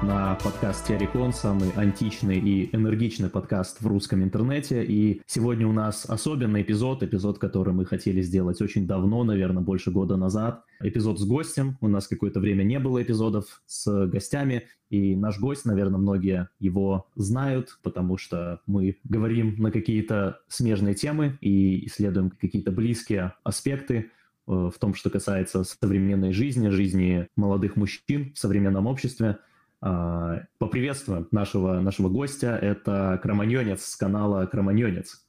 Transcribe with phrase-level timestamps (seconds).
[0.00, 4.84] На подкаст Террикон, самый античный и энергичный подкаст в русском интернете.
[4.84, 9.90] И сегодня у нас особенный эпизод, эпизод, который мы хотели сделать очень давно, наверное, больше
[9.90, 10.62] года назад.
[10.80, 11.78] Эпизод с гостем.
[11.80, 17.08] У нас какое-то время не было эпизодов с гостями, и наш гость, наверное, многие его
[17.16, 24.12] знают, потому что мы говорим на какие-то смежные темы и исследуем какие-то близкие аспекты
[24.48, 29.38] Э, в том, что касается современной жизни, жизни молодых мужчин в современном обществе.
[29.80, 32.58] А, поприветствуем нашего, нашего гостя.
[32.60, 35.24] Это Кроманьонец с канала Кроманьонец.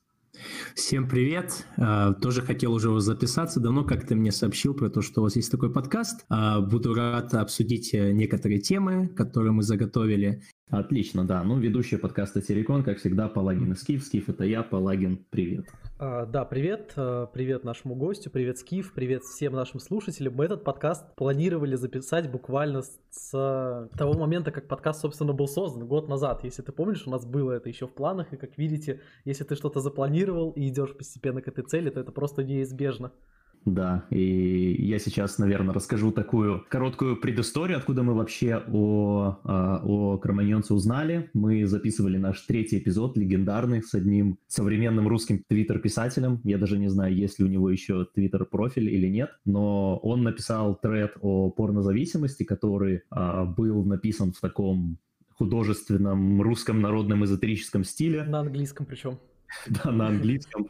[0.76, 1.66] Всем привет!
[1.78, 3.60] А, тоже хотел уже записаться.
[3.60, 6.26] Давно как ты мне сообщил про то, что у вас есть такой подкаст.
[6.30, 10.42] А, буду рад обсудить э, некоторые темы, которые мы заготовили.
[10.70, 11.42] Отлично, да.
[11.44, 14.04] Ну, ведущий подкаста Терекон, как всегда, Палагин и Скиф.
[14.04, 15.66] Скиф, это я, Палагин, привет.
[15.98, 16.94] А, да, привет.
[16.96, 20.36] А, привет нашему гостю, привет Скиф, привет всем нашим слушателям.
[20.36, 26.08] Мы этот подкаст планировали записать буквально с того момента, как подкаст, собственно, был создан, год
[26.08, 26.44] назад.
[26.44, 29.56] Если ты помнишь, у нас было это еще в планах, и как видите, если ты
[29.56, 33.12] что-то запланировал и идешь постепенно к этой цели, то это просто неизбежно.
[33.66, 40.18] Да, и я сейчас, наверное, расскажу такую короткую предысторию, откуда мы вообще о, а, о
[40.18, 41.30] Кроманьонце узнали.
[41.34, 46.40] Мы записывали наш третий эпизод, легендарный, с одним современным русским твиттер-писателем.
[46.44, 50.76] Я даже не знаю, есть ли у него еще твиттер-профиль или нет, но он написал
[50.76, 54.98] тред о порнозависимости, который а, был написан в таком
[55.40, 58.24] художественном русском народном эзотерическом стиле.
[58.24, 59.20] На английском причем.
[59.68, 60.68] да, на английском.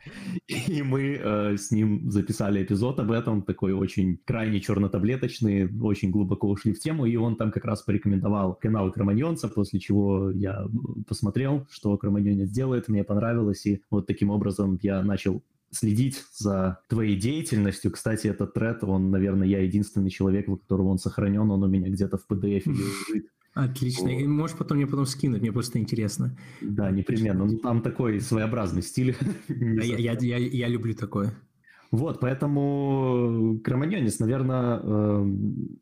[0.47, 6.49] И мы э, с ним записали эпизод об этом, такой очень крайне чернотаблеточный, очень глубоко
[6.49, 10.65] ушли в тему, и он там как раз порекомендовал канал Кроманьонца, после чего я
[11.07, 17.15] посмотрел, что Кроманьонец делает, мне понравилось, и вот таким образом я начал следить за твоей
[17.15, 17.91] деятельностью.
[17.91, 21.89] Кстати, этот тред, он, наверное, я единственный человек, у которого он сохранен, он у меня
[21.89, 23.29] где-то в PDF лежит.
[23.63, 24.09] Отлично.
[24.11, 24.25] Вот.
[24.25, 26.37] Можешь потом мне потом скинуть, мне просто интересно.
[26.61, 27.45] Да, непременно.
[27.45, 29.15] Ну, там такой своеобразный стиль.
[29.47, 31.33] я, я, я, я люблю такое.
[31.91, 35.25] Вот, поэтому, Кроманьонис, наверное, э,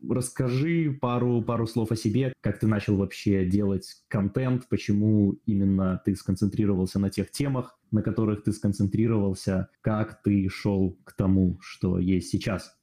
[0.09, 6.15] расскажи пару, пару слов о себе, как ты начал вообще делать контент, почему именно ты
[6.15, 12.29] сконцентрировался на тех темах, на которых ты сконцентрировался, как ты шел к тому, что есть
[12.29, 12.76] сейчас.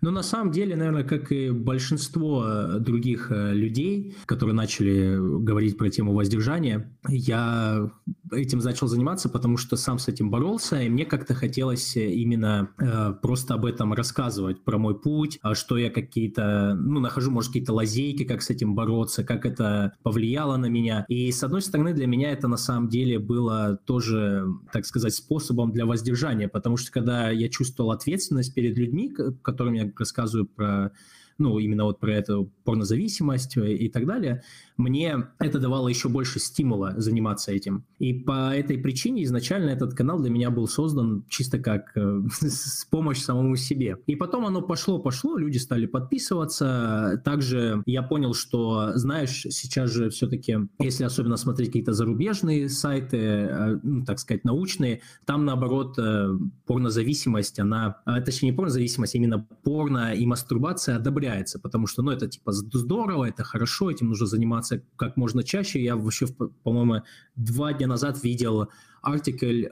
[0.00, 5.76] Но на самом деле, наверное, как и большинство э, других э, людей, которые начали говорить
[5.76, 7.90] про тему воздержания, я
[8.30, 13.12] этим начал заниматься, потому что сам с этим боролся, и мне как-то хотелось именно э,
[13.20, 17.72] просто об этом рассказывать, про мой путь, а что я какие-то, ну, нахожу, может, какие-то
[17.72, 21.04] лазейки, как с этим бороться, как это повлияло на меня.
[21.08, 25.72] И, с одной стороны, для меня это на самом деле было тоже, так сказать, способом
[25.72, 29.12] для воздержания, потому что когда я чувствовал ответственность перед людьми,
[29.42, 30.92] которым котором я рассказываю про
[31.38, 34.42] ну, именно вот про эту порнозависимость и так далее,
[34.76, 37.84] мне это давало еще больше стимула заниматься этим.
[37.98, 42.84] И по этой причине изначально этот канал для меня был создан чисто как э, с
[42.86, 43.98] помощь самому себе.
[44.06, 47.20] И потом оно пошло-пошло, люди стали подписываться.
[47.24, 53.80] Также я понял, что, знаешь, сейчас же все-таки, если особенно смотреть какие-то зарубежные сайты, э,
[53.82, 56.30] ну, так сказать, научные, там, наоборот, э,
[56.66, 62.02] порнозависимость, она, а, точнее, не порнозависимость, а именно порно и мастурбация одобряется появляется, потому что,
[62.02, 65.82] ну, это типа здорово, это хорошо, этим нужно заниматься как можно чаще.
[65.82, 66.26] Я вообще,
[66.64, 67.02] по-моему,
[67.36, 68.68] два дня назад видел
[69.02, 69.66] артикль,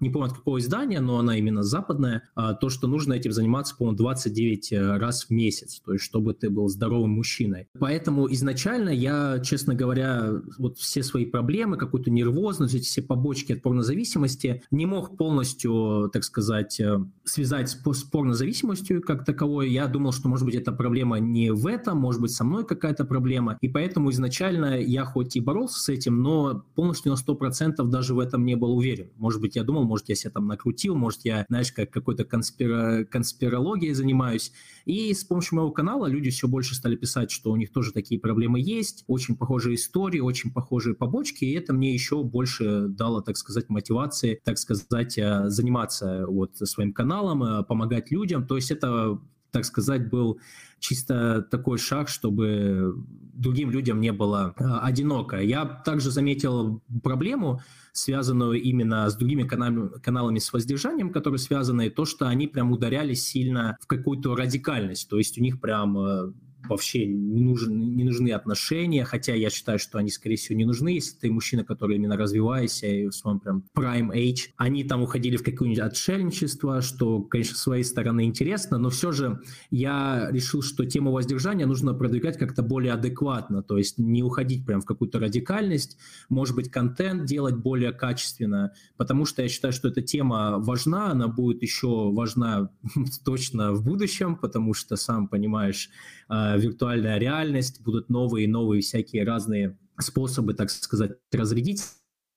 [0.00, 3.74] не помню от какого издания, но она именно западная, а, то, что нужно этим заниматься,
[3.76, 7.68] по-моему, 29 э, раз в месяц, то есть чтобы ты был здоровым мужчиной.
[7.78, 14.62] Поэтому изначально я, честно говоря, вот все свои проблемы, какую-то нервозность, все побочки от порнозависимости
[14.70, 19.70] не мог полностью, так сказать, э, связать с порнозависимостью как таковой.
[19.70, 23.04] Я думал, что, может быть, эта проблема не в этом, может быть, со мной какая-то
[23.04, 23.58] проблема.
[23.60, 28.18] И поэтому изначально я хоть и боролся с этим, но полностью на 100% даже в
[28.18, 29.10] этом не был уверен.
[29.16, 33.04] Может быть, я думал, может, я себя там накрутил, может, я, знаешь, как какой-то конспира...
[33.04, 34.52] конспирологией занимаюсь.
[34.84, 38.20] И с помощью моего канала люди все больше стали писать, что у них тоже такие
[38.20, 43.36] проблемы есть, очень похожие истории, очень похожие побочки, и это мне еще больше дало, так
[43.36, 48.46] сказать, мотивации, так сказать, э, заниматься вот своим каналом, э, помогать людям.
[48.46, 49.18] То есть это
[49.56, 50.38] так сказать, был
[50.80, 52.94] чисто такой шаг, чтобы
[53.32, 55.40] другим людям не было э, одиноко.
[55.40, 57.62] Я также заметил проблему,
[57.96, 63.26] связанную именно с другими каналами, каналами с воздержанием, которые связаны, то, что они прям ударялись
[63.26, 65.08] сильно в какую-то радикальность.
[65.08, 66.32] То есть у них прям э,
[66.68, 70.88] вообще не, нужен, не нужны отношения, хотя я считаю, что они, скорее всего, не нужны,
[70.90, 74.50] если ты мужчина, который именно развивается, и в своем прям prime age.
[74.56, 79.40] Они там уходили в какое-нибудь отшельничество, что, конечно, с своей стороны интересно, но все же
[79.70, 84.80] я решил, что тему воздержания нужно продвигать как-то более адекватно, то есть не уходить прям
[84.80, 85.98] в какую-то радикальность,
[86.28, 91.28] может быть, контент делать более качественно, потому что я считаю, что эта тема важна, она
[91.28, 92.70] будет еще важна
[93.24, 95.90] точно в будущем, потому что, сам понимаешь,
[96.28, 101.82] а, виртуальная реальность, будут новые и новые всякие разные способы, так сказать, разрядить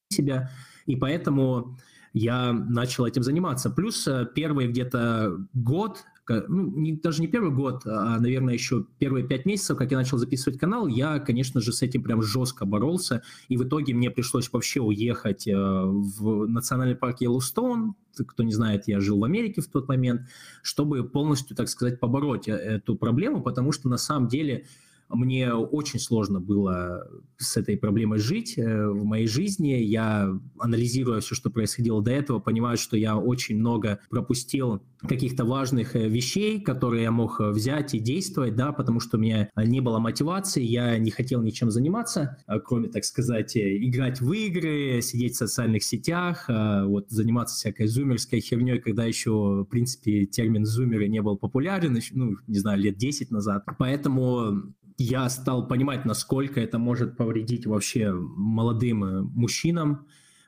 [0.09, 0.49] себя,
[0.85, 1.77] и поэтому
[2.13, 3.69] я начал этим заниматься.
[3.69, 6.03] Плюс э, первый где-то год
[6.47, 10.17] ну, не, даже не первый год, а, наверное, еще первые пять месяцев, как я начал
[10.17, 14.51] записывать канал, я, конечно же, с этим прям жестко боролся, и в итоге мне пришлось
[14.51, 19.67] вообще уехать э, в национальный парк Йеллоустоун, кто не знает, я жил в Америке в
[19.67, 20.21] тот момент,
[20.61, 24.65] чтобы полностью, так сказать, побороть э, эту проблему, потому что на самом деле
[25.09, 27.07] мне очень сложно было
[27.37, 29.69] с этой проблемой жить э, в моей жизни.
[29.69, 30.29] Я,
[30.59, 36.07] анализируя все, что происходило до этого, понимаю, что я очень много пропустил каких-то важных э,
[36.07, 39.99] вещей, которые я мог э, взять и действовать, да, потому что у меня не было
[39.99, 45.83] мотивации, я не хотел ничем заниматься, кроме, так сказать, играть в игры, сидеть в социальных
[45.83, 51.97] сетях, вот заниматься всякой зумерской херней, когда еще, в принципе, термин зумеры не был популярен,
[52.11, 53.63] ну, не знаю, лет 10 назад.
[53.77, 60.05] Поэтому я стал понимать, насколько это может повредить вообще молодым э, мужчинам.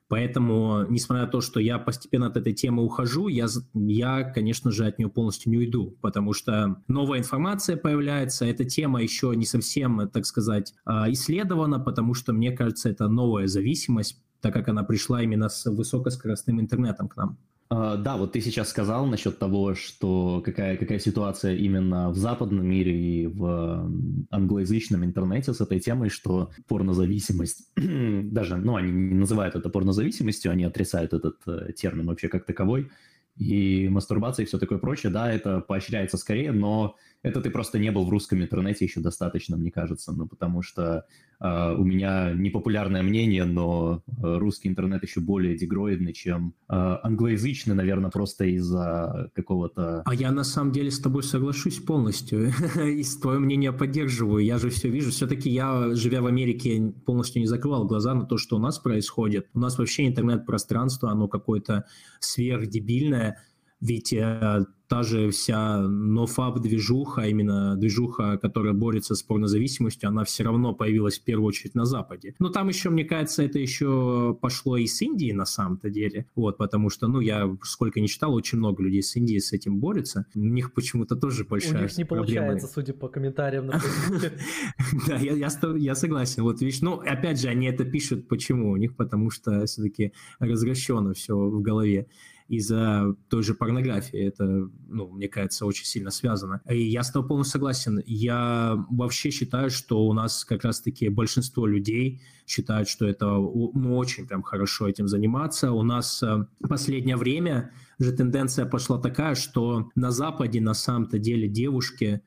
[0.10, 4.86] Поэтому, несмотря на то, что я постепенно от этой темы ухожу, я, я, конечно же,
[4.86, 10.10] от нее полностью не уйду, потому что новая информация появляется, эта тема еще не совсем,
[10.10, 15.24] так сказать, а, исследована, потому что, мне кажется, это новая зависимость, так как она пришла
[15.24, 17.38] именно с высокоскоростным интернетом к нам.
[17.72, 22.68] Uh, да, вот ты сейчас сказал насчет того, что какая, какая ситуация именно в западном
[22.68, 23.90] мире и в
[24.30, 30.66] англоязычном интернете с этой темой, что порнозависимость, даже, ну, они не называют это порнозависимостью, они
[30.66, 32.92] отрицают этот э, термин вообще как таковой,
[33.38, 37.92] и мастурбация и все такое прочее, да, это поощряется скорее, но это ты просто не
[37.92, 41.06] был в русском интернете еще достаточно, мне кажется, ну, потому что
[41.42, 48.12] у меня непопулярное мнение, но э, русский интернет еще более дегроидный, чем э, англоязычный, наверное,
[48.12, 50.04] просто из-за какого-то...
[50.06, 54.70] А я на самом деле с тобой соглашусь полностью, и твое мнение поддерживаю, я же
[54.70, 58.60] все вижу, все-таки я, живя в Америке, полностью не закрывал глаза на то, что у
[58.60, 59.48] нас происходит.
[59.54, 61.86] У нас вообще интернет-пространство, оно какое-то
[62.20, 63.44] сверхдебильное,
[63.82, 70.74] ведь э, та же вся нофаб-движуха, именно движуха, которая борется с порнозависимостью, она все равно
[70.74, 72.36] появилась в первую очередь на Западе.
[72.40, 76.26] Но там еще, мне кажется, это еще пошло и с Индии на самом-то деле.
[76.36, 79.80] Вот, потому что, ну, я сколько не читал, очень много людей с Индии с этим
[79.80, 80.26] борются.
[80.36, 83.82] У них почему-то тоже большая У них не получается, судя по комментариям на
[85.08, 86.44] Да, я согласен.
[86.44, 88.72] Вот видишь, ну, опять же, они это пишут почему?
[88.72, 92.08] У них потому что все-таки развращено все в голове
[92.52, 94.20] из-за той же порнографии.
[94.20, 94.44] Это,
[94.90, 96.62] ну, мне кажется, очень сильно связано.
[96.70, 98.04] И я с тобой полностью согласен.
[98.06, 104.28] Я вообще считаю, что у нас как раз-таки большинство людей считают, что это ну, очень
[104.28, 105.72] прям хорошо этим заниматься.
[105.72, 111.20] У нас в э, последнее время же тенденция пошла такая, что на Западе на самом-то
[111.20, 112.22] деле девушки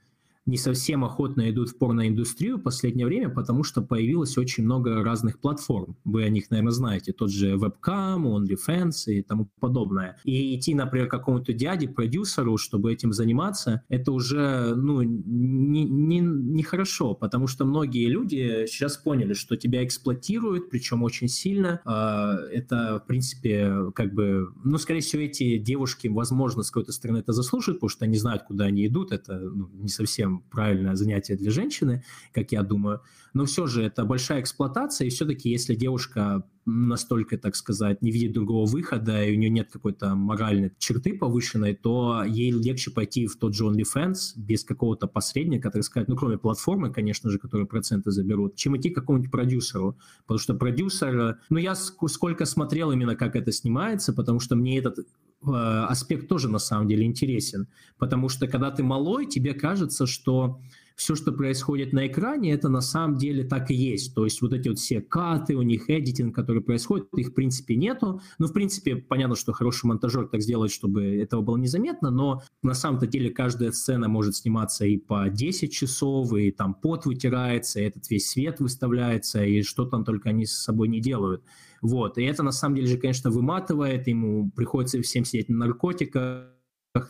[0.47, 5.39] не совсем охотно идут в порноиндустрию в последнее время, потому что появилось очень много разных
[5.41, 5.97] платформ.
[6.05, 7.13] Вы о них, наверное, знаете.
[7.13, 10.19] Тот же Webcam, OnlyFans и тому подобное.
[10.25, 16.19] И идти, например, к какому-то дяде, продюсеру, чтобы этим заниматься, это уже ну, не, не,
[16.21, 21.81] не хорошо, потому что многие люди сейчас поняли, что тебя эксплуатируют, причем очень сильно.
[21.85, 27.19] А, это, в принципе, как бы, ну, скорее всего, эти девушки, возможно, с какой-то стороны
[27.19, 29.13] это заслуживают, потому что они знают, куда они идут.
[29.13, 33.03] Это ну, не совсем правильное занятие для женщины, как я думаю.
[33.35, 38.33] Но все же это большая эксплуатация, и все-таки если девушка настолько, так сказать, не видит
[38.33, 43.37] другого выхода, и у нее нет какой-то моральной черты повышенной, то ей легче пойти в
[43.37, 48.13] тот же OnlyFans без какого-то посредника, так сказать, ну, кроме платформы, конечно же, которые проценты
[48.13, 49.99] заберут, чем идти к какому-нибудь продюсеру.
[50.23, 51.39] Потому что продюсер...
[51.51, 55.07] Ну, я сколько смотрел именно, как это снимается, потому что мне этот
[55.47, 60.61] Э, аспект тоже на самом деле интересен, потому что когда ты малой, тебе кажется, что
[60.97, 64.15] все, что происходит на экране, это на самом деле так и есть.
[64.15, 67.75] То есть вот эти вот все каты, у них эдитинг, который происходит, их в принципе
[67.75, 68.21] нету.
[68.39, 72.75] Ну, в принципе, понятно, что хороший монтажер так сделает, чтобы этого было незаметно, но на
[72.75, 77.85] самом-то деле каждая сцена может сниматься и по 10 часов, и там пот вытирается, и
[77.85, 81.43] этот весь свет выставляется, и что там только они с собой не делают.
[81.83, 82.19] Вот.
[82.19, 86.55] И это на самом деле же, конечно, выматывает, ему приходится всем сидеть на наркотиках,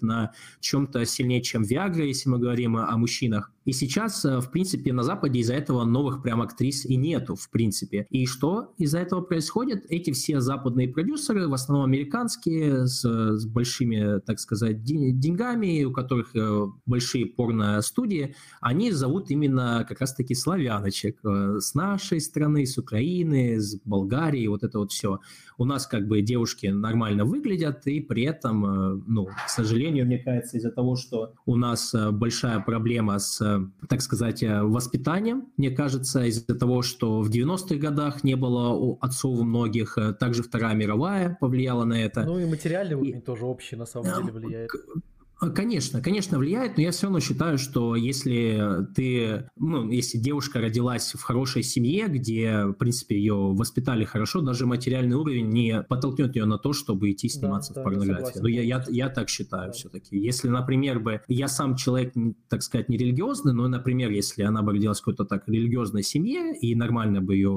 [0.00, 3.53] на чем-то сильнее, чем Виагра, если мы говорим о, мужчинах.
[3.64, 7.50] И сейчас, э, в принципе, на Западе из-за этого новых прям актрис и нету, в
[7.50, 8.06] принципе.
[8.10, 9.86] И что из-за этого происходит?
[9.88, 16.34] Эти все западные продюсеры, в основном американские, с, с большими, так сказать, деньгами, у которых
[16.36, 23.58] э, большие порно-студии, они зовут именно как раз-таки славяночек э, с нашей страны, с Украины,
[23.60, 25.20] с Болгарии, вот это вот все.
[25.56, 30.58] У нас как бы девушки нормально выглядят, и при этом, ну, к сожалению, мне кажется,
[30.58, 33.40] из-за того, что у нас большая проблема с
[33.88, 39.40] так сказать, э, воспитанием, мне кажется, из-за того, что в 90-х годах не было отцов
[39.40, 42.24] у многих, э, также Вторая мировая повлияла на это.
[42.24, 43.20] Ну и материальный уровень и...
[43.20, 44.70] тоже общий на самом деле влияет.
[45.40, 50.60] А, конечно, конечно, влияет, но я все равно считаю, что если ты, ну, если девушка
[50.60, 56.36] родилась в хорошей семье, где, в принципе, ее воспитали хорошо, даже материальный уровень не подтолкнет
[56.36, 58.38] ее на то, чтобы идти сниматься да, в порнографии.
[58.38, 59.72] но я, я, я так считаю да.
[59.72, 60.16] все-таки.
[60.16, 62.14] Если, например, бы я сам человек,
[62.48, 66.56] так сказать, не религиозный, но, например, если она бы родилась в какой-то так религиозной семье
[66.56, 67.50] и нормально бы ее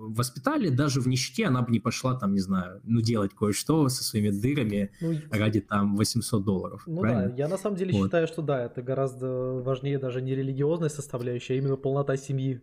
[0.00, 4.02] воспитали, даже в нищете она бы не пошла там, не знаю, ну, делать кое-что со
[4.02, 6.82] своими дырами ну, ради там 800 долларов.
[6.86, 7.28] Ну, правильно?
[7.28, 8.04] да, я на самом деле вот.
[8.04, 9.28] считаю, что да, это гораздо
[9.62, 12.62] важнее даже не религиозная составляющая, а именно полнота семьи.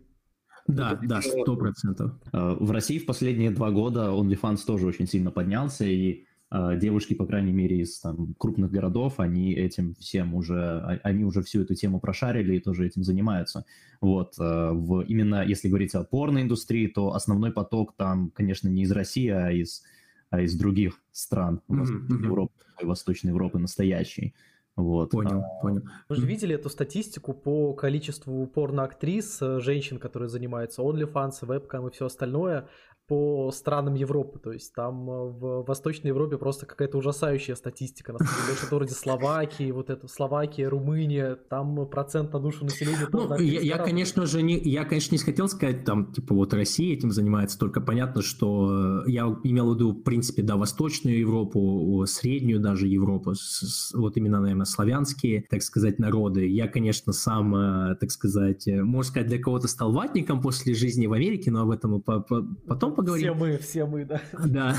[0.66, 2.12] Да, да, сто процентов.
[2.32, 7.26] А, в России в последние два года OnlyFans тоже очень сильно поднялся, и девушки, по
[7.26, 11.74] крайней мере, из там, крупных городов, они этим всем уже, а, они уже всю эту
[11.74, 13.64] тему прошарили и тоже этим занимаются.
[14.00, 19.28] Вот, в, именно если говорить о порноиндустрии, то основной поток там, конечно, не из России,
[19.28, 19.82] а из,
[20.30, 22.22] а из других стран mm-hmm.
[22.22, 24.34] Европы, Восточной Европы настоящей.
[24.78, 25.10] Вот.
[25.10, 25.82] Понял, а, понял.
[26.08, 31.90] Вы же видели эту статистику по количеству порноактрис, э, женщин, которые занимаются OnlyFans, вебкам и
[31.90, 32.68] все остальное
[33.08, 34.38] по странам Европы.
[34.38, 38.12] То есть там э, в Восточной Европе просто какая-то ужасающая статистика.
[38.12, 43.08] На самом деле, что вроде Словакии, вот это Словакия, Румыния, там процент на душу населения.
[43.10, 46.94] Ну, я, я, конечно же, не, я, конечно, не хотел сказать, там, типа, вот Россия
[46.94, 52.04] этим занимается, только понятно, что э, я имел в виду, в принципе, да, Восточную Европу,
[52.06, 56.46] Среднюю даже Европу, с, вот именно, наверное, славянские, так сказать, народы.
[56.46, 61.14] Я, конечно, сам, э, так сказать, можно сказать, для кого-то стал ватником после жизни в
[61.14, 63.34] Америке, но об этом мы потом поговорим.
[63.34, 64.20] Все мы, все мы, да.
[64.46, 64.76] Да.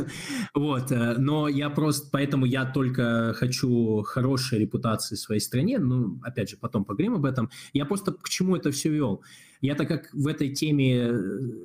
[0.54, 0.92] вот.
[0.92, 5.78] Э, но я просто, поэтому я только хочу хорошей репутации своей стране.
[5.78, 7.50] Ну, опять же, потом поговорим об этом.
[7.72, 9.22] Я просто к чему это все вел?
[9.62, 11.12] Я так как в этой теме э,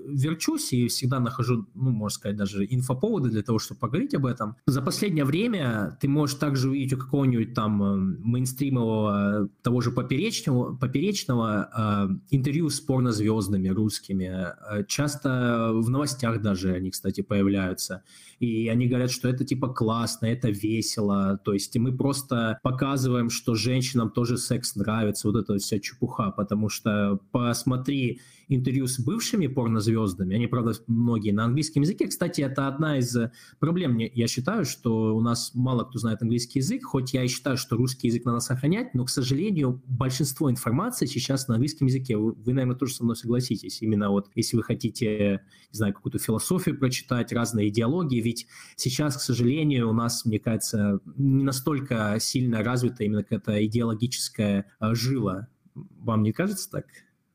[0.08, 4.56] верчусь и всегда нахожу, ну, можно сказать, даже инфоповоды для того, чтобы поговорить об этом,
[4.68, 10.76] за последнее время ты можешь также увидеть у какого-нибудь там э, мейнстримового, того же поперечного,
[10.76, 14.54] поперечного э, интервью с порнозвездами русскими.
[14.88, 18.04] Часто в новостях даже они, кстати, появляются.
[18.40, 21.40] И они говорят, что это типа классно, это весело.
[21.44, 26.70] То есть мы просто показываем, что женщинам тоже секс нравится, вот эта вся чепуха, потому
[26.70, 32.08] что посмотри интервью с бывшими порнозвездами, они, правда, многие на английском языке.
[32.08, 36.60] Кстати, это одна из э, проблем, я считаю, что у нас мало кто знает английский
[36.60, 41.06] язык, хоть я и считаю, что русский язык надо сохранять, но, к сожалению, большинство информации
[41.06, 42.18] сейчас на английском языке.
[42.18, 43.82] Вы, вы наверное, тоже со мной согласитесь.
[43.82, 49.22] Именно вот если вы хотите, не знаю, какую-то философию прочитать, разные идеологии, ведь сейчас, к
[49.22, 55.48] сожалению, у нас, мне кажется, не настолько сильно развита именно какая-то идеологическая э, жила.
[55.76, 56.86] Вам не кажется так?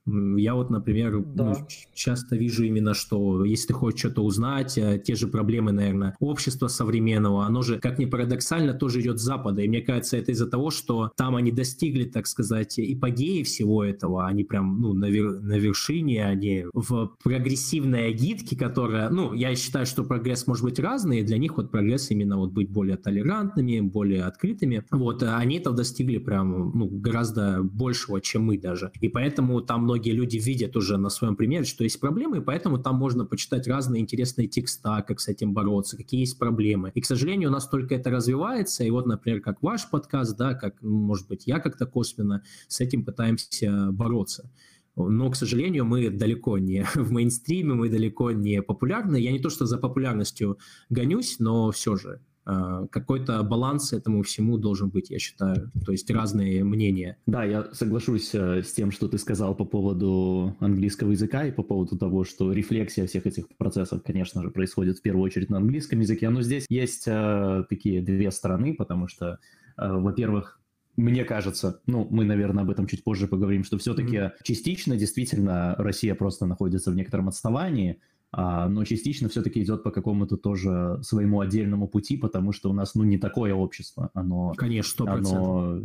[0.07, 1.45] Я вот, например, ну, да.
[1.45, 6.17] ну, часто вижу именно, что если ты хочешь что-то узнать, э, те же проблемы, наверное,
[6.19, 9.63] общества современного, оно же, как ни парадоксально, тоже идет с Запада.
[9.63, 14.27] И мне кажется, это из-за того, что там они достигли, так сказать, ипогеи всего этого.
[14.27, 19.87] Они прям, ну, на, вер- на вершине, они в прогрессивной агитке, которая, ну, я считаю,
[19.87, 23.81] что прогресс может быть разный, и для них вот прогресс именно вот быть более толерантными,
[23.81, 24.85] более открытыми.
[24.91, 28.91] Вот, а они этого достигли прям, ну, гораздо большего, чем мы даже.
[29.01, 32.79] И поэтому там многие люди видят уже на своем примере, что есть проблемы, и поэтому
[32.79, 36.91] там можно почитать разные интересные текста, как с этим бороться, какие есть проблемы.
[36.95, 40.55] И, к сожалению, у нас только это развивается, и вот, например, как ваш подкаст, да,
[40.55, 44.51] как, может быть, я как-то косвенно с этим пытаемся бороться.
[44.97, 49.17] Но, к сожалению, мы далеко не в мейнстриме, мы далеко не популярны.
[49.17, 50.59] Я не то, что за популярностью
[50.89, 55.71] гонюсь, но все же какой-то баланс этому всему должен быть, я считаю.
[55.85, 57.17] То есть разные мнения.
[57.27, 61.63] Да, я соглашусь э, с тем, что ты сказал по поводу английского языка и по
[61.63, 66.01] поводу того, что рефлексия всех этих процессов, конечно же, происходит в первую очередь на английском
[66.01, 66.29] языке.
[66.31, 69.39] Но здесь есть э, такие две стороны, потому что,
[69.77, 70.61] э, во-первых,
[70.97, 74.33] мне кажется, ну, мы, наверное, об этом чуть позже поговорим, что все-таки mm-hmm.
[74.43, 78.01] частично действительно Россия просто находится в некотором отставании,
[78.35, 83.05] но частично все-таки идет по какому-то тоже своему отдельному пути, потому что у нас, ну,
[83.05, 84.55] не такое общество, оно...
[84.57, 85.09] Конечно, 100%.
[85.09, 85.81] Оно,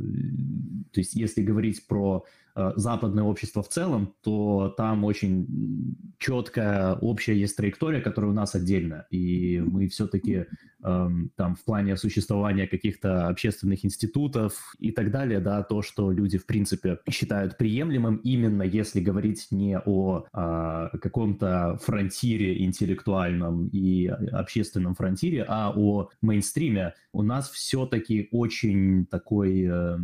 [0.92, 7.36] то есть, если говорить про Э, западное общество в целом, то там очень четкая общая
[7.36, 9.06] есть траектория, которая у нас отдельная.
[9.12, 10.46] И мы все-таки
[10.84, 16.38] эм, там в плане существования каких-то общественных институтов и так далее, да, то, что люди
[16.38, 24.96] в принципе считают приемлемым, именно если говорить не о э, каком-то фронтире интеллектуальном и общественном
[24.96, 29.68] фронтире, а о мейнстриме, у нас все-таки очень такой...
[29.70, 30.00] Э, Э,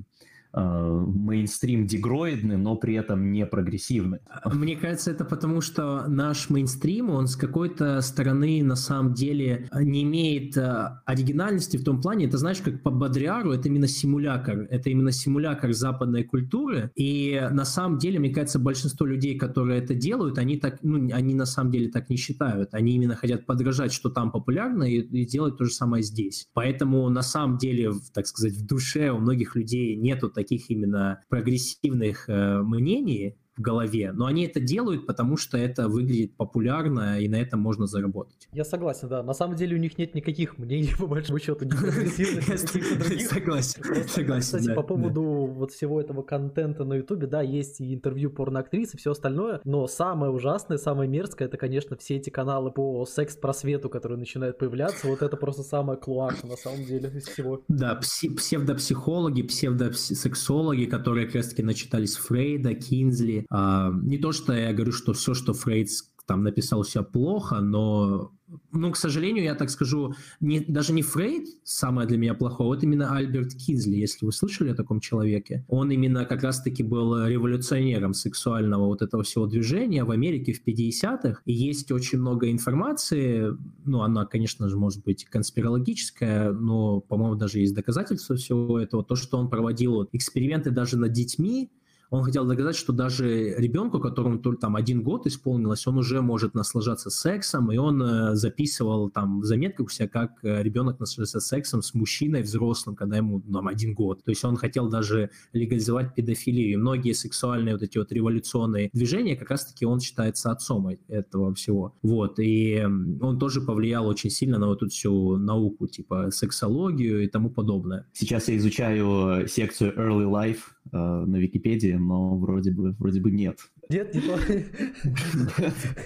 [0.54, 4.20] мейнстрим дегроидный, но при этом не прогрессивный.
[4.46, 10.04] Мне кажется, это потому, что наш мейнстрим, он с какой-то стороны на самом деле не
[10.04, 14.90] имеет э, оригинальности в том плане, это знаешь, как по Бодриару, это именно симулятор, это
[14.92, 20.38] именно симулятор западной культуры, и на самом деле, мне кажется, большинство людей, которые это делают,
[20.38, 24.10] они так, ну, они на самом деле так не считают, они именно хотят подражать, что
[24.10, 26.48] там популярно, и, и делать то же самое здесь.
[26.54, 31.24] Поэтому на самом деле, так сказать, в душе у многих людей нету таких таких именно
[31.30, 37.28] прогрессивных э, мнений, в голове, но они это делают, потому что это выглядит популярно, и
[37.28, 38.48] на этом можно заработать.
[38.52, 39.22] Я согласен, да.
[39.24, 42.44] На самом деле у них нет никаких мнений, по большому счету, ни прогрессивных,
[43.34, 44.60] Согласен, согласен.
[44.60, 48.98] Кстати, по поводу вот всего этого контента на Ютубе, да, есть и интервью порноактрис и
[48.98, 54.18] все остальное, но самое ужасное, самое мерзкое, это, конечно, все эти каналы по секс-просвету, которые
[54.18, 57.62] начинают появляться, вот это просто самое клоака, на самом деле, из всего.
[57.68, 64.92] Да, псевдопсихологи, псевдосексологи, которые как раз-таки начитались Фрейда, Кинзли, а, не то, что я говорю,
[64.92, 65.90] что все, что Фрейд
[66.26, 68.32] там написал все плохо, но,
[68.72, 72.84] ну, к сожалению, я так скажу, не, даже не Фрейд самое для меня плохое, вот
[72.84, 75.66] именно Альберт Кинзли, если вы слышали о таком человеке.
[75.68, 81.42] Он именно как раз-таки был революционером сексуального вот этого всего движения в Америке в 50-х.
[81.46, 83.50] И есть очень много информации,
[83.84, 89.04] ну, она, конечно же, может быть конспирологическая, но, по-моему, даже есть доказательства всего этого.
[89.04, 91.70] То, что он проводил эксперименты даже над детьми,
[92.14, 96.54] он хотел доказать, что даже ребенку, которому только там один год исполнилось, он уже может
[96.54, 101.40] наслаждаться сексом, и он э, записывал там в заметках у себя, как э, ребенок наслаждается
[101.40, 104.24] сексом с мужчиной взрослым, когда ему там один год.
[104.24, 106.74] То есть он хотел даже легализовать педофилию.
[106.74, 111.96] И многие сексуальные вот эти вот революционные движения, как раз-таки он считается отцом этого всего.
[112.04, 112.38] Вот.
[112.38, 112.80] И
[113.22, 118.06] он тоже повлиял очень сильно на вот эту всю науку, типа сексологию и тому подобное.
[118.14, 123.60] Сейчас я изучаю секцию Early Life э, на Википедии, но вроде бы, вроде бы нет.
[123.90, 124.40] Нет, не то.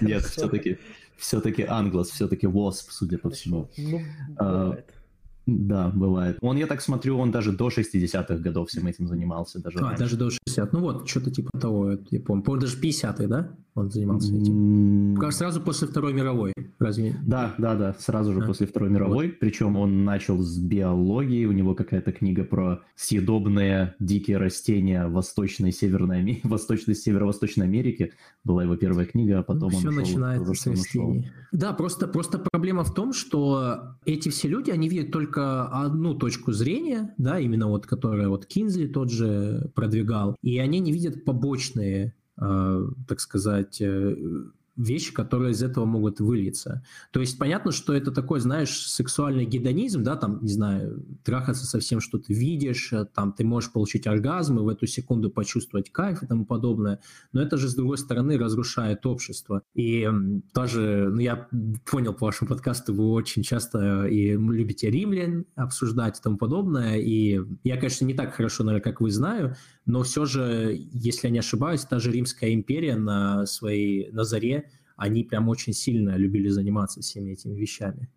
[0.00, 0.78] Нет, все-таки
[1.18, 3.68] все-таки Англос, все-таки Wasp, судя по всему.
[3.76, 4.00] Ну,
[4.36, 4.94] а, бывает.
[5.46, 6.38] Да, бывает.
[6.40, 9.60] Он, я так смотрю, он даже до 60-х годов всем этим занимался.
[9.60, 9.98] Даже а, раньше.
[9.98, 12.42] даже до 60 Ну вот, что-то типа того, я помню.
[12.44, 13.56] Помню, даже 50-х, да?
[13.78, 15.14] Он занимался этим.
[15.14, 15.30] Mm.
[15.30, 17.14] Сразу после Второй мировой, разве?
[17.24, 18.46] Да, да, да, сразу же а.
[18.46, 19.28] после Второй мировой.
[19.28, 19.38] Вот.
[19.38, 26.18] Причем он начал с биологии, у него какая-то книга про съедобные дикие растения Восточной Северной,
[26.18, 28.12] Америки, Восточной Северо-Восточной Америки.
[28.44, 31.30] Была его первая книга, а потом ну, он Все ушел, начинается с растений.
[31.52, 36.52] Да, просто, просто проблема в том, что эти все люди, они видят только одну точку
[36.52, 42.14] зрения, да, именно вот, которая вот Кинзли тот же продвигал, и они не видят побочные,
[42.38, 44.16] так сказать, э,
[44.78, 46.82] вещи, которые из этого могут вылиться.
[47.10, 51.80] То есть понятно, что это такой, знаешь, сексуальный гедонизм, да, там, не знаю, трахаться со
[51.80, 55.90] всем, что ты видишь, э, там ты можешь получить оргазм и в эту секунду почувствовать
[55.90, 57.00] кайф и тому подобное,
[57.32, 59.62] но это же, с другой стороны, разрушает общество.
[59.74, 60.08] И
[60.54, 61.48] тоже, ну, я
[61.90, 67.40] понял по вашему подкасту, вы очень часто и любите римлян обсуждать и тому подобное, и
[67.64, 71.38] я, конечно, не так хорошо, наверное, как вы знаю, но все же, если я не
[71.38, 74.67] ошибаюсь, та же Римская империя на своей, на заре,
[74.98, 78.10] они прям очень сильно любили заниматься всеми этими вещами.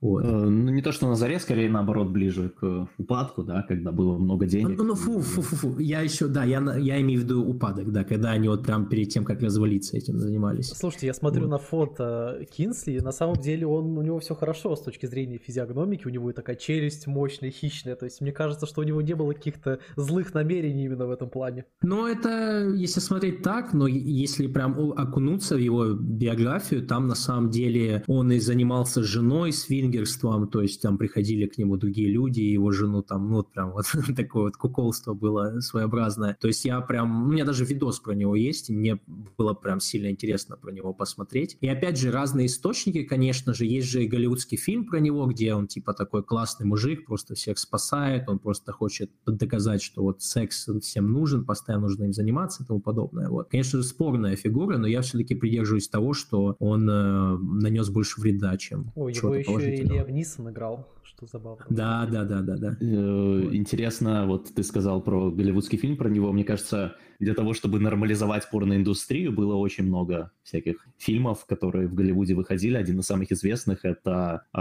[0.00, 0.24] Вот.
[0.24, 4.18] Э, ну, не то, что на заре, скорее наоборот, ближе к упадку, да, когда было
[4.18, 4.78] много денег.
[4.78, 5.78] Ну, ну фу, фу, фу, фу.
[5.78, 9.08] Я еще, да, я, я имею в виду упадок, да, когда они вот прям перед
[9.08, 10.68] тем, как развалиться, этим занимались.
[10.68, 11.50] Слушайте, я смотрю вот.
[11.50, 16.06] на фото Кинсли, на самом деле он, у него все хорошо с точки зрения физиогномики,
[16.06, 19.32] у него такая челюсть мощная, хищная, то есть мне кажется, что у него не было
[19.32, 21.64] каких-то злых намерений именно в этом плане.
[21.82, 27.50] Ну, это, если смотреть так, но если прям окунуться в его биографию, там на самом
[27.50, 32.40] деле он и занимался женой, свингер свингерством, то есть там приходили к нему другие люди,
[32.40, 36.36] его жену там, ну вот прям вот такое вот куколство было своеобразное.
[36.40, 39.00] То есть я прям, у меня даже видос про него есть, и мне
[39.38, 41.56] было прям сильно интересно про него посмотреть.
[41.60, 45.54] И опять же, разные источники, конечно же, есть же и голливудский фильм про него, где
[45.54, 50.68] он типа такой классный мужик, просто всех спасает, он просто хочет доказать, что вот секс
[50.82, 53.28] всем нужен, постоянно нужно им заниматься и тому подобное.
[53.28, 53.48] Вот.
[53.50, 58.56] Конечно же, спорная фигура, но я все-таки придерживаюсь того, что он э, нанес больше вреда,
[58.56, 61.64] чем Ой, его еще Лев Нисон играл, что забавно.
[61.70, 62.76] Да, да, да, да, да.
[62.80, 67.80] Э, интересно, вот ты сказал про голливудский фильм, про него, мне кажется, для того, чтобы
[67.80, 72.76] нормализовать порноиндустрию, было очень много всяких фильмов, которые в Голливуде выходили.
[72.76, 74.60] Один из самых известных— это э,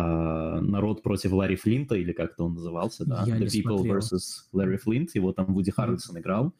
[0.61, 3.23] «Народ против Ларри Флинта», или как-то он назывался, да?
[3.25, 3.97] Я «The People смотрел.
[3.97, 4.21] vs.
[4.53, 5.09] Larry Flint».
[5.13, 6.53] Его там Вуди Харрельсон играл.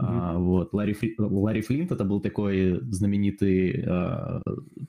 [0.00, 0.06] Mm-hmm.
[0.08, 0.72] А, вот.
[0.72, 1.14] Ларри, Фли...
[1.18, 4.40] Ларри Флинт это был такой знаменитый э,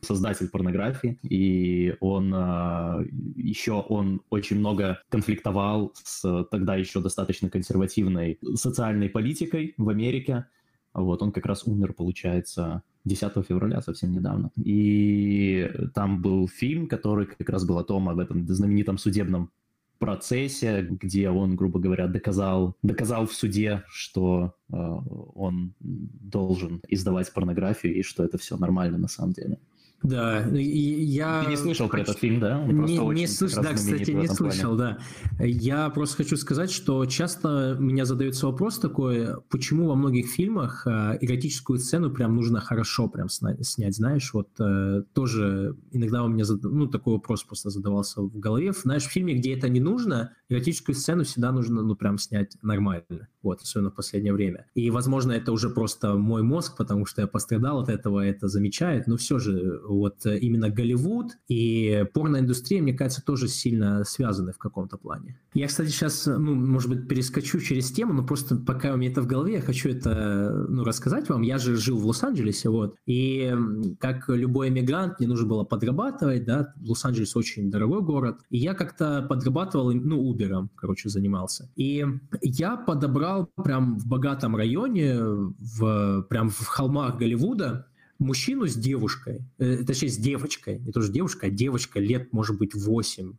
[0.01, 8.39] создатель порнографии, и он э, еще он очень много конфликтовал с тогда еще достаточно консервативной
[8.55, 10.45] социальной политикой в Америке.
[10.93, 14.49] Вот он как раз умер, получается, 10 февраля, совсем недавно.
[14.57, 19.51] И там был фильм, который как раз был о том, об этом знаменитом судебном
[19.99, 27.95] процессе, где он, грубо говоря, доказал, доказал в суде, что э, он должен издавать порнографию
[27.95, 29.57] и что это все нормально на самом деле.
[30.05, 31.43] Да, и я...
[31.43, 32.59] Ты не слышал про этот фильм, да?
[32.59, 34.97] Он не, не слышал, да, кстати, не слышал, плане.
[35.39, 35.45] да.
[35.45, 41.17] Я просто хочу сказать, что часто меня задается вопрос такой, почему во многих фильмах э,
[41.21, 46.63] эротическую сцену прям нужно хорошо прям снять, знаешь, вот э, тоже иногда у меня, зад...
[46.63, 48.73] ну, такой вопрос просто задавался в голове.
[48.73, 53.27] Знаешь, в фильме, где это не нужно, эротическую сцену всегда нужно, ну, прям снять нормально,
[53.45, 54.65] вот, особенно в последнее время.
[54.75, 59.07] И, возможно, это уже просто мой мозг, потому что я пострадал от этого, это замечает,
[59.07, 64.97] но все же вот именно Голливуд и порноиндустрия, мне кажется, тоже сильно связаны в каком-то
[64.97, 65.39] плане.
[65.53, 69.21] Я, кстати, сейчас, ну, может быть, перескочу через тему, но просто пока у меня это
[69.21, 71.43] в голове, я хочу это, ну, рассказать вам.
[71.43, 73.55] Я же жил в Лос-Анджелесе, вот, и
[73.99, 79.25] как любой иммигрант, мне нужно было подрабатывать, да, Лос-Анджелес очень дорогой город, и я как-то
[79.29, 81.69] подрабатывал, ну, Убером, короче, занимался.
[81.75, 82.05] И
[82.41, 87.87] я подобрал прям в богатом районе, в, прям в холмах Голливуда,
[88.19, 92.73] мужчину с девушкой, э, точнее с девочкой, не тоже девушка, а девочка лет, может быть,
[92.75, 93.33] 8-10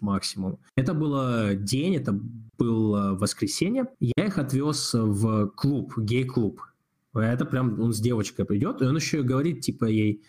[0.00, 0.58] максимум.
[0.76, 2.18] Это было день, это
[2.58, 3.86] было воскресенье.
[4.00, 6.60] Я их отвез в клуб, гей-клуб.
[7.14, 10.22] Это прям он с девочкой придет, и он еще говорит, типа, ей,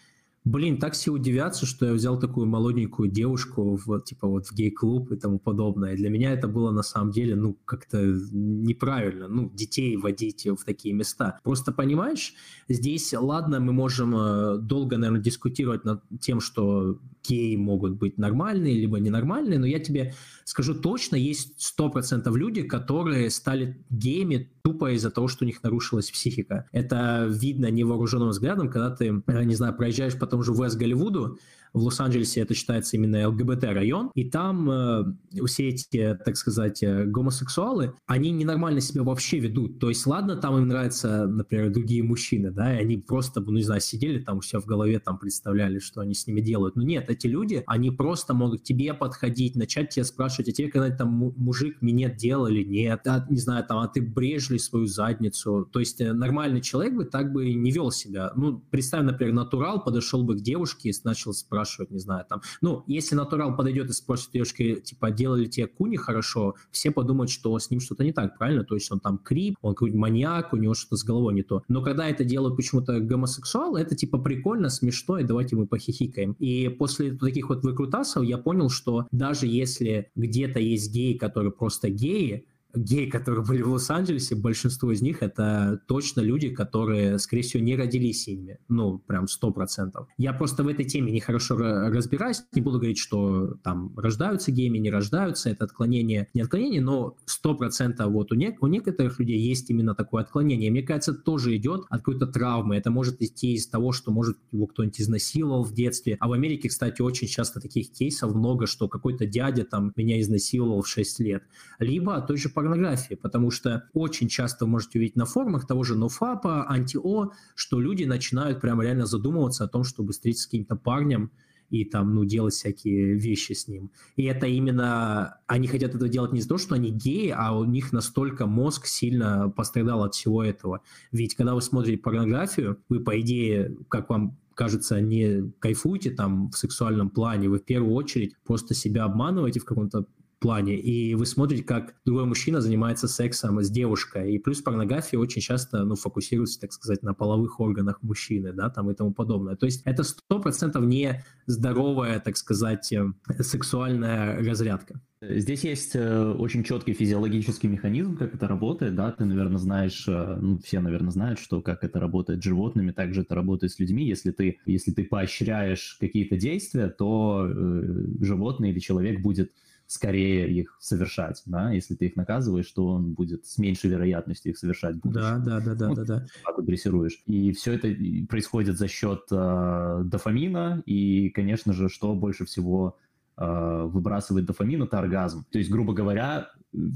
[0.45, 5.11] блин, так все удивятся, что я взял такую молоденькую девушку в, типа, вот в гей-клуб
[5.11, 5.95] и тому подобное.
[5.95, 7.97] Для меня это было на самом деле, ну, как-то
[8.31, 11.39] неправильно, ну, детей водить в такие места.
[11.43, 12.35] Просто понимаешь,
[12.69, 18.79] здесь, ладно, мы можем э, долго, наверное, дискутировать над тем, что геи могут быть нормальные,
[18.79, 25.11] либо ненормальные, но я тебе скажу точно, есть 100% люди, которые стали геями тупо из-за
[25.11, 26.67] того, что у них нарушилась психика.
[26.71, 31.37] Это видно невооруженным взглядом, когда ты, э, не знаю, проезжаешь по тому же Вест-Голливуду,
[31.75, 35.03] в Лос-Анджелесе это считается именно ЛГБТ-район, и там э,
[35.45, 39.79] все эти, так сказать, э, гомосексуалы, они ненормально себя вообще ведут.
[39.79, 43.63] То есть, ладно, там им нравятся, например, другие мужчины, да, и они просто, ну, не
[43.63, 46.77] знаю, сидели там у себя в голове, там представляли, что они с ними делают.
[46.77, 50.95] Но нет, эти люди, они просто могут тебе подходить, начать тебя спрашивать, а тебе когда
[50.95, 54.85] там мужик минет делал или нет, а, не знаю, там, а ты брежешь ли свою
[54.85, 55.67] задницу.
[55.73, 58.31] То есть, э, нормальный человек бы так бы не вел себя.
[58.37, 62.41] Ну, представь, например, натурал подошел бы к девушке и начал спрашивать, спрашивать, не знаю, там.
[62.61, 67.57] Ну, если натурал подойдет и спросит девушки, типа, делали тебе куни хорошо, все подумают, что
[67.57, 68.63] с ним что-то не так, правильно?
[68.63, 71.63] То есть он там крип, он какой-нибудь маньяк, у него что-то с головой не то.
[71.67, 76.33] Но когда это делают почему-то гомосексуалы, это типа прикольно, смешно, и давайте мы похихикаем.
[76.33, 81.89] И после таких вот выкрутасов я понял, что даже если где-то есть геи, которые просто
[81.89, 87.63] геи, геи, которые были в Лос-Анджелесе, большинство из них это точно люди, которые, скорее всего,
[87.63, 88.59] не родились ими.
[88.67, 90.07] Ну, прям сто процентов.
[90.17, 92.43] Я просто в этой теме нехорошо разбираюсь.
[92.53, 95.49] Не буду говорить, что там рождаются геями, не рождаются.
[95.49, 99.95] Это отклонение, не отклонение, но сто процентов вот у, не, у некоторых людей есть именно
[99.95, 100.71] такое отклонение.
[100.71, 102.75] Мне кажется, тоже идет от какой-то травмы.
[102.75, 106.17] Это может идти из того, что, может, его кто-нибудь изнасиловал в детстве.
[106.19, 110.81] А в Америке, кстати, очень часто таких кейсов много, что какой-то дядя там меня изнасиловал
[110.81, 111.43] в 6 лет.
[111.79, 115.95] Либо той же порнографии, потому что очень часто вы можете увидеть на форумах того же
[115.95, 121.31] нофапа, анти-о, что люди начинают прямо реально задумываться о том, чтобы встретиться с каким-то парнем,
[121.71, 123.89] и там, ну, делать всякие вещи с ним.
[124.15, 127.65] И это именно, они хотят это делать не из-за того, что они геи, а у
[127.65, 130.81] них настолько мозг сильно пострадал от всего этого.
[131.11, 136.57] Ведь когда вы смотрите порнографию, вы, по идее, как вам кажется, не кайфуете там в
[136.57, 140.05] сексуальном плане, вы в первую очередь просто себя обманываете в каком-то
[140.39, 145.41] плане, и вы смотрите, как другой мужчина занимается сексом с девушкой, и плюс порнография очень
[145.41, 149.55] часто, ну, фокусируется, так сказать, на половых органах мужчины, да, там и тому подобное.
[149.55, 155.01] То есть это сто процентов не здоровая, так сказать, э, сексуальная разрядка.
[155.21, 160.37] Здесь есть э, очень четкий физиологический механизм, как это работает, да, ты, наверное, знаешь, э,
[160.41, 164.05] ну, все, наверное, знают, что как это работает с животными, также это работает с людьми.
[164.05, 169.51] Если ты, если ты поощряешь какие-то действия, то э, животное или человек будет
[169.87, 174.57] скорее их совершать, да, если ты их наказываешь, то он будет с меньшей вероятностью их
[174.57, 174.99] совершать.
[175.03, 176.25] Да, да, да, да, ну, да, да.
[176.43, 177.21] Так дрессируешь.
[177.27, 177.93] И все это
[178.27, 182.97] происходит за счет э, дофамина, и, конечно же, что больше всего
[183.37, 185.45] э, выбрасывает дофамин, это оргазм.
[185.51, 186.49] То есть, грубо говоря,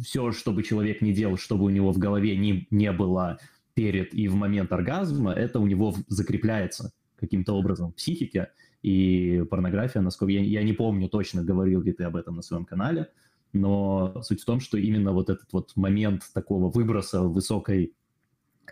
[0.03, 3.37] все, что бы человек не делал, чтобы у него в голове не, не было
[3.75, 8.49] перед и в момент оргазма, это у него закрепляется каким-то образом в психике,
[8.81, 12.65] и порнография, насколько я, я не помню точно, говорил ли ты об этом на своем
[12.65, 13.09] канале,
[13.53, 17.93] но суть в том, что именно вот этот вот момент такого выброса высокой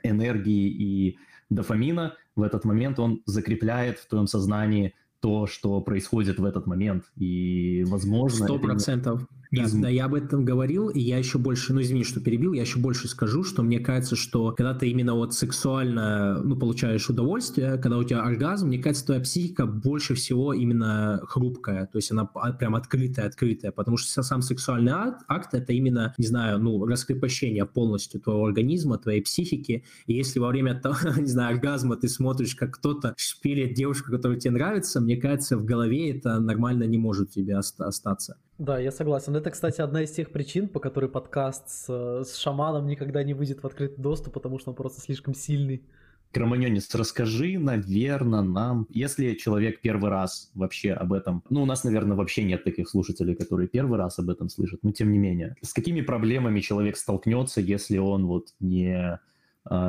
[0.04, 1.17] энергии и
[1.50, 7.06] дофамина, в этот момент он закрепляет в твоем сознании то, что происходит в этот момент.
[7.15, 8.46] И, возможно...
[8.46, 9.28] Сто процентов.
[9.52, 12.62] Да, да, я об этом говорил, и я еще больше, ну извини, что перебил, я
[12.62, 17.78] еще больше скажу, что мне кажется, что когда ты именно вот сексуально, ну, получаешь удовольствие,
[17.78, 22.26] когда у тебя оргазм, мне кажется, твоя психика больше всего именно хрупкая, то есть она
[22.26, 27.66] прям открытая, открытая, потому что сам сексуальный акт, акт это именно, не знаю, ну, раскрепощение
[27.66, 32.56] полностью твоего организма, твоей психики, и если во время того, не знаю, оргазма ты смотришь,
[32.56, 37.32] как кто-то шпилит девушку, которая тебе нравится, мне кажется, в голове это нормально не может
[37.32, 38.38] тебе остаться.
[38.58, 39.36] Да, я согласен.
[39.36, 43.62] Это, кстати, одна из тех причин, по которой подкаст с, с шаманом никогда не выйдет
[43.62, 45.84] в открытый доступ, потому что он просто слишком сильный.
[46.32, 52.17] Кроманьонис, расскажи, наверное, нам, если человек первый раз вообще об этом, ну, у нас, наверное,
[52.17, 55.72] вообще нет таких слушателей, которые первый раз об этом слышат, но тем не менее, с
[55.72, 59.20] какими проблемами человек столкнется, если он вот не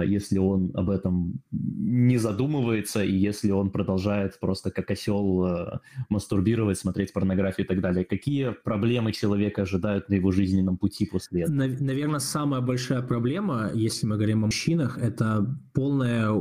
[0.07, 6.79] если он об этом не задумывается, и если он продолжает просто как осел э, мастурбировать,
[6.79, 8.05] смотреть порнографию и так далее.
[8.05, 11.55] Какие проблемы человека ожидают на его жизненном пути после этого?
[11.57, 16.33] Наверное, самая большая проблема, если мы говорим о мужчинах, это полное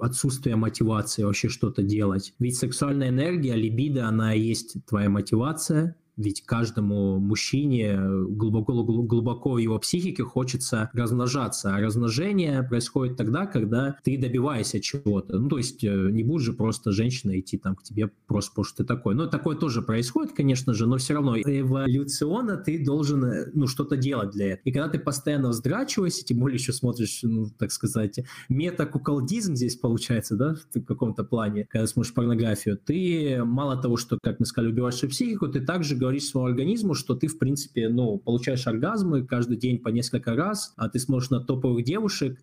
[0.00, 2.34] отсутствие мотивации вообще что-то делать.
[2.38, 9.78] Ведь сексуальная энергия, либидо, она есть твоя мотивация, ведь каждому мужчине глубоко, глубоко в его
[9.78, 15.38] психике хочется размножаться, а размножение происходит тогда, когда ты добиваешься чего-то.
[15.38, 18.64] Ну, то есть э, не будешь же просто женщина идти там к тебе просто потому
[18.64, 19.14] что ты такой.
[19.14, 23.96] Ну, такое тоже происходит, конечно же, но все равно эволюционно ты должен, э, ну, что-то
[23.96, 24.62] делать для этого.
[24.64, 30.36] И когда ты постоянно вздрачиваешься, тем более еще смотришь, ну, так сказать, метакуколдизм здесь получается,
[30.36, 35.00] да, в каком-то плане, когда смотришь порнографию, ты мало того, что, как мы сказали, убиваешь
[35.00, 39.78] психику, ты также говоришь своему организму, что ты, в принципе, ну, получаешь оргазмы каждый день
[39.78, 42.38] по несколько раз, а ты смотришь на топовых девушек,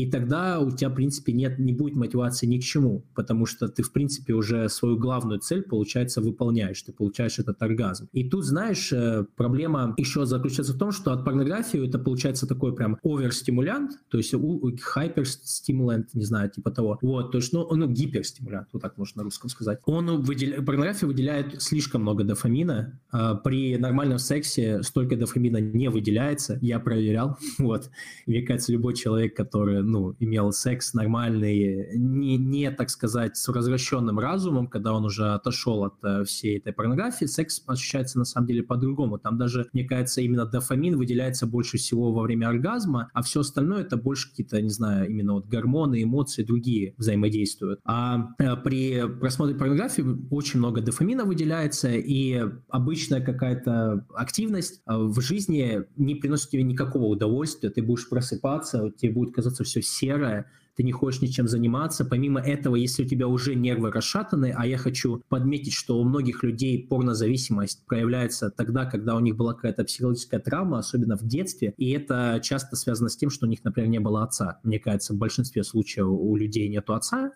[0.00, 3.68] и тогда у тебя, в принципе, нет, не будет мотивации ни к чему, потому что
[3.68, 8.08] ты, в принципе, уже свою главную цель, получается, выполняешь, ты получаешь этот оргазм.
[8.14, 12.74] И тут, знаешь, э, проблема еще заключается в том, что от порнографии это получается такой
[12.74, 14.34] прям оверстимулянт, то есть
[14.80, 16.98] хайперстимулянт, не знаю, типа того.
[17.02, 19.80] Вот, то есть, ну, ну гиперстимулянт, вот так можно на русском сказать.
[19.84, 22.98] Он выделяет, порнография выделяет слишком много дофамина.
[23.12, 27.90] А при нормальном сексе столько дофамина не выделяется, я проверял, вот.
[28.24, 33.48] И мне кажется, любой человек, который ну, имел секс нормальный, не, не, так сказать, с
[33.48, 38.46] развращенным разумом, когда он уже отошел от э, всей этой порнографии, секс ощущается на самом
[38.46, 39.18] деле по-другому.
[39.18, 43.82] Там даже, мне кажется, именно дофамин выделяется больше всего во время оргазма, а все остальное
[43.82, 47.80] это больше какие-то, не знаю, именно вот гормоны, эмоции, другие взаимодействуют.
[47.84, 55.20] А э, при просмотре порнографии очень много дофамина выделяется, и обычная какая-то активность э, в
[55.20, 60.46] жизни не приносит тебе никакого удовольствия, ты будешь просыпаться, тебе будет казаться все серое,
[60.80, 62.06] ты не хочешь ничем заниматься.
[62.06, 66.42] Помимо этого, если у тебя уже нервы расшатаны, а я хочу подметить, что у многих
[66.42, 71.90] людей порнозависимость проявляется тогда, когда у них была какая-то психологическая травма, особенно в детстве, и
[71.90, 74.58] это часто связано с тем, что у них, например, не было отца.
[74.62, 77.32] Мне кажется, в большинстве случаев у людей нету отца,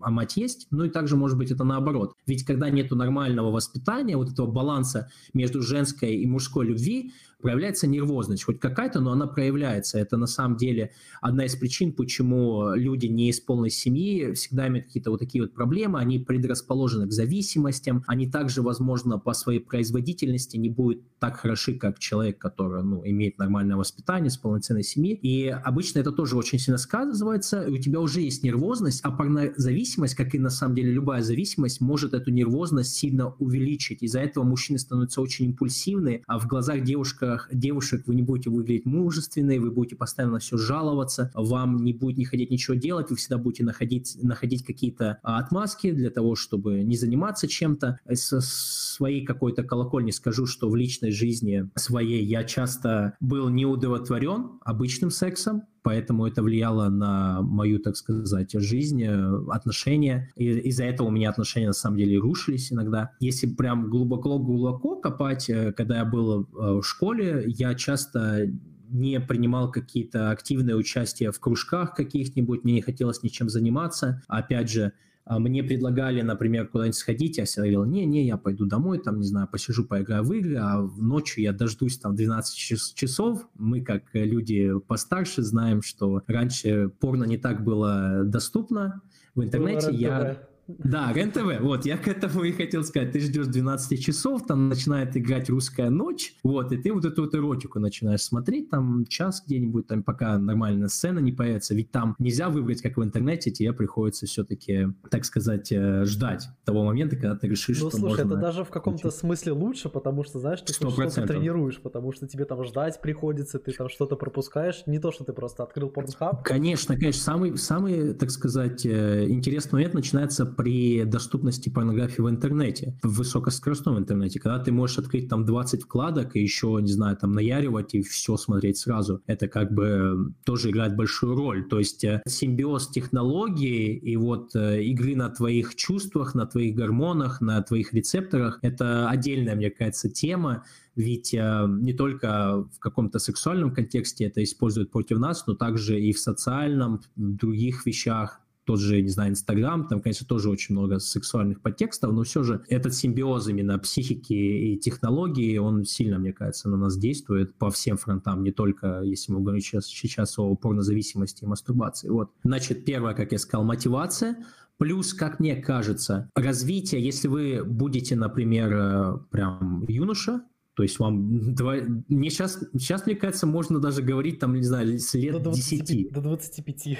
[0.00, 2.14] а мать есть, ну и также может быть это наоборот.
[2.26, 8.44] Ведь когда нету нормального воспитания, вот этого баланса между женской и мужской любви, проявляется нервозность,
[8.44, 9.98] хоть какая-то, но она проявляется.
[9.98, 14.86] Это на самом деле одна из причин, почему люди не из полной семьи всегда имеют
[14.86, 20.56] какие-то вот такие вот проблемы, они предрасположены к зависимостям, они также, возможно, по своей производительности
[20.56, 25.14] не будут так хороши, как человек, который ну, имеет нормальное воспитание, с полноценной семьи.
[25.14, 30.14] И обычно это тоже очень сильно сказывается, и у тебя уже есть нервозность, а порнозависимость,
[30.14, 34.02] как и на самом деле любая зависимость, может эту нервозность сильно увеличить.
[34.02, 36.82] Из-за этого мужчины становятся очень импульсивны, а в глазах
[37.28, 42.18] девушках, девушек вы не будете выглядеть мужественной, вы будете постоянно все жаловаться, вам не будет
[42.18, 46.82] не хотеть ничего делать, вы всегда будете находить, находить какие-то а, отмазки для того, чтобы
[46.82, 48.00] не заниматься чем-то.
[48.12, 55.10] Со своей какой-то колокольни скажу, что в личной жизни своей я часто был неудовлетворен обычным
[55.10, 60.30] сексом, поэтому это влияло на мою, так сказать, жизнь, э, отношения.
[60.36, 63.12] И из-за этого у меня отношения на самом деле рушились иногда.
[63.20, 68.50] Если прям глубоко-глубоко копать, э, когда я был э, в школе, я часто
[68.90, 74.22] не принимал какие-то активные участия в кружках каких-нибудь, мне не хотелось ничем заниматься.
[74.28, 74.92] Опять же,
[75.28, 79.48] мне предлагали, например, куда-нибудь сходить, я всегда говорил, не-не, я пойду домой, там, не знаю,
[79.48, 83.46] посижу, поиграю в игры, а ночью я дождусь там 12 часов.
[83.54, 89.02] Мы, как люди постарше, знаем, что раньше порно не так было доступно
[89.34, 89.88] в интернете.
[89.92, 93.12] Я да, РЕН-ТВ, вот, я к этому и хотел сказать.
[93.12, 97.34] Ты ждешь 12 часов, там начинает играть «Русская ночь», вот, и ты вот эту вот
[97.34, 102.50] эротику начинаешь смотреть, там, час где-нибудь, там, пока нормальная сцена не появится, ведь там нельзя
[102.50, 107.48] выбрать, как в интернете, тебе приходится все-таки, так сказать, э, ждать того момента, когда ты
[107.48, 108.34] решишь, ну, что слушай, можно...
[108.34, 112.44] это даже в каком-то смысле лучше, потому что, знаешь, ты что-то тренируешь, потому что тебе
[112.44, 116.44] там ждать приходится, ты там что-то пропускаешь, не то, что ты просто открыл порнхаб.
[116.44, 122.98] Конечно, конечно, самый, самый, так сказать, э, интересный момент начинается при доступности порнографии в интернете,
[123.04, 127.30] в высокоскоростном интернете, когда ты можешь открыть там 20 вкладок и еще, не знаю, там
[127.32, 129.22] наяривать и все смотреть сразу.
[129.28, 131.68] Это как бы тоже играет большую роль.
[131.68, 137.40] То есть э, симбиоз технологии и вот э, игры на твоих чувствах, на твоих гормонах,
[137.40, 140.64] на твоих рецепторах, это отдельная, мне кажется, тема,
[140.96, 146.12] ведь э, не только в каком-то сексуальном контексте это используют против нас, но также и
[146.12, 150.98] в социальном, в других вещах, тот же, не знаю, Инстаграм, там, конечно, тоже очень много
[150.98, 156.68] сексуальных подтекстов, но все же этот симбиоз именно психики и технологии, он сильно, мне кажется,
[156.68, 161.44] на нас действует по всем фронтам, не только, если мы говорим сейчас, сейчас о порнозависимости
[161.44, 162.10] и мастурбации.
[162.10, 162.30] Вот.
[162.44, 164.36] Значит, первое, как я сказал, мотивация,
[164.76, 170.42] Плюс, как мне кажется, развитие, если вы будете, например, э, прям юноша,
[170.78, 171.74] то есть вам два...
[172.06, 175.84] Мне сейчас, сейчас, мне кажется, можно даже говорить, там, не знаю, с лет до 20,
[175.84, 176.12] 10.
[176.12, 176.98] До 25.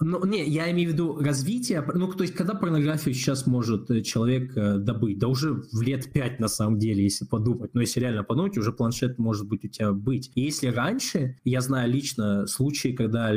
[0.00, 1.84] Ну, не, я имею в виду развитие.
[1.94, 5.18] Ну, то есть, когда порнографию сейчас может э, человек э, добыть?
[5.18, 7.74] Да уже в лет 5, на самом деле, если подумать.
[7.74, 10.32] Но если реально подумать, уже планшет может быть у тебя быть.
[10.34, 13.34] И если раньше, я знаю лично случаи, когда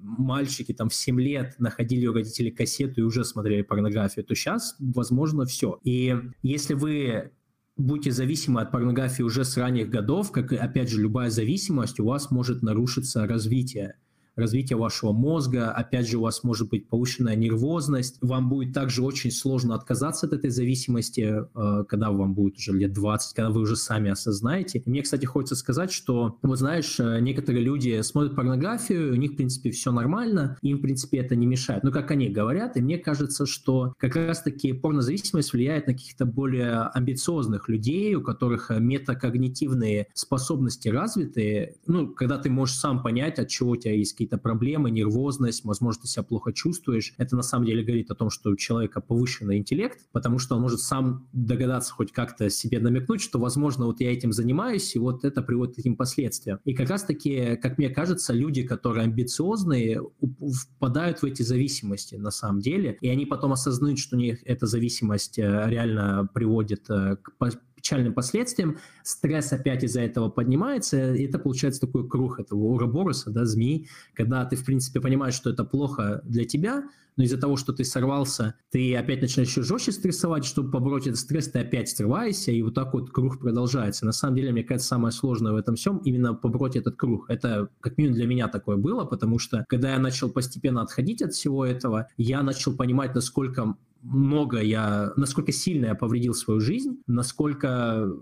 [0.00, 4.76] мальчики там в 7 лет находили у родителей кассету и уже смотрели порнографию, то сейчас,
[4.78, 5.78] возможно, все.
[5.84, 7.32] И если вы
[7.80, 12.30] будете зависимы от порнографии уже с ранних годов, как, опять же, любая зависимость, у вас
[12.30, 13.96] может нарушиться развитие
[14.40, 19.30] развитие вашего мозга, опять же, у вас может быть повышенная нервозность, вам будет также очень
[19.30, 23.76] сложно отказаться от этой зависимости, э, когда вам будет уже лет 20, когда вы уже
[23.76, 24.80] сами осознаете.
[24.80, 29.32] И мне, кстати, хочется сказать, что, вот знаешь, э, некоторые люди смотрят порнографию, у них,
[29.32, 31.84] в принципе, все нормально, им, в принципе, это не мешает.
[31.84, 36.82] Но как они говорят, и мне кажется, что как раз-таки порнозависимость влияет на каких-то более
[36.94, 43.70] амбициозных людей, у которых метакогнитивные способности развиты, ну, когда ты можешь сам понять, от чего
[43.70, 47.14] у тебя есть какие-то проблемы, нервозность, возможно, ты себя плохо чувствуешь.
[47.18, 50.62] Это на самом деле говорит о том, что у человека повышенный интеллект, потому что он
[50.62, 55.24] может сам догадаться хоть как-то себе намекнуть, что, возможно, вот я этим занимаюсь, и вот
[55.24, 56.60] это приводит к таким последствиям.
[56.64, 60.00] И как раз-таки, как мне кажется, люди, которые амбициозные,
[60.40, 64.66] впадают в эти зависимости на самом деле, и они потом осознают, что у них эта
[64.66, 67.32] зависимость э, реально приводит э, к
[67.80, 68.78] печальным последствиям.
[69.02, 74.44] Стресс опять из-за этого поднимается, и это получается такой круг этого уроборуса, да, змей, когда
[74.44, 76.84] ты, в принципе, понимаешь, что это плохо для тебя,
[77.16, 81.18] но из-за того, что ты сорвался, ты опять начинаешь еще жестче стрессовать, чтобы побороть этот
[81.18, 84.06] стресс, ты опять срываешься, и вот так вот круг продолжается.
[84.06, 87.28] На самом деле, мне кажется, самое сложное в этом всем именно побороть этот круг.
[87.28, 91.34] Это как минимум для меня такое было, потому что когда я начал постепенно отходить от
[91.34, 98.12] всего этого, я начал понимать, насколько много я, насколько сильно я повредил свою жизнь, насколько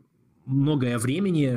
[0.49, 1.57] многое времени,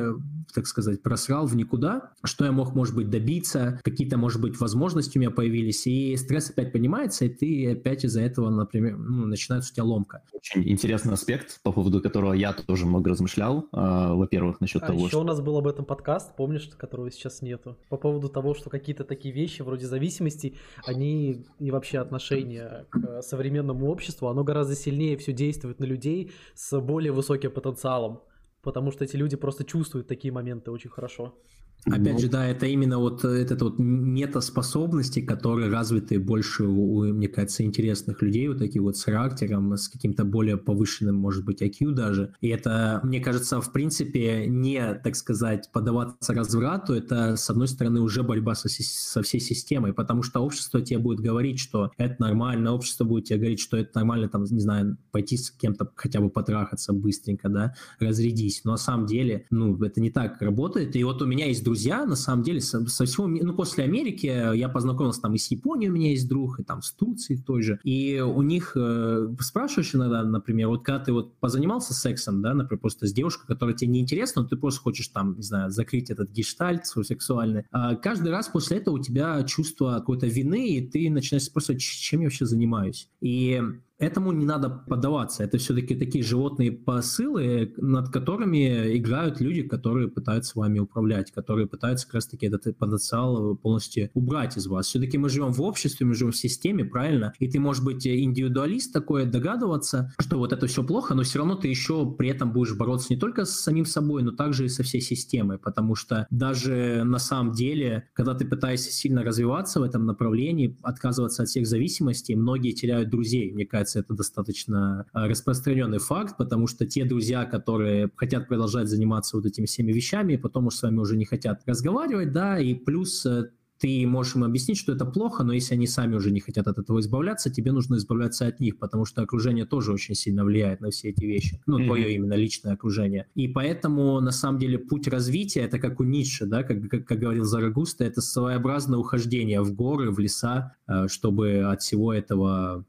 [0.54, 5.18] так сказать, просрал в никуда, что я мог, может быть, добиться, какие-то, может быть, возможности
[5.18, 9.72] у меня появились, и стресс опять поднимается, и ты опять из-за этого, например, ну, начинается
[9.72, 10.24] у тебя ломка.
[10.34, 13.68] Очень интересный аспект, по поводу которого я тоже много размышлял.
[13.72, 15.22] А, во-первых, насчет а того, еще что...
[15.22, 19.04] у нас был об этом подкаст, помнишь, которого сейчас нету, по поводу того, что какие-то
[19.04, 25.32] такие вещи вроде зависимости, они и вообще отношения к современному обществу, оно гораздо сильнее все
[25.32, 28.22] действует на людей с более высоким потенциалом
[28.62, 31.38] потому что эти люди просто чувствуют такие моменты очень хорошо.
[31.86, 32.20] Опять ну...
[32.20, 38.22] же, да, это именно вот этот вот метаспособности, которые развиты больше у, мне кажется, интересных
[38.22, 42.34] людей, вот таких вот с характером, с каким-то более повышенным, может быть, IQ даже.
[42.40, 48.02] И это, мне кажется, в принципе, не, так сказать, подаваться разврату, это, с одной стороны,
[48.02, 52.74] уже борьба со, со всей системой, потому что общество тебе будет говорить, что это нормально,
[52.74, 56.30] общество будет тебе говорить, что это нормально, там, не знаю, пойти с кем-то хотя бы
[56.30, 58.62] потрахаться быстренько, да, разрядись.
[58.66, 60.96] Но на самом деле, ну, это не так работает.
[60.96, 64.26] И вот у меня есть друзья, на самом деле, со, со всего, ну, после Америки
[64.26, 67.62] я познакомился там и с Японией у меня есть друг, и там с Турцией той
[67.62, 72.54] же, и у них э, спрашиваешь иногда, например, вот когда ты вот позанимался сексом, да,
[72.54, 75.72] например, просто с девушкой, которая тебе не интересна, но ты просто хочешь там, не знаю,
[75.72, 80.72] закрыть этот гештальт свой сексуальный, а каждый раз после этого у тебя чувство какой-то вины,
[80.76, 83.08] и ты начинаешь спрашивать, чем я вообще занимаюсь.
[83.22, 83.62] И
[84.02, 85.44] этому не надо поддаваться.
[85.44, 92.08] Это все-таки такие животные посылы, над которыми играют люди, которые пытаются вами управлять, которые пытаются
[92.08, 94.88] как раз-таки этот потенциал полностью убрать из вас.
[94.88, 97.34] Все-таки мы живем в обществе, мы живем в системе, правильно?
[97.40, 101.56] И ты, может быть, индивидуалист такой, догадываться, что вот это все плохо, но все равно
[101.56, 104.84] ты еще при этом будешь бороться не только с самим собой, но также и со
[104.84, 110.06] всей системой, потому что даже на самом деле, когда ты пытаешься сильно развиваться в этом
[110.06, 116.38] направлении, отказываться от всех зависимостей, многие теряют друзей, мне кажется, это достаточно а, распространенный факт,
[116.38, 120.84] потому что те друзья, которые хотят продолжать заниматься вот этими всеми вещами, потом уж с
[120.84, 123.50] вами уже не хотят разговаривать, да, и плюс э,
[123.82, 126.78] ты можешь им объяснить, что это плохо, но если они сами уже не хотят от
[126.78, 130.92] этого избавляться, тебе нужно избавляться от них, потому что окружение тоже очень сильно влияет на
[130.92, 131.60] все эти вещи.
[131.66, 131.86] Ну, mm-hmm.
[131.88, 133.28] твое именно личное окружение.
[133.34, 137.20] И поэтому, на самом деле, путь развития, это как у Ницше, да, как, как, как
[137.20, 142.86] говорил Зарагуста, это своеобразное ухождение в горы, в леса, э, чтобы от всего этого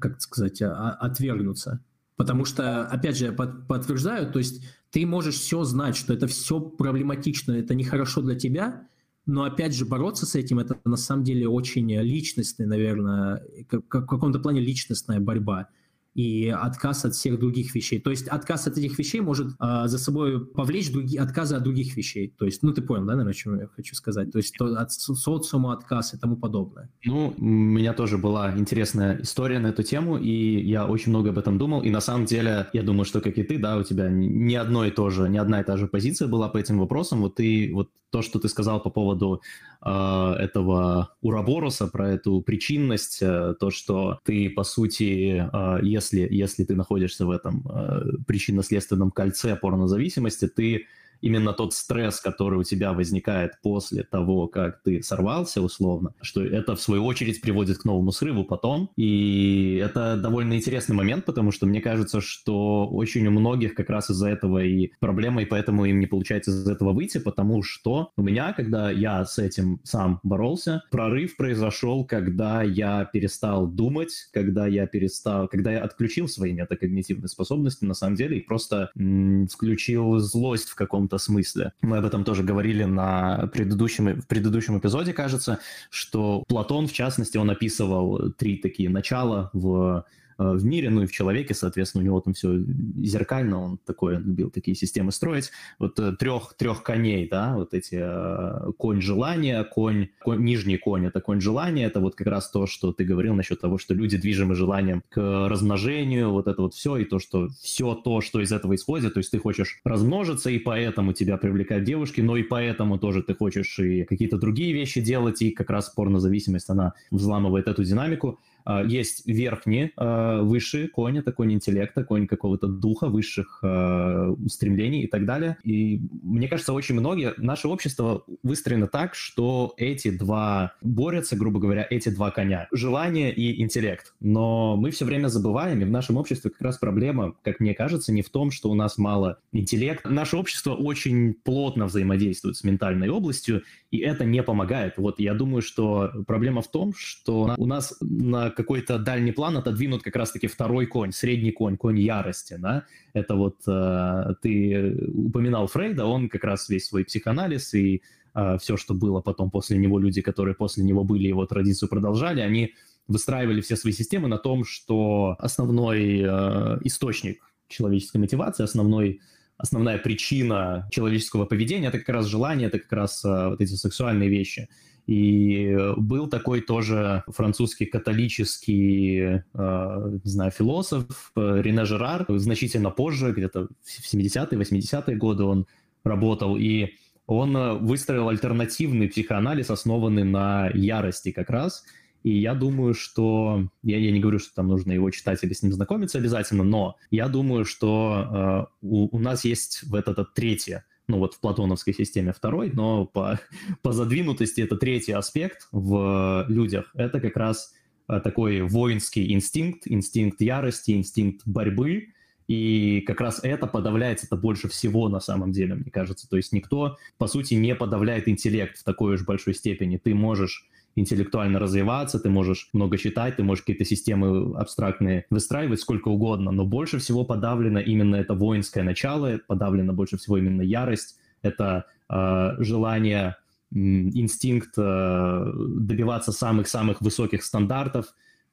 [0.00, 1.80] как сказать, а, отвергнуться.
[2.16, 6.60] Потому что, опять же, под, подтверждаю, то есть ты можешь все знать, что это все
[6.60, 8.88] проблематично, это нехорошо для тебя,
[9.26, 14.06] но опять же бороться с этим это на самом деле очень личностная, наверное, как, в
[14.06, 15.68] каком-то плане личностная борьба
[16.16, 18.00] и отказ от всех других вещей.
[18.00, 21.94] То есть отказ от этих вещей может э, за собой повлечь другие, отказы от других
[21.94, 22.34] вещей.
[22.38, 24.32] То есть, ну ты понял, да, наверное, о чем я хочу сказать?
[24.32, 26.88] То есть то, от социума отказ и тому подобное.
[27.04, 31.38] Ну, у меня тоже была интересная история на эту тему, и я очень много об
[31.38, 31.82] этом думал.
[31.82, 34.86] И на самом деле, я думаю, что как и ты, да, у тебя не одно
[34.86, 37.20] и то же, не одна и та же позиция была по этим вопросам.
[37.20, 39.42] Вот ты, вот то, что ты сказал по поводу
[39.84, 39.90] э,
[40.38, 46.74] этого Ураборуса, про эту причинность, э, то, что ты, по сути, э, если, если ты
[46.74, 50.86] находишься в этом э, причинно-следственном кольце порнозависимости, ты
[51.20, 56.76] именно тот стресс, который у тебя возникает после того, как ты сорвался условно, что это
[56.76, 58.90] в свою очередь приводит к новому срыву потом.
[58.96, 64.10] И это довольно интересный момент, потому что мне кажется, что очень у многих как раз
[64.10, 68.22] из-за этого и проблема, и поэтому им не получается из этого выйти, потому что у
[68.22, 74.86] меня, когда я с этим сам боролся, прорыв произошел, когда я перестал думать, когда я
[74.86, 80.68] перестал, когда я отключил свои метакогнитивные способности на самом деле и просто м- включил злость
[80.68, 81.72] в каком каком-то смысле.
[81.82, 85.58] Мы об этом тоже говорили на предыдущем, в предыдущем эпизоде, кажется,
[85.90, 90.04] что Платон, в частности, он описывал три такие начала в
[90.38, 92.58] в мире, ну и в человеке, соответственно, у него там все
[93.02, 95.50] зеркально, он такой, он любил такие системы строить.
[95.78, 101.06] Вот э, трех, трех коней, да, вот эти э, конь желания, конь, конь, нижний конь
[101.06, 104.16] это конь желания, это вот как раз то, что ты говорил насчет того, что люди
[104.16, 108.52] движимы желанием к размножению, вот это вот все, и то, что все то, что из
[108.52, 112.98] этого исходит, то есть ты хочешь размножиться, и поэтому тебя привлекают девушки, но и поэтому
[112.98, 117.84] тоже ты хочешь и какие-то другие вещи делать, и как раз порнозависимость, она взламывает эту
[117.84, 118.38] динамику.
[118.66, 125.02] А, есть верхний, а, высший конь, это конь интеллекта, конь какого-то духа, высших а, устремлений
[125.02, 125.56] и так далее.
[125.62, 131.86] И мне кажется, очень многие, наше общество выстроено так, что эти два борются, грубо говоря,
[131.88, 132.66] эти два коня.
[132.72, 134.14] Желание и интеллект.
[134.18, 138.12] Но мы все время забываем, и в нашем обществе как раз проблема, как мне кажется,
[138.12, 140.10] не в том, что у нас мало интеллекта.
[140.10, 143.62] Наше общество очень плотно взаимодействует с ментальной областью,
[143.92, 144.94] и это не помогает.
[144.96, 150.02] Вот я думаю, что проблема в том, что у нас на какой-то дальний план отодвинут
[150.02, 156.06] как раз-таки второй конь, средний конь, конь ярости, да, это вот э, ты упоминал Фрейда,
[156.06, 158.02] он как раз весь свой психоанализ и
[158.34, 162.40] э, все, что было потом после него, люди, которые после него были, его традицию продолжали,
[162.40, 162.74] они
[163.08, 169.20] выстраивали все свои системы на том, что основной э, источник человеческой мотивации, основной
[169.58, 174.28] основная причина человеческого поведения это как раз желание, это как раз э, вот эти сексуальные
[174.28, 174.68] вещи.
[175.06, 183.32] И был такой тоже французский католический, э, не знаю, философ э, Рене Жерар, значительно позже,
[183.32, 185.66] где-то в 70-е, 80-е годы он
[186.02, 186.94] работал, и
[187.26, 191.84] он выстроил альтернативный психоанализ, основанный на ярости как раз.
[192.24, 193.68] И я думаю, что...
[193.84, 196.96] Я, я не говорю, что там нужно его читать или с ним знакомиться обязательно, но
[197.12, 201.40] я думаю, что э, у, у нас есть в это, это третье ну вот в
[201.40, 203.40] платоновской системе второй, но по,
[203.82, 206.90] по задвинутости это третий аспект в людях.
[206.94, 207.74] Это как раз
[208.08, 212.08] э, такой воинский инстинкт, инстинкт ярости, инстинкт борьбы,
[212.48, 216.28] и как раз это подавляется это больше всего на самом деле, мне кажется.
[216.28, 219.96] То есть никто, по сути, не подавляет интеллект в такой уж большой степени.
[219.96, 226.08] Ты можешь интеллектуально развиваться, ты можешь много читать, ты можешь какие-то системы абстрактные выстраивать сколько
[226.08, 231.84] угодно, но больше всего подавлено именно это воинское начало, подавлено больше всего именно ярость, это
[232.08, 233.36] э, желание,
[233.72, 238.06] инстинкт э, добиваться самых-самых высоких стандартов,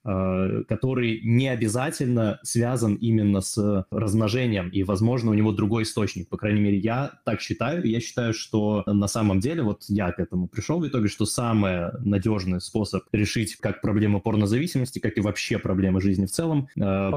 [0.04, 6.28] который не обязательно связан именно с размножением, и, возможно, у него другой источник.
[6.28, 7.86] По крайней мере, я так считаю.
[7.86, 11.91] Я считаю, что на самом деле, вот я к этому пришел в итоге, что самый
[11.99, 17.12] надежный способ решить как проблему порнозависимости, как и вообще проблемы жизни в целом, э,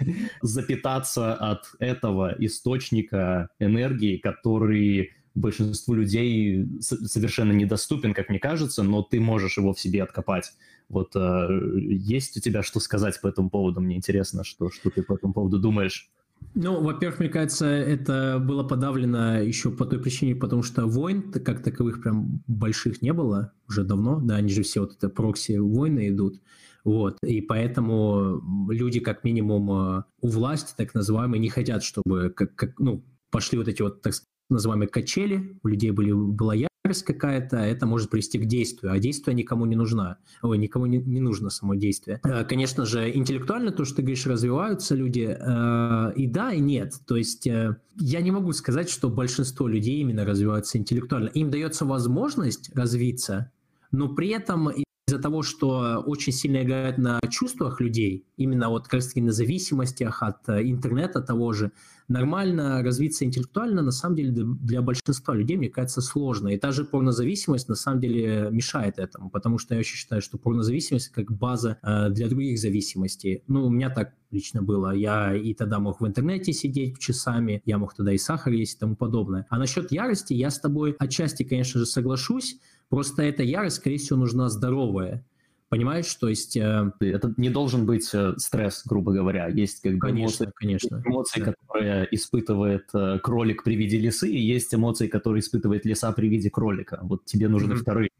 [0.42, 9.20] запитаться от этого источника энергии, который большинству людей совершенно недоступен, как мне кажется, но ты
[9.20, 10.52] можешь его в себе откопать.
[10.88, 11.48] Вот э,
[11.90, 13.80] есть у тебя что сказать по этому поводу?
[13.80, 16.10] Мне интересно, что, что ты по этому поводу думаешь.
[16.54, 21.62] Ну, во-первых, мне кажется, это было подавлено еще по той причине, потому что войн как
[21.62, 26.40] таковых прям больших не было уже давно, да, они же все вот это прокси-войны идут,
[26.84, 32.54] вот, и поэтому люди как минимум э, у власти, так называемые, не хотят, чтобы, как,
[32.54, 34.14] как ну, пошли вот эти вот, так
[34.48, 39.34] называемые качели, у людей были, была ярость какая-то, это может привести к действию, а действие
[39.34, 42.20] никому не нужно, ой, никому не, не нужно само действие.
[42.24, 46.94] Э, конечно же, интеллектуально то, что ты говоришь, развиваются люди, э, и да, и нет.
[47.06, 51.28] То есть э, я не могу сказать, что большинство людей именно развиваются интеллектуально.
[51.28, 53.50] Им дается возможность развиться,
[53.92, 54.70] но при этом
[55.08, 59.32] из-за того, что очень сильно играет на чувствах людей, именно вот как раз таки на
[59.32, 61.70] зависимостях от интернета того же,
[62.08, 66.48] нормально развиться интеллектуально, на самом деле, для большинства людей, мне кажется, сложно.
[66.48, 70.38] И та же порнозависимость, на самом деле, мешает этому, потому что я очень считаю, что
[70.38, 73.42] порнозависимость как база э, для других зависимостей.
[73.48, 74.92] Ну, у меня так лично было.
[74.92, 78.78] Я и тогда мог в интернете сидеть часами, я мог тогда и сахар есть и
[78.78, 79.46] тому подобное.
[79.48, 84.18] А насчет ярости я с тобой отчасти, конечно же, соглашусь, просто эта ярость, скорее всего,
[84.18, 85.24] нужна здоровая.
[85.68, 86.56] Понимаешь, то есть...
[86.56, 86.92] Э...
[87.00, 89.48] Это не должен быть э, стресс, грубо говоря.
[89.48, 91.02] Есть как бы конечно, эмоции, конечно.
[91.04, 91.52] эмоции да.
[91.52, 96.50] которые испытывает э, кролик при виде лисы, и есть эмоции, которые испытывает лиса при виде
[96.50, 97.00] кролика.
[97.02, 97.78] Вот тебе нужны mm-hmm.
[97.78, 98.10] вторые.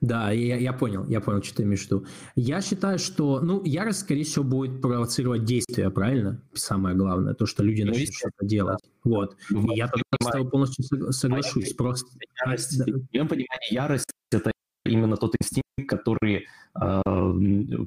[0.00, 2.06] Да, я, я понял, я понял, что ты имеешь в виду.
[2.34, 6.42] Я считаю, что, ну, ярость, скорее всего, будет провоцировать действия, правильно?
[6.52, 8.78] Самое главное, то, что люди ну, начнут что-то делать.
[9.04, 9.36] Вот.
[9.48, 11.72] Ну, и я тогда с тобой полностью соглашусь.
[11.72, 12.10] Просто...
[12.44, 14.52] Ярость, в моем понимании, ярость– это
[14.84, 16.46] именно тот инстинкт, который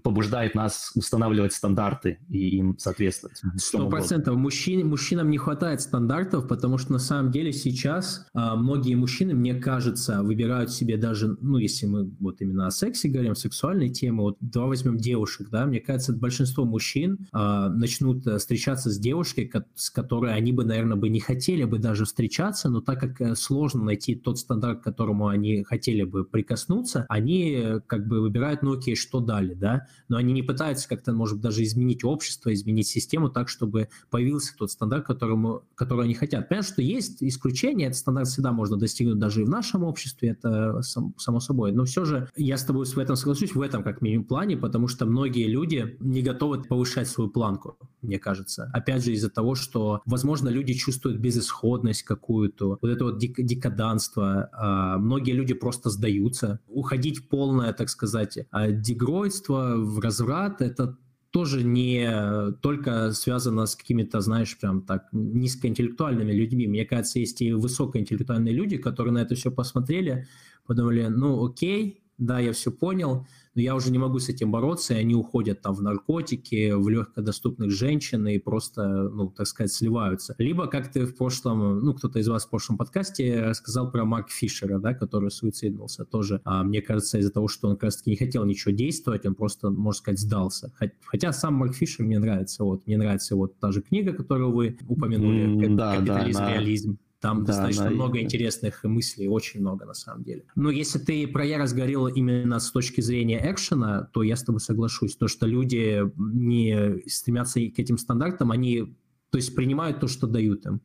[0.03, 3.41] побуждает нас устанавливать стандарты и им соответствовать.
[3.57, 4.35] Сто процентов.
[4.35, 9.55] Мужчин, мужчинам не хватает стандартов, потому что на самом деле сейчас э, многие мужчины, мне
[9.55, 14.37] кажется, выбирают себе даже, ну, если мы вот именно о сексе говорим, сексуальной темы, вот
[14.39, 20.33] давай возьмем девушек, да, мне кажется, большинство мужчин э, начнут встречаться с девушкой, с которой
[20.33, 24.37] они бы, наверное, бы не хотели бы даже встречаться, но так как сложно найти тот
[24.37, 29.53] стандарт, к которому они хотели бы прикоснуться, они как бы выбирают, ну окей, что дали,
[29.53, 33.89] да, но они не пытаются как-то, может быть, даже изменить общество, изменить систему так, чтобы
[34.09, 36.49] появился тот стандарт, которому, который они хотят.
[36.49, 40.82] Понятно, что есть исключения, этот стандарт всегда можно достигнуть даже и в нашем обществе, это
[40.82, 44.01] сам, само собой, но все же я с тобой в этом соглашусь, в этом как
[44.01, 48.69] минимум плане, потому что многие люди не готовы повышать свою планку, мне кажется.
[48.73, 54.49] Опять же, из-за того, что, возможно, люди чувствуют безысходность какую-то, вот это вот дик- декаданство,
[54.53, 56.59] а многие люди просто сдаются.
[56.67, 60.97] Уходить полное так сказать, а дегройство, в разврат, это
[61.32, 66.67] тоже не только связано с какими-то, знаешь, прям так низкоинтеллектуальными людьми.
[66.67, 70.28] Мне кажется, есть и высокоинтеллектуальные люди, которые на это все посмотрели,
[70.65, 74.93] подумали, ну окей, да, я все понял, но я уже не могу с этим бороться,
[74.93, 80.35] и они уходят там в наркотики, в легкодоступных женщин и просто, ну, так сказать, сливаются.
[80.37, 84.29] Либо, как ты в прошлом, ну, кто-то из вас в прошлом подкасте рассказал про Марк
[84.29, 86.41] Фишера, да, который суициднулся тоже.
[86.43, 89.69] А, мне кажется, из-за того, что он как раз-таки не хотел ничего действовать, он просто,
[89.69, 90.71] можно сказать, сдался.
[91.05, 94.77] Хотя сам Марк Фишер мне нравится, вот, мне нравится вот та же книга, которую вы
[94.87, 96.99] упомянули, mm, да, «Капитализм, да, реализм».
[97.20, 98.24] Там да, достаточно да, много и...
[98.24, 100.45] интересных мыслей, очень много на самом деле.
[100.55, 104.61] Но если ты про я разгорел именно с точки зрения экшена, то я с тобой
[104.61, 105.17] соглашусь.
[105.17, 108.95] То, что люди не стремятся к этим стандартам, они
[109.32, 110.82] то есть принимают то, что дают им.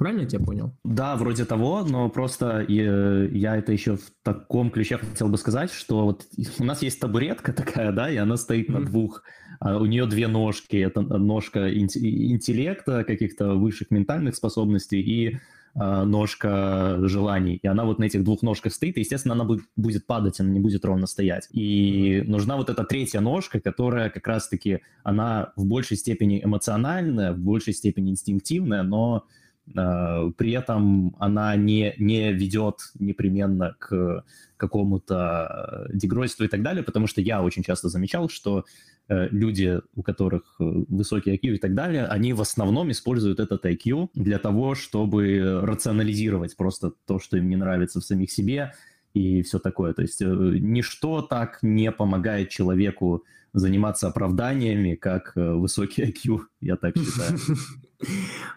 [0.00, 0.72] Правильно я тебя понял?
[0.82, 5.70] Да, вроде того, но просто я, я это еще в таком ключе хотел бы сказать,
[5.70, 6.24] что вот
[6.58, 8.78] у нас есть табуретка такая, да, и она стоит mm-hmm.
[8.78, 9.22] на двух
[9.58, 10.76] а у нее две ножки.
[10.78, 15.38] Это ножка интеллекта, каких-то высших ментальных способностей и
[15.74, 17.60] а, ножка желаний.
[17.62, 20.48] И она вот на этих двух ножках стоит, и, естественно, она будет, будет падать, она
[20.48, 21.46] не будет ровно стоять.
[21.52, 27.38] И нужна вот эта третья ножка, которая как раз-таки, она в большей степени эмоциональная, в
[27.38, 29.39] большей степени инстинктивная, но э,
[29.74, 34.24] при этом она не, не ведет непременно к
[34.56, 38.64] какому-то дегройству и так далее, потому что я очень часто замечал, что
[39.10, 43.66] Э, люди, у которых э, высокий IQ и так далее, они в основном используют этот
[43.66, 48.72] IQ для того, чтобы рационализировать просто то, что им не нравится в самих себе
[49.12, 49.94] и все такое.
[49.94, 56.96] То есть э, ничто так не помогает человеку заниматься оправданиями, как высокий IQ, я так
[56.96, 57.36] считаю.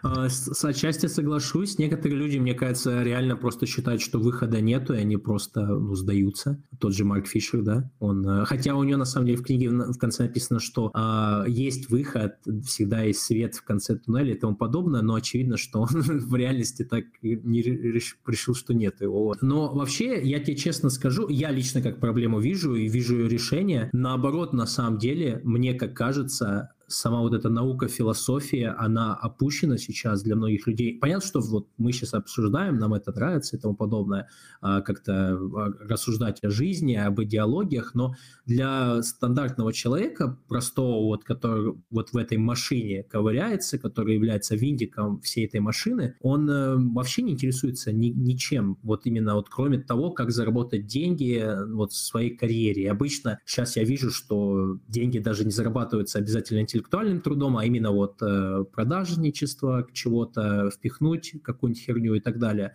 [0.02, 1.78] А, с отчасти соглашусь.
[1.78, 6.62] Некоторые люди, мне кажется, реально просто считают, что выхода нету, и они просто ну, сдаются.
[6.78, 8.26] Тот же Марк Фишер, да, он...
[8.26, 11.90] Э, хотя у него, на самом деле, в книге в конце написано, что а, есть
[11.90, 12.34] выход,
[12.64, 16.84] всегда есть свет в конце туннеля и тому подобное, но очевидно, что он в реальности
[16.84, 19.36] так не решил, что нет его.
[19.40, 23.90] Но вообще, я тебе честно скажу, я лично как проблему вижу и вижу решение.
[23.92, 30.22] Наоборот, на самом деле, мне как кажется, сама вот эта наука, философия, она опущена сейчас
[30.22, 30.98] для многих людей.
[30.98, 34.28] Понятно, что вот мы сейчас обсуждаем, нам это нравится и тому подобное,
[34.60, 38.14] а, как-то а, рассуждать о жизни, об идеологиях, но
[38.46, 45.46] для стандартного человека, простого, вот, который вот в этой машине ковыряется, который является виндиком всей
[45.46, 50.30] этой машины, он э, вообще не интересуется ни, ничем, вот именно вот кроме того, как
[50.30, 52.84] заработать деньги э, вот в своей карьере.
[52.84, 57.92] И обычно сейчас я вижу, что деньги даже не зарабатываются обязательно интеллектуальным трудом, а именно
[57.92, 62.74] вот э, продажничество, чего-то впихнуть, какую-нибудь херню и так далее.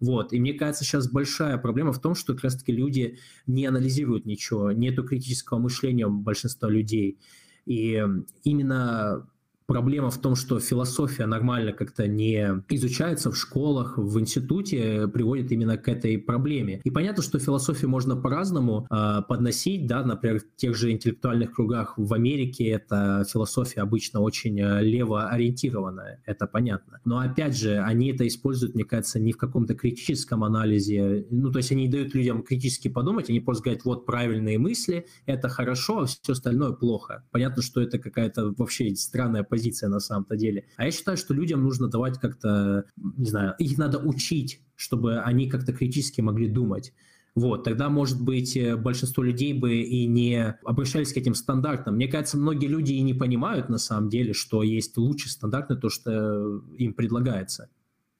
[0.00, 0.32] Вот.
[0.32, 4.72] И мне кажется, сейчас большая проблема в том, что как раз-таки люди не анализируют ничего,
[4.72, 7.18] нету критического мышления у большинства людей.
[7.64, 8.04] И
[8.44, 9.28] именно
[9.66, 15.76] Проблема в том, что философия нормально как-то не изучается в школах, в институте, приводит именно
[15.76, 16.80] к этой проблеме.
[16.84, 21.94] И понятно, что философию можно по-разному э, подносить, да, например, в тех же интеллектуальных кругах
[21.96, 27.00] в Америке эта философия обычно очень э, левоориентированная, это понятно.
[27.04, 31.58] Но опять же, они это используют, мне кажется, не в каком-то критическом анализе, ну, то
[31.58, 36.06] есть они дают людям критически подумать, они просто говорят, вот правильные мысли, это хорошо, а
[36.06, 37.24] все остальное плохо.
[37.32, 40.64] Понятно, что это какая-то вообще странная позиция на самом-то деле.
[40.76, 45.48] А я считаю, что людям нужно давать как-то, не знаю, их надо учить, чтобы они
[45.48, 46.92] как-то критически могли думать.
[47.34, 51.96] Вот, тогда, может быть, э, большинство людей бы и не обращались к этим стандартам.
[51.96, 55.76] Мне кажется, многие люди и не понимают на самом деле, что есть лучший стандарт на
[55.76, 57.68] то, что им предлагается.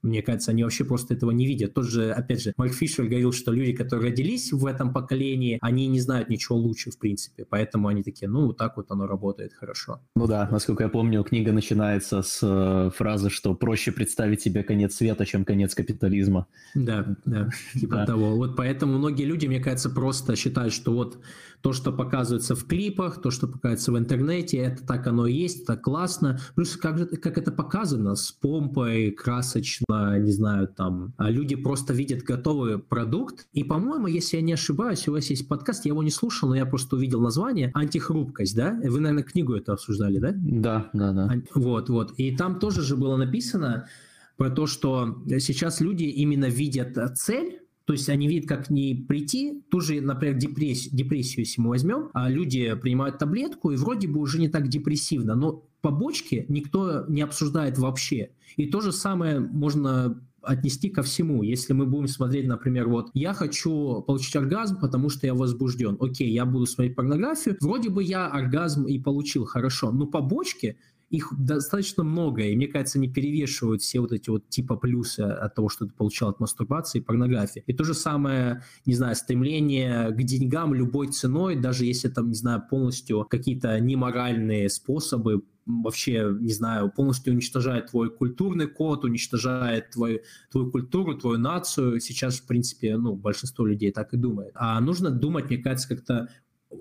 [0.07, 1.75] Мне кажется, они вообще просто этого не видят.
[1.75, 5.87] Тот же, опять же, Марк Фишер говорил, что люди, которые родились в этом поколении, они
[5.89, 7.45] не знают ничего лучше, в принципе.
[7.49, 10.01] Поэтому они такие, ну, вот так вот оно работает хорошо.
[10.15, 14.95] Ну да, насколько я помню, книга начинается с э, фразы, что проще представить себе конец
[14.95, 16.47] света, чем конец капитализма.
[16.75, 18.37] Да, да, типа того.
[18.37, 21.19] Вот поэтому многие люди, мне кажется, просто считают, что вот
[21.67, 25.65] то, что показывается в клипах, то, что показывается в интернете, это так оно и есть,
[25.65, 26.39] это классно.
[26.55, 31.93] Плюс как, же, как это показано, с помпой, красочно, не знаю, там, а люди просто
[31.93, 33.49] видят готовый продукт.
[33.53, 36.55] И, по-моему, если я не ошибаюсь, у вас есть подкаст, я его не слушал, но
[36.55, 38.79] я просто увидел название «Антихрупкость», да?
[38.85, 40.35] Вы, наверное, книгу это обсуждали, да?
[40.37, 41.35] Да, да, да.
[41.53, 42.13] Вот, вот.
[42.17, 43.89] И там тоже же было написано
[44.37, 49.63] про то, что сейчас люди именно видят цель, то есть они видят, как не прийти,
[49.71, 54.19] ту же, например, депрессию, депрессию, если мы возьмем, а люди принимают таблетку, и вроде бы
[54.21, 58.31] уже не так депрессивно, но побочки никто не обсуждает вообще.
[58.57, 61.45] И то же самое можно отнести ко всему.
[61.45, 65.97] Если мы будем смотреть, например, вот я хочу получить оргазм, потому что я возбужден.
[66.01, 67.57] Окей, я буду смотреть порнографию.
[67.61, 69.93] Вроде бы я оргазм и получил, хорошо.
[69.93, 70.77] Но побочки
[71.09, 75.55] их достаточно много, и мне кажется, они перевешивают все вот эти вот типа плюсы от
[75.55, 77.63] того, что ты получал от мастурбации и порнографии.
[77.67, 82.35] И то же самое, не знаю, стремление к деньгам любой ценой, даже если там, не
[82.35, 90.23] знаю, полностью какие-то неморальные способы вообще, не знаю, полностью уничтожает твой культурный код, уничтожает твой,
[90.51, 92.01] твою культуру, твою нацию.
[92.01, 94.53] Сейчас, в принципе, ну, большинство людей так и думает.
[94.55, 96.29] А нужно думать, мне кажется, как-то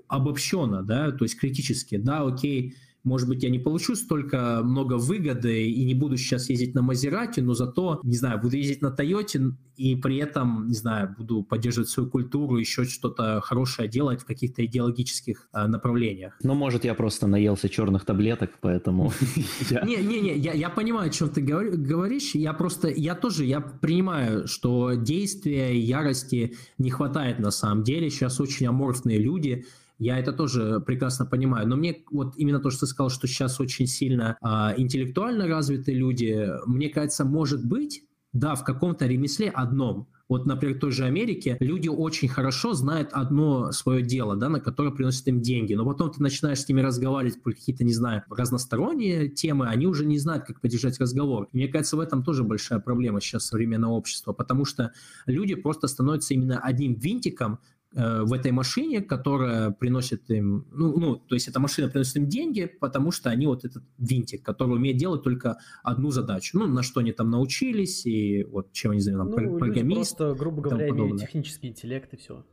[0.08, 1.96] обобщенно, да, то есть критически.
[1.96, 2.74] Да, окей,
[3.06, 7.40] может быть, я не получу столько много выгоды и не буду сейчас ездить на Мазерате,
[7.40, 11.88] но зато, не знаю, буду ездить на Тойоте и при этом, не знаю, буду поддерживать
[11.88, 16.36] свою культуру, еще что-то хорошее делать в каких-то идеологических а, направлениях.
[16.42, 19.12] Ну, может, я просто наелся черных таблеток, поэтому...
[19.70, 22.34] Не-не-не, я понимаю, о чем ты говоришь.
[22.34, 28.10] Я просто, я тоже, я принимаю, что действия, ярости не хватает на самом деле.
[28.10, 29.64] Сейчас очень аморфные люди,
[29.98, 31.68] я это тоже прекрасно понимаю.
[31.68, 35.96] Но мне вот именно то, что ты сказал, что сейчас очень сильно а, интеллектуально развитые
[35.96, 40.08] люди, мне кажется, может быть, да, в каком-то ремесле одном.
[40.28, 44.60] Вот, например, в той же Америке люди очень хорошо знают одно свое дело, да, на
[44.60, 48.24] которое приносит им деньги, но потом ты начинаешь с ними разговаривать про какие-то, не знаю,
[48.28, 51.48] разносторонние темы, они уже не знают, как поддержать разговор.
[51.52, 54.92] И мне кажется, в этом тоже большая проблема сейчас современного общества, потому что
[55.26, 57.60] люди просто становятся именно одним винтиком
[57.92, 62.66] в этой машине, которая приносит им, ну, ну, то есть эта машина приносит им деньги,
[62.66, 67.00] потому что они вот этот винтик, который умеет делать только одну задачу, ну, на что
[67.00, 70.16] они там научились и вот чем они занимаются, ну, программист.
[70.16, 72.44] просто, грубо говоря, имеют технический интеллект и все.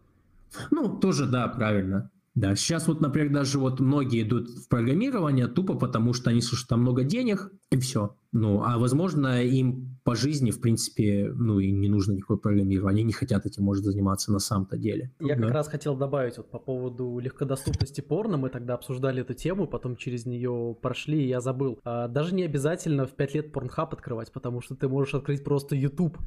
[0.71, 2.11] Ну, тоже, да, правильно.
[2.35, 6.67] Да, сейчас вот, например, даже вот многие идут в программирование тупо потому, что они слышат
[6.67, 8.15] там много денег, и все.
[8.31, 13.03] Ну, а возможно, им по жизни, в принципе, ну, и не нужно никакое программирование, они
[13.03, 15.11] не хотят этим, может, заниматься на самом-то деле.
[15.19, 15.43] Я да.
[15.43, 19.95] как раз хотел добавить вот по поводу легкодоступности порно, мы тогда обсуждали эту тему, потом
[19.95, 21.79] через нее прошли, и я забыл.
[21.83, 25.75] А, даже не обязательно в 5 лет порнхаб открывать, потому что ты можешь открыть просто
[25.75, 26.17] YouTube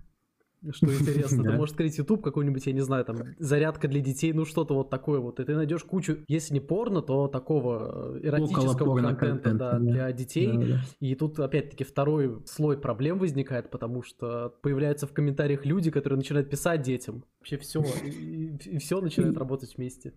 [0.72, 1.42] что интересно.
[1.42, 4.90] Ты можешь открыть YouTube какой-нибудь, я не знаю, там, зарядка для детей, ну что-то вот
[4.90, 5.40] такое вот.
[5.40, 10.76] И ты найдешь кучу, если не порно, то такого э, эротического контента, да, для детей.
[11.00, 16.50] И тут, опять-таки, второй слой проблем возникает, потому что появляются в комментариях люди, которые начинают
[16.50, 17.24] писать детям.
[17.40, 17.82] Вообще все.
[17.82, 20.12] И все начинает работать вместе.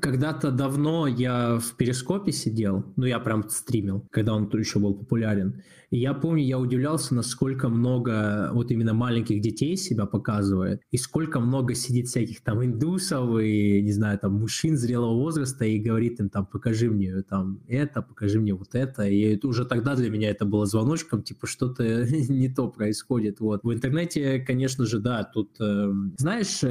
[0.00, 5.62] Когда-то давно я в Перископе сидел, ну я прям стримил, когда он еще был популярен.
[5.90, 11.40] И я помню, я удивлялся, насколько много вот именно маленьких детей себя показывает, и сколько
[11.40, 16.28] много сидит всяких там индусов и, не знаю, там мужчин зрелого возраста и говорит им
[16.28, 19.04] там, покажи мне там это, покажи мне вот это.
[19.04, 23.40] И это уже тогда для меня это было звоночком, типа что-то не то происходит.
[23.40, 23.62] Вот.
[23.62, 26.62] В интернете, конечно же, да, тут, э, знаешь,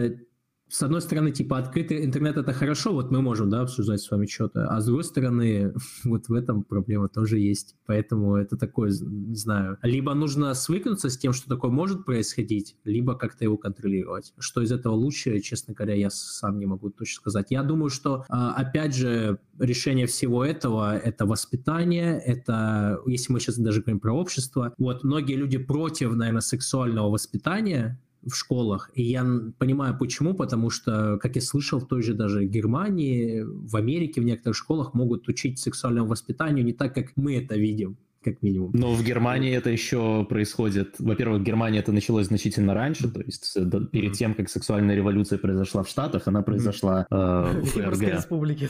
[0.69, 4.25] с одной стороны, типа, открытый интернет это хорошо, вот мы можем, да, обсуждать с вами
[4.25, 7.75] что-то, а с другой стороны, вот в этом проблема тоже есть.
[7.85, 13.15] Поэтому это такое, не знаю, либо нужно свыкнуться с тем, что такое может происходить, либо
[13.15, 14.33] как-то его контролировать.
[14.39, 17.47] Что из этого лучше, честно говоря, я сам не могу точно сказать.
[17.49, 23.57] Я думаю, что, а, опять же, решение всего этого— это воспитание, это, если мы сейчас
[23.57, 28.91] даже говорим про общество, вот многие люди против, наверное, сексуального воспитания, в школах.
[28.93, 29.25] И я
[29.57, 34.25] понимаю, почему, потому что, как я слышал, в той же даже Германии, в Америке в
[34.25, 37.97] некоторых школах могут учить сексуальному воспитанию не так, как мы это видим
[38.31, 38.71] как минимум.
[38.73, 40.95] Но в Германии это еще происходит.
[40.99, 43.57] Во-первых, в Германии это началось значительно раньше, то есть
[43.91, 48.01] перед тем, как сексуальная революция произошла в Штатах, она произошла э, в ФРГ.
[48.01, 48.69] республике,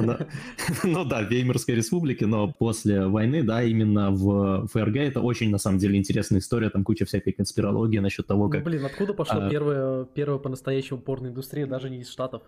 [0.00, 0.26] да.
[0.84, 5.58] Ну да, в Веймарской республике, но после войны, да, именно в ФРГ это очень, на
[5.58, 8.64] самом деле, интересная история, там куча всякой конспирологии насчет того, ну, как...
[8.64, 12.42] Блин, откуда пошла первая, первая по-настоящему порноиндустрия, даже не из Штатов?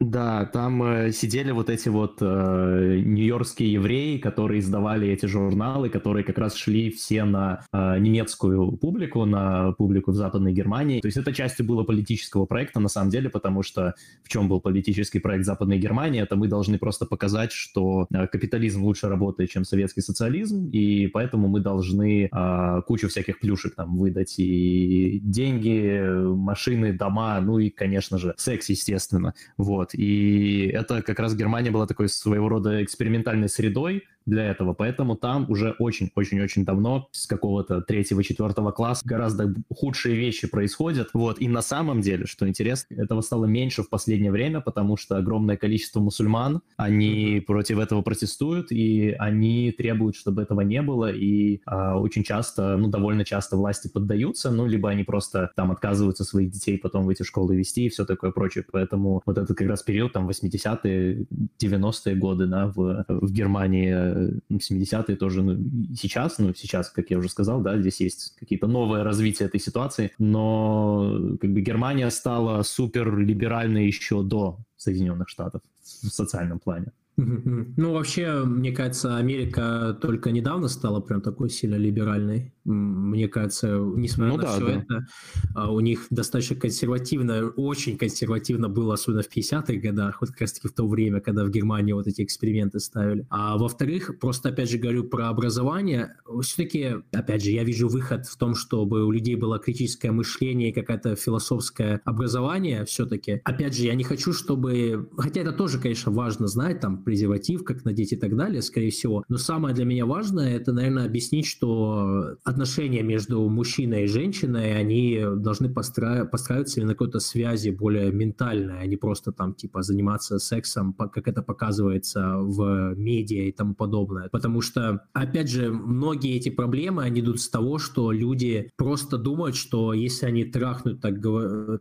[0.00, 6.22] Да, там э, сидели вот эти вот э, нью-йоркские евреи, которые издавали эти журналы, которые
[6.22, 11.00] как раз шли все на э, немецкую публику, на публику в Западной Германии.
[11.00, 14.60] То есть это частью было политического проекта на самом деле, потому что в чем был
[14.60, 19.64] политический проект Западной Германии, это мы должны просто показать, что э, капитализм лучше работает, чем
[19.64, 26.00] советский социализм, и поэтому мы должны э, кучу всяких плюшек там выдать и деньги,
[26.36, 29.34] машины, дома, ну и, конечно же, секс, естественно.
[29.56, 29.87] Вот.
[29.88, 29.94] Вот.
[29.94, 34.74] И это как раз Германия была такой своего рода экспериментальной средой, для этого.
[34.74, 41.10] Поэтому там уже очень-очень-очень давно, с какого-то третьего-четвертого класса, гораздо худшие вещи происходят.
[41.14, 41.40] Вот.
[41.40, 45.56] И на самом деле, что интересно, этого стало меньше в последнее время, потому что огромное
[45.56, 51.98] количество мусульман, они против этого протестуют, и они требуют, чтобы этого не было, и а,
[51.98, 56.78] очень часто, ну, довольно часто власти поддаются, ну, либо они просто там отказываются своих детей
[56.78, 58.64] потом в эти школы вести и все такое прочее.
[58.70, 61.26] Поэтому вот этот как раз период, там, 80-е,
[61.60, 64.17] 90-е годы, да, в, в Германии
[64.50, 65.58] 70-е тоже, ну,
[65.94, 70.12] сейчас, ну, сейчас, как я уже сказал, да, здесь есть какие-то новые развития этой ситуации,
[70.18, 76.92] но как бы Германия стала супер либеральной еще до Соединенных Штатов в социальном плане.
[77.18, 82.52] Ну, вообще, мне кажется, Америка только недавно стала прям такой сильно либеральной.
[82.68, 84.72] Мне кажется, несмотря ну, на да, все да.
[84.72, 85.06] это,
[85.54, 90.68] а, у них достаточно консервативно, очень консервативно было, особенно в 50-х годах, вот как раз-таки
[90.68, 93.26] в то время, когда в Германии вот эти эксперименты ставили.
[93.30, 98.36] А во-вторых, просто опять же говорю про образование, все-таки, опять же, я вижу выход в
[98.36, 103.40] том, чтобы у людей было критическое мышление и какое-то философское образование все-таки.
[103.44, 105.08] Опять же, я не хочу, чтобы...
[105.16, 109.24] Хотя это тоже, конечно, важно знать, там, презерватив, как надеть и так далее, скорее всего.
[109.28, 115.24] Но самое для меня важное, это, наверное, объяснить, что отношения между мужчиной и женщиной, они
[115.36, 116.24] должны постра...
[116.24, 121.42] постраиваться на какой-то связи более ментальной, а не просто там типа заниматься сексом, как это
[121.42, 124.28] показывается в медиа и тому подобное.
[124.30, 129.54] Потому что, опять же, многие эти проблемы, они идут с того, что люди просто думают,
[129.54, 131.14] что если они трахнут, так,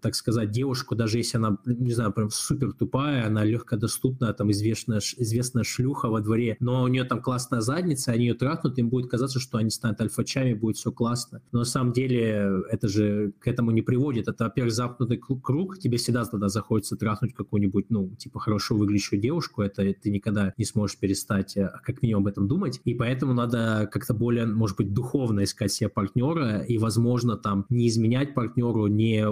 [0.02, 5.00] так сказать, девушку, даже если она, не знаю, прям супер тупая, она легкодоступная, там известная,
[5.18, 9.10] известная шлюха во дворе, но у нее там классная задница, они ее трахнут, им будет
[9.10, 11.42] казаться, что они станут альфачами, будет все классно.
[11.52, 14.28] Но на самом деле это же к этому не приводит.
[14.28, 19.62] Это, во-первых, замкнутый круг, тебе всегда тогда захочется трахнуть какую-нибудь, ну, типа, хорошо выглядящую девушку,
[19.62, 23.90] это ты никогда не сможешь перестать э, как минимум об этом думать, и поэтому надо
[23.92, 29.26] как-то более, может быть, духовно искать себе партнера, и, возможно, там не изменять партнеру, не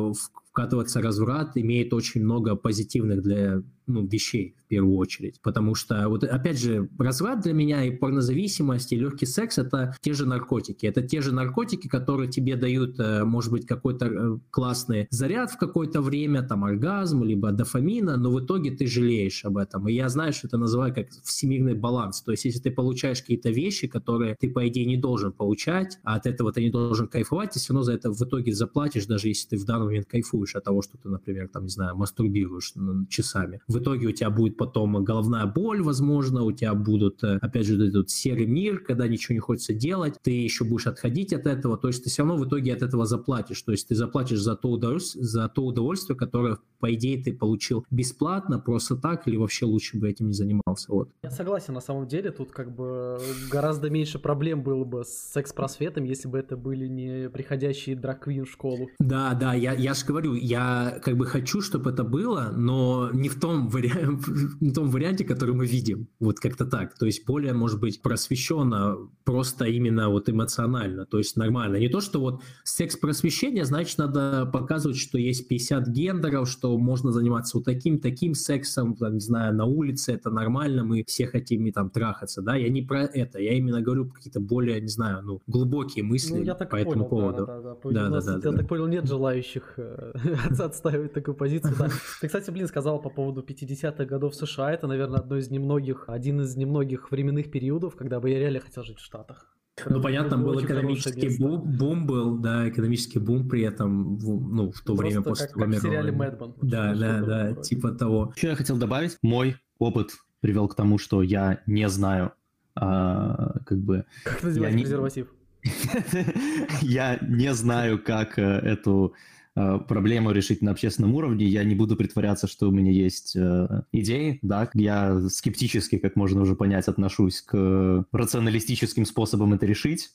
[0.56, 5.40] вкатываться разврат имеет очень много позитивных для ну, вещей в первую очередь.
[5.42, 10.14] Потому что, вот опять же, разврат для меня и порнозависимость, и легкий секс— это те
[10.14, 10.86] же наркотики.
[10.86, 15.58] Это те же наркотики, которые тебе дают, э, может быть, какой-то э, классный заряд в
[15.58, 19.88] какое-то время, там, оргазм, либо дофамина, но в итоге ты жалеешь об этом.
[19.88, 22.22] И я знаю, что это называю как всемирный баланс.
[22.22, 26.16] То есть, если ты получаешь какие-то вещи, которые ты, по идее, не должен получать, а
[26.16, 29.28] от этого ты не должен кайфовать, ты все равно за это в итоге заплатишь, даже
[29.28, 32.74] если ты в данный момент кайфуешь от того, что ты, например, там, не знаю, мастурбируешь
[33.10, 33.62] часами.
[33.78, 38.10] Итоге у тебя будет потом головная боль, возможно, у тебя будут, э, опять же, этот
[38.10, 42.04] серый мир, когда ничего не хочется делать, ты еще будешь отходить от этого, то есть
[42.04, 45.24] ты все равно в итоге от этого заплатишь, то есть ты заплатишь за то удовольствие,
[45.24, 50.10] за то удовольствие которое, по идее, ты получил бесплатно, просто так, или вообще лучше бы
[50.10, 51.10] этим не занимался, вот.
[51.24, 53.20] Я согласен, на самом деле, тут как бы
[53.52, 58.50] гораздо меньше проблем было бы с секс-просветом, если бы это были не приходящие драквин в
[58.50, 58.90] школу.
[59.00, 63.30] Да, да, я, я же говорю, я как бы хочу, чтобы это было, но не
[63.30, 63.92] в том, вари...
[63.96, 66.08] в том варианте, который мы видим.
[66.20, 66.98] Вот как-то так.
[66.98, 71.06] То есть более, может быть, просвещенно, просто именно вот эмоционально.
[71.06, 71.78] То есть нормально.
[71.78, 77.58] Не то, что вот секс-просвещение, значит, надо показывать, что есть 50 гендеров, что можно заниматься
[77.58, 81.72] вот таким, таким сексом, там, не знаю, на улице, это нормально, мы все хотим и
[81.72, 82.56] там трахаться, да.
[82.56, 83.40] Я не про это.
[83.40, 86.92] Я именно говорю какие-то более, не знаю, ну, глубокие мысли ну, я так по понял,
[86.92, 87.46] этому поводу.
[87.46, 87.92] Да, да, да.
[87.92, 88.58] да, да, да, я да.
[88.58, 90.14] так понял, нет желающих э,
[90.60, 91.74] отстаивать такую позицию.
[91.78, 91.90] Да.
[92.22, 94.72] Ты, кстати, блин, сказал по поводу 50-х годов США.
[94.72, 98.84] Это, наверное, одно из немногих, один из немногих временных периодов, когда бы я реально хотел
[98.84, 99.56] жить в Штатах.
[99.86, 104.96] Ну, понятно, был экономический бум, бум был, да, экономический бум при этом, ну, в то
[104.96, 106.54] Просто время после как, как в сериале Мэдман.
[106.62, 107.62] Да, да, да, вроде.
[107.62, 108.34] типа того.
[108.38, 109.18] Что я хотел добавить?
[109.22, 112.32] Мой опыт привел к тому, что я не знаю,
[112.76, 114.06] а, как бы...
[114.24, 114.84] Как называть не...
[114.84, 115.28] презерватив?
[116.82, 119.16] Я не знаю, как э, эту
[119.56, 121.46] проблему решить на общественном уровне.
[121.46, 126.42] Я не буду притворяться, что у меня есть э, идеи, да, я скептически, как можно
[126.42, 130.12] уже понять, отношусь к рационалистическим способам это решить.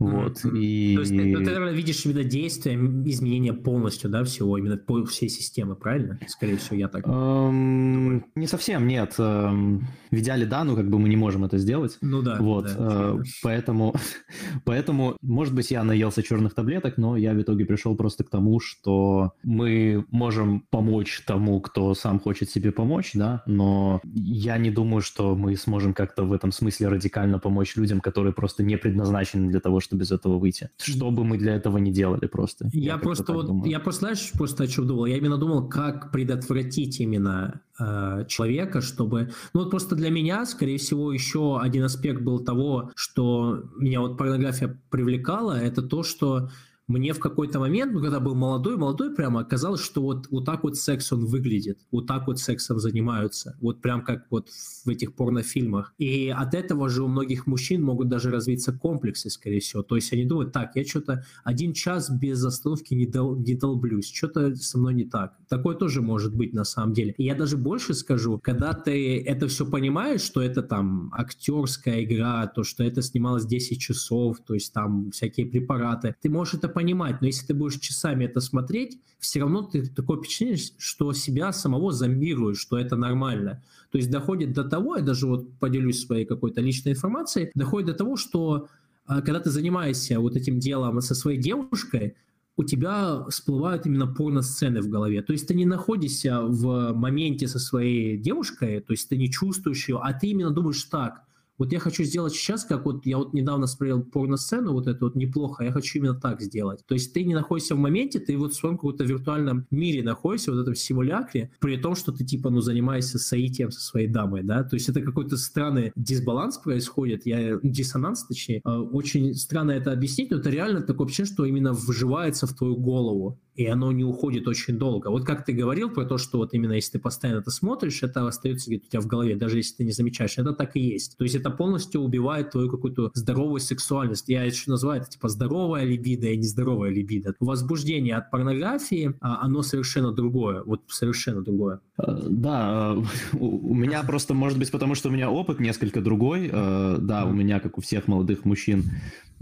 [0.00, 0.58] Вот, mm-hmm.
[0.58, 0.94] и...
[0.94, 5.28] То есть ты, ты, наверное, видишь именно действия, изменения полностью, да, всего, именно по всей
[5.28, 6.18] системы, правильно?
[6.26, 9.16] Скорее всего, я так um, Не совсем, нет.
[9.18, 11.98] Um, в идеале, да, но как бы мы не можем это сделать.
[12.00, 12.38] Ну да.
[12.40, 13.94] Вот, да, uh, поэтому,
[14.64, 18.58] поэтому, может быть, я наелся черных таблеток, но я в итоге пришел просто к тому,
[18.58, 25.02] что мы можем помочь тому, кто сам хочет себе помочь, да, но я не думаю,
[25.02, 29.60] что мы сможем как-то в этом смысле радикально помочь людям, которые просто не предназначены для
[29.60, 30.70] того, чтобы без этого выйти.
[30.78, 32.68] Что бы мы для этого не делали просто.
[32.72, 33.70] Я, я просто вот, думаю.
[33.70, 35.06] я просто, знаешь, просто о чем думал?
[35.06, 39.30] Я именно думал, как предотвратить именно э, человека, чтобы...
[39.54, 44.18] Ну вот просто для меня, скорее всего, еще один аспект был того, что меня вот
[44.18, 46.50] порнография привлекала, это то, что
[46.90, 50.64] мне в какой-то момент, ну, когда был молодой, молодой прямо, оказалось, что вот, вот так
[50.64, 54.48] вот секс он выглядит, вот так вот сексом занимаются, вот прям как вот
[54.84, 55.94] в этих порнофильмах.
[55.98, 59.82] И от этого же у многих мужчин могут даже развиться комплексы, скорее всего.
[59.82, 64.10] То есть они думают, так, я что-то один час без остановки не, дол, не долблюсь,
[64.10, 65.34] что-то со мной не так.
[65.48, 67.14] Такое тоже может быть на самом деле.
[67.18, 72.46] И я даже больше скажу, когда ты это все понимаешь, что это там актерская игра,
[72.46, 77.20] то, что это снималось 10 часов, то есть там всякие препараты, ты можешь это понимать,
[77.20, 81.92] но если ты будешь часами это смотреть, все равно ты такое впечатление, что себя самого
[81.92, 83.62] зомбируешь, что это нормально.
[83.90, 87.94] То есть доходит до того, я даже вот поделюсь своей какой-то личной информацией, доходит до
[87.94, 88.68] того, что
[89.04, 92.14] а, когда ты занимаешься вот этим делом со своей девушкой,
[92.56, 95.20] у тебя всплывают именно порно-сцены в голове.
[95.20, 99.86] То есть ты не находишься в моменте со своей девушкой, то есть ты не чувствуешь
[99.88, 101.24] ее, а ты именно думаешь так,
[101.60, 105.14] вот я хочу сделать сейчас, как вот я вот недавно смотрел порно-сцену, вот это вот
[105.14, 106.80] неплохо, я хочу именно так сделать.
[106.86, 110.52] То есть ты не находишься в моменте, ты вот в своем каком-то виртуальном мире находишься,
[110.52, 114.64] вот этом симулякре, при том, что ты типа, ну, занимаешься соитием со своей дамой, да,
[114.64, 120.30] то есть это какой-то странный дисбаланс происходит, я, диссонанс, точнее, а, очень странно это объяснить,
[120.30, 124.46] но это реально такое ощущение, что именно вживается в твою голову и оно не уходит
[124.48, 125.08] очень долго.
[125.08, 128.26] Вот как ты говорил про то, что вот именно если ты постоянно это смотришь, это
[128.26, 131.16] остается где-то у тебя в голове, даже если ты не замечаешь, это так и есть.
[131.16, 134.28] То есть это полностью убивает твою какую-то здоровую сексуальность.
[134.28, 137.34] Я еще называю это типа здоровая либидо и нездоровая либидо.
[137.40, 141.80] Возбуждение от порнографии, а, оно совершенно другое, вот совершенно другое.
[141.98, 142.94] Э, да,
[143.32, 146.50] э, у меня просто, может быть, потому что у меня опыт несколько другой.
[146.52, 148.84] Э, да, у меня, как у всех молодых мужчин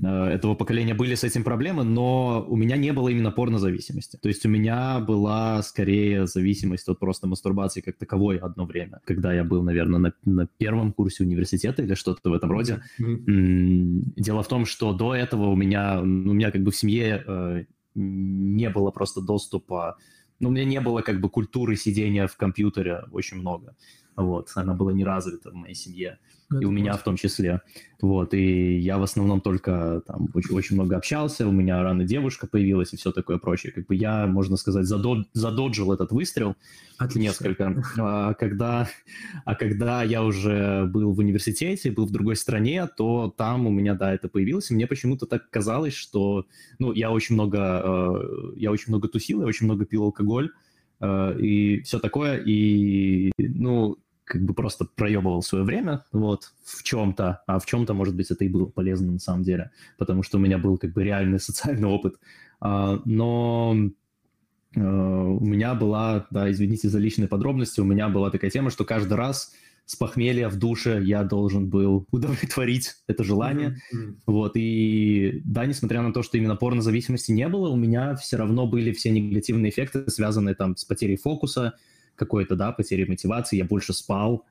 [0.01, 4.17] этого поколения, были с этим проблемы, но у меня не было именно порнозависимости.
[4.17, 9.33] То есть у меня была скорее зависимость от просто мастурбации как таковой одно время, когда
[9.33, 12.83] я был, наверное, на, на первом курсе университета или что-то в этом роде.
[13.01, 14.13] Mm-hmm.
[14.17, 18.71] Дело в том, что до этого у меня, у меня как бы в семье не
[18.71, 19.97] было просто доступа
[20.41, 23.75] ну, у меня не было как бы культуры сидения в компьютере очень много.
[24.19, 26.19] Вот, она была не развита в моей семье.
[26.51, 27.61] Это и у меня в том числе.
[28.01, 32.49] Вот, и я в основном только там очень, очень много общался, у меня рано девушка
[32.49, 33.73] появилась и все такое прочее.
[33.73, 36.57] Как бы я, можно сказать, задод, задоджил этот выстрел
[36.97, 37.21] Отлично.
[37.21, 37.85] несколько.
[37.99, 38.89] А когда,
[39.45, 43.95] а когда я уже был в университете, был в другой стране, то там у меня,
[43.95, 44.71] да, это появилось.
[44.73, 46.47] И мне почему-то так казалось, что,
[46.81, 50.51] ну, я очень много, э, я очень много тусил, я очень много пил алкоголь,
[51.01, 53.99] э, и все такое, и, ну,
[54.29, 58.45] как бы просто проебывал свое время, вот, в чем-то, а в чем-то, может быть, это
[58.45, 61.89] и было полезно на самом деле, потому что у меня был как бы реальный социальный
[61.89, 62.17] опыт.
[62.61, 63.75] А, но
[64.77, 68.85] а, у меня была, да, извините за личные подробности, у меня была такая тема, что
[68.85, 69.55] каждый раз
[69.87, 73.79] с похмелья в душе я должен был удовлетворить это желание.
[73.95, 74.15] Mm-hmm.
[74.27, 78.67] Вот, и да, несмотря на то, что именно порнозависимости не было, у меня все равно
[78.67, 81.75] были все негативные эффекты, связанные там с потерей фокуса,
[82.19, 84.45] какой-то, да, потери мотивации, я больше спал,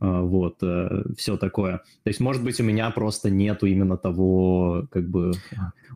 [0.00, 1.78] а, вот, э, все такое.
[2.02, 5.32] То есть, может быть, у меня просто нету именно того, как бы,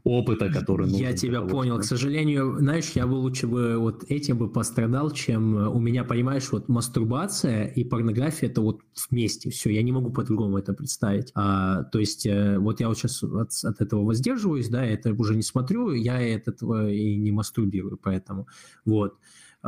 [0.04, 1.00] опыта, который нужен.
[1.00, 1.74] Я тебя того, понял.
[1.74, 1.82] Что...
[1.82, 6.50] К сожалению, знаешь, я бы лучше бы вот этим бы пострадал, чем у меня, понимаешь,
[6.52, 9.50] вот мастурбация и порнография это вот вместе.
[9.50, 11.32] Все, я не могу по-другому это представить.
[11.34, 15.12] А, то есть, э, вот я вот сейчас от, от этого воздерживаюсь, да, я это
[15.12, 18.46] уже не смотрю, я от этого и не мастурбирую, поэтому
[18.84, 19.14] вот.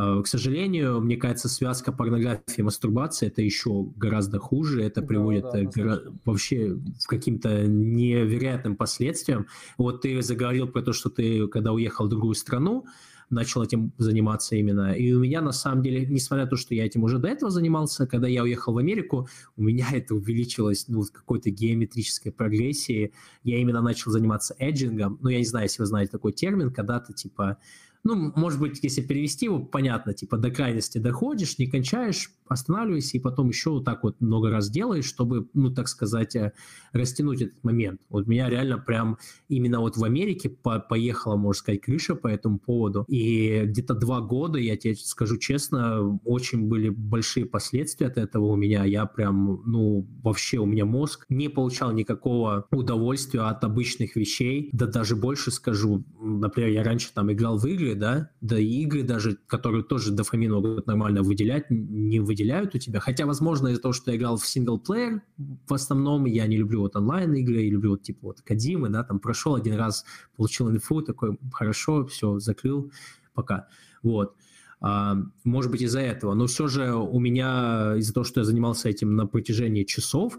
[0.01, 4.82] Э, к сожалению, мне кажется, связка порнографии и мастурбации это еще гораздо хуже.
[4.82, 5.98] Это приводит да, да, гора...
[6.24, 9.46] вообще к каким-то невероятным последствиям.
[9.76, 12.86] Вот ты заговорил про то, что ты, когда уехал в другую страну,
[13.28, 14.92] начал этим заниматься именно.
[14.92, 17.51] И у меня, на самом деле, несмотря на то, что я этим уже до этого
[17.51, 23.12] занимался, когда я уехал в Америку, у меня это увеличилось ну, в какой-то геометрической прогрессии.
[23.44, 25.18] Я именно начал заниматься эджингом.
[25.20, 27.59] Ну, я не знаю, если вы знаете такой термин, когда ты, типа,
[28.03, 33.20] ну, может быть, если перевести его, понятно, типа до крайности доходишь, не кончаешь, останавливайся и
[33.20, 36.53] потом еще вот так вот много раз делаешь, чтобы, ну, так сказать, э,
[36.92, 38.01] растянуть этот момент.
[38.09, 42.59] Вот меня реально прям именно вот в Америке по поехала, можно сказать, крыша по этому
[42.59, 43.05] поводу.
[43.07, 48.57] И где-то два года, я тебе скажу честно, очень были большие последствия от этого у
[48.57, 48.84] меня.
[48.84, 54.70] Я прям, ну, вообще у меня мозг не получал никакого удовольствия от обычных вещей.
[54.72, 59.03] Да даже больше скажу, например, я раньше там играл в игры, да, да и игры
[59.03, 63.01] даже, которые тоже дофамин могут нормально выделять, не выделяют у тебя.
[63.01, 65.22] Хотя, возможно, из-за того, что я играл в синглплеер,
[65.66, 69.20] в основном я не люблю вот онлайн-игры, я люблю вот типа вот Кадимы, да, там
[69.20, 70.05] прошел один раз,
[70.36, 72.93] получил инфу, такой, хорошо, все, закрыл,
[73.34, 73.68] пока.
[74.03, 74.34] Вот.
[74.80, 76.34] А, может быть, из-за этого.
[76.34, 80.38] Но все же у меня, из-за того, что я занимался этим на протяжении часов,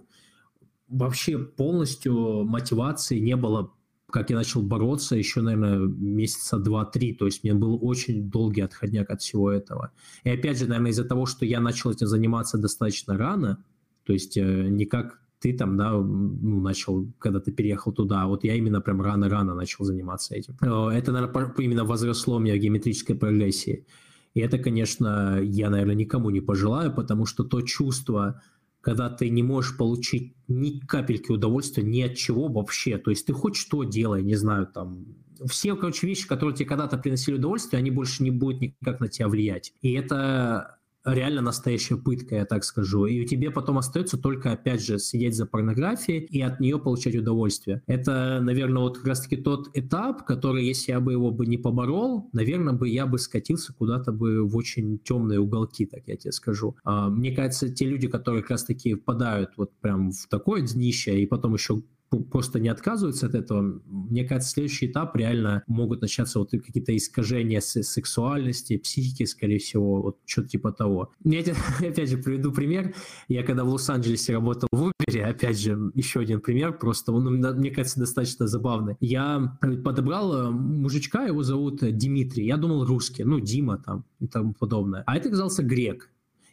[0.88, 3.72] вообще полностью мотивации не было
[4.12, 7.14] как я начал бороться еще, наверное, месяца два-три.
[7.14, 9.92] То есть мне был очень долгий отходняк от всего этого.
[10.24, 13.64] И опять же, наверное, из-за того, что я начал этим заниматься достаточно рано,
[14.04, 18.28] то есть э, не как ты там, да, ну, начал, когда ты переехал туда, а
[18.28, 20.56] вот я именно прям рано-рано начал заниматься этим.
[20.62, 23.86] Э, это, наверное, именно возросло у меня в геометрической прогрессии.
[24.34, 28.42] И это, конечно, я, наверное, никому не пожелаю, потому что то чувство,
[28.82, 32.98] когда ты не можешь получить ни капельки удовольствия ни от чего вообще.
[32.98, 35.06] То есть ты хоть что делай, не знаю, там,
[35.48, 39.28] все, короче, вещи, которые тебе когда-то приносили удовольствие, они больше не будут никак на тебя
[39.28, 39.74] влиять.
[39.82, 43.06] И это реально настоящая пытка, я так скажу.
[43.06, 47.16] И у тебе потом остается только, опять же, сидеть за порнографией и от нее получать
[47.16, 47.82] удовольствие.
[47.88, 52.30] Это, наверное, вот как раз-таки тот этап, который, если я бы его бы не поборол,
[52.34, 56.76] наверное, бы я бы скатился куда-то бы в очень темные уголки, так я тебе скажу.
[56.84, 61.26] А, мне кажется, те люди, которые как раз-таки впадают вот прям в такое днище и
[61.26, 61.82] потом еще
[62.20, 67.62] просто не отказываются от этого, мне кажется, следующий этап реально могут начаться вот какие-то искажения
[67.62, 71.12] сексуальности, психики, скорее всего, вот что-то типа того.
[71.24, 71.42] Я
[71.80, 72.94] опять же приведу пример.
[73.28, 77.72] Я когда в Лос-Анджелесе работал в Uber, опять же, еще один пример, просто он, мне
[77.72, 78.96] кажется, достаточно забавный.
[79.00, 84.54] Я подобрал э, мужичка, его зовут Дмитрий, я думал русский, ну, Дима там и тому
[84.54, 85.04] подобное.
[85.06, 86.10] А это оказался грек.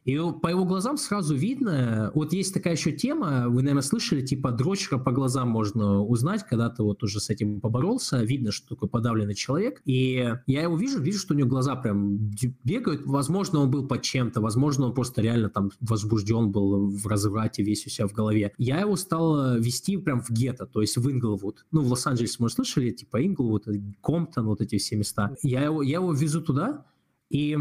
[0.09, 4.53] И по его глазам сразу видно, вот есть такая еще тема, вы, наверное, слышали, типа
[4.53, 8.89] дрочера по глазам можно узнать, когда ты вот уже с этим поборолся, видно, что такой
[8.89, 9.83] подавленный человек.
[9.85, 12.17] И я его вижу, вижу, что у него глаза прям
[12.65, 17.63] бегают, возможно, он был под чем-то, возможно, он просто реально там возбужден был в разврате
[17.63, 18.55] весь у себя в голове.
[18.57, 21.67] Я его стал вести прям в гетто, то есть в Инглвуд.
[21.71, 23.67] Ну, в Лос-Анджелесе, может, слышали, типа Инглвуд,
[24.03, 25.37] Комптон, вот эти все места.
[25.43, 26.87] Я его, я его везу туда,
[27.29, 27.59] и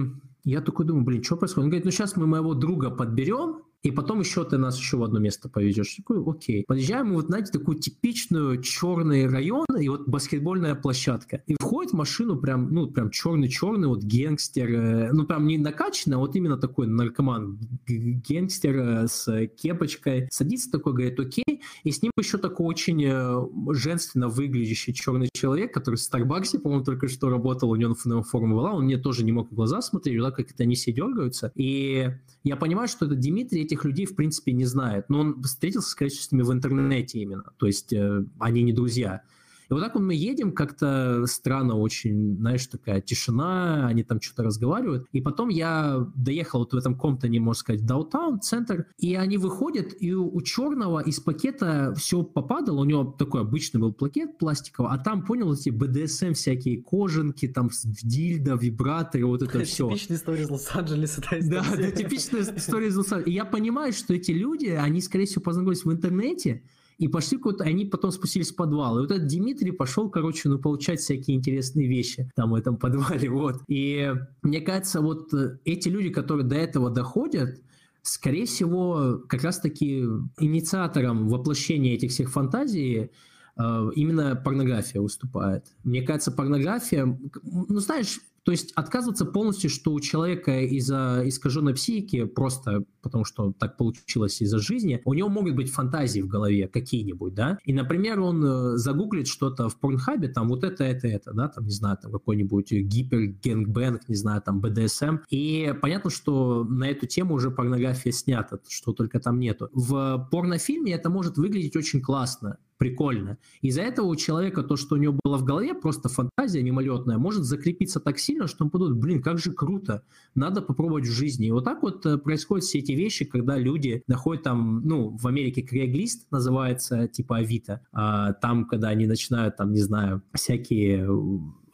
[0.48, 1.66] я такой думаю, блин, что происходит?
[1.66, 5.04] Он говорит, ну сейчас мы моего друга подберем, и потом еще ты нас еще в
[5.04, 5.96] одно место повезешь.
[5.96, 6.66] Такой, окей.
[6.68, 11.42] Подъезжаем вот, знаете, такую типичную черный район и вот баскетбольная площадка.
[11.48, 16.18] И входит в машину прям, ну, прям черный-черный, вот гангстер, э, ну, прям не накачанный,
[16.18, 20.28] а вот именно такой наркоман, гангстер э, с кепочкой.
[20.32, 21.62] Садится такой, говорит, окей.
[21.86, 26.84] И с ним еще такой очень э, женственно выглядящий черный человек, который в Старбаксе, по-моему,
[26.84, 30.20] только что работал, у него форма была, он мне тоже не мог в глаза смотреть,
[30.20, 31.54] да, как это они все дергаются.
[31.56, 32.10] И
[32.44, 35.10] я понимаю, что это Дмитрий этих людей, в принципе, не знает.
[35.10, 37.54] Но он встретился, с ними в интернете именно.
[37.58, 39.22] То есть э, они не друзья.
[39.70, 44.44] И вот так вот мы едем, как-то странно очень, знаешь, такая тишина, они там что-то
[44.44, 45.08] разговаривают.
[45.12, 49.94] И потом я доехал вот в этом Комптоне, можно сказать, даунтаун, центр, и они выходят,
[50.00, 54.92] и у, у черного из пакета все попадало, у него такой обычный был пакет пластиковый,
[54.92, 59.90] а там, понял, эти BDSM всякие кожанки, там дильда, вибраторы, вот это все.
[59.90, 61.22] Типичная история из Лос-Анджелеса.
[61.42, 63.30] Да, да, типичная история из Лос-Анджелеса.
[63.30, 66.64] И я понимаю, что эти люди, они, скорее всего, познакомились в интернете,
[66.98, 68.98] и пошли куда-то, они потом спустились в подвал.
[68.98, 73.30] И вот этот Дмитрий пошел, короче, ну, получать всякие интересные вещи там в этом подвале,
[73.30, 73.62] вот.
[73.68, 77.62] И мне кажется, вот э, эти люди, которые до этого доходят,
[78.02, 80.06] скорее всего, как раз-таки
[80.40, 83.12] инициатором воплощения этих всех фантазий
[83.58, 85.66] э, именно порнография выступает.
[85.84, 87.06] Мне кажется, порнография,
[87.44, 93.52] ну, знаешь, то есть отказываться полностью, что у человека из-за искаженной психики, просто потому что
[93.52, 98.22] так получилось из-за жизни, у него могут быть фантазии в голове какие-нибудь, да, и, например,
[98.22, 101.98] он э, загуглит что-то в порнхабе, там вот это, это, это, да, там, не знаю,
[102.02, 108.14] там какой-нибудь гипер-гэнгбэнг, не знаю, там BDSM, и понятно, что на эту тему уже порнография
[108.14, 109.68] снята, что только там нету.
[109.74, 113.38] В порнофильме это может выглядеть очень классно, прикольно.
[113.62, 117.44] Из-за этого у человека то, что у него было в голове, просто фантазия мимолетная, может
[117.44, 120.04] закрепиться так сильно, что он подумает, блин, как же круто,
[120.36, 121.48] надо попробовать в жизни.
[121.48, 125.28] И вот так вот э, происходят все эти вещи, когда люди находят там, ну, в
[125.28, 131.08] Америке Craigslist называется, типа Авито, а там, когда они начинают, там, не знаю, всякие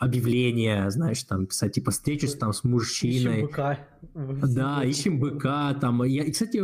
[0.04, 3.40] объявления, знаешь, там писать, типа, встречусь там с мужчиной.
[3.40, 3.80] Ищем быка.
[4.14, 6.62] Да, ищем быка, там, я, и, кстати,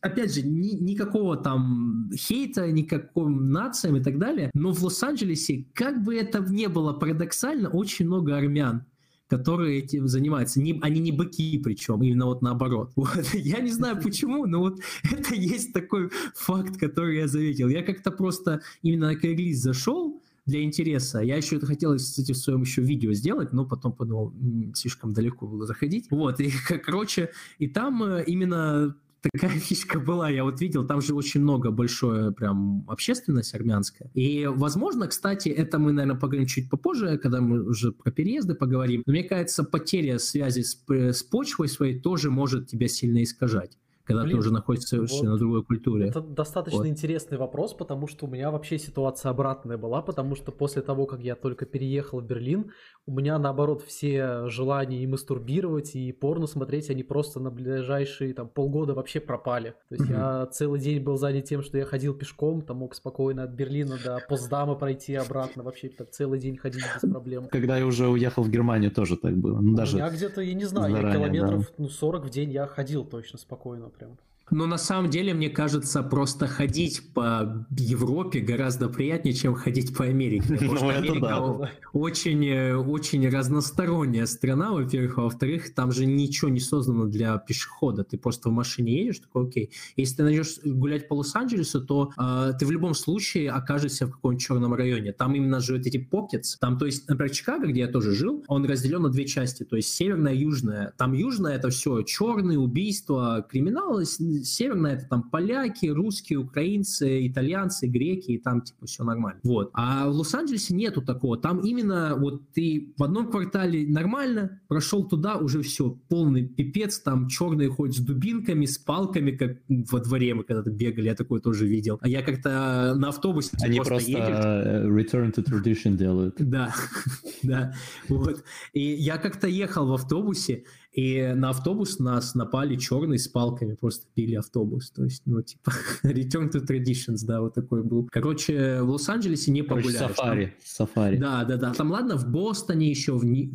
[0.00, 6.02] опять же, ни, никакого там хейта, никаким нациям и так далее, но в Лос-Анджелесе, как
[6.02, 8.84] бы это ни было парадоксально, очень много армян
[9.28, 10.60] которые этим занимаются.
[10.60, 12.92] Не, они не быки причем, именно вот наоборот.
[12.96, 13.34] Вот.
[13.34, 14.80] Я не знаю почему, но вот
[15.12, 17.68] это есть такой факт, который я заметил.
[17.68, 21.20] Я как-то просто именно на Craigslist зашел, для интереса.
[21.20, 24.32] Я еще это хотел, кстати, в своем еще видео сделать, но потом подумал,
[24.74, 26.06] слишком далеко было заходить.
[26.10, 26.50] Вот, и,
[26.84, 31.70] короче, и там э, именно такая фишка была, я вот видел, там же очень много,
[31.70, 34.10] большое прям общественность армянская.
[34.14, 39.02] И, возможно, кстати, это мы, наверное, поговорим чуть попозже, когда мы уже про переезды поговорим.
[39.06, 43.78] Но мне кажется, потеря связи с, с почвой своей тоже может тебя сильно искажать
[44.08, 46.08] когда Блин, ты уже находишься совершенно вот другой культуре.
[46.08, 46.86] Это достаточно вот.
[46.86, 51.20] интересный вопрос, потому что у меня вообще ситуация обратная была, потому что после того, как
[51.20, 52.72] я только переехал в Берлин,
[53.08, 58.48] у меня наоборот все желания и мастурбировать, и порно смотреть, они просто на ближайшие там
[58.48, 59.74] полгода вообще пропали.
[59.88, 60.42] То есть mm-hmm.
[60.42, 63.96] я целый день был занят тем, что я ходил пешком, там мог спокойно от Берлина
[64.04, 67.48] до Постдама пройти обратно, вообще так целый день ходить без проблем.
[67.48, 69.58] Когда я уже уехал в Германию, тоже так было.
[69.58, 71.74] Ну, даже меня где-то, я не знаю, заранее, километров да.
[71.78, 74.18] ну, 40 в день я ходил точно спокойно прям.
[74.50, 80.04] Но на самом деле, мне кажется, просто ходить по Европе гораздо приятнее, чем ходить по
[80.04, 80.44] Америке.
[80.48, 85.18] Потому что ну, Америка очень, э, очень разносторонняя страна, во-первых.
[85.18, 88.04] А во-вторых, там же ничего не создано для пешехода.
[88.04, 89.70] Ты просто в машине едешь, такой, окей.
[89.96, 94.42] Если ты найдешь гулять по Лос-Анджелесу, то э, ты в любом случае окажешься в каком-нибудь
[94.42, 95.12] черном районе.
[95.12, 96.56] Там именно живут эти покетс.
[96.58, 99.64] Там, то есть, например, Чикаго, где я тоже жил, он разделен на две части.
[99.64, 100.92] То есть, северная и южная.
[100.96, 104.00] Там южная— это все черные убийства, криминал,
[104.44, 109.40] северная это там поляки, русские, украинцы, итальянцы, греки, и там типа все нормально.
[109.44, 109.70] Вот.
[109.74, 111.36] А в Лос-Анджелесе нету такого.
[111.36, 117.28] Там именно вот ты в одном квартале нормально, прошел туда, уже все, полный пипец, там
[117.28, 121.66] черные ходят с дубинками, с палками, как во дворе мы когда-то бегали, я такое тоже
[121.66, 121.98] видел.
[122.00, 124.44] А я как-то на автобусе Они просто, просто едешь.
[124.44, 126.36] Э, return to tradition делают.
[126.38, 126.74] Да,
[127.42, 127.74] да,
[128.08, 128.44] вот.
[128.72, 130.64] И я как-то ехал в автобусе,
[130.98, 134.90] и на автобус нас напали черные с палками, просто били автобус.
[134.90, 135.70] То есть, ну, типа,
[136.02, 138.08] return to traditions, да, вот такой был.
[138.10, 140.16] Короче, в Лос-Анджелесе не погуляешь.
[140.16, 140.54] Сафари, там...
[140.64, 141.16] сафари.
[141.18, 141.72] Да, да, да.
[141.72, 143.48] Там, ладно, в Бостоне еще, в Ни...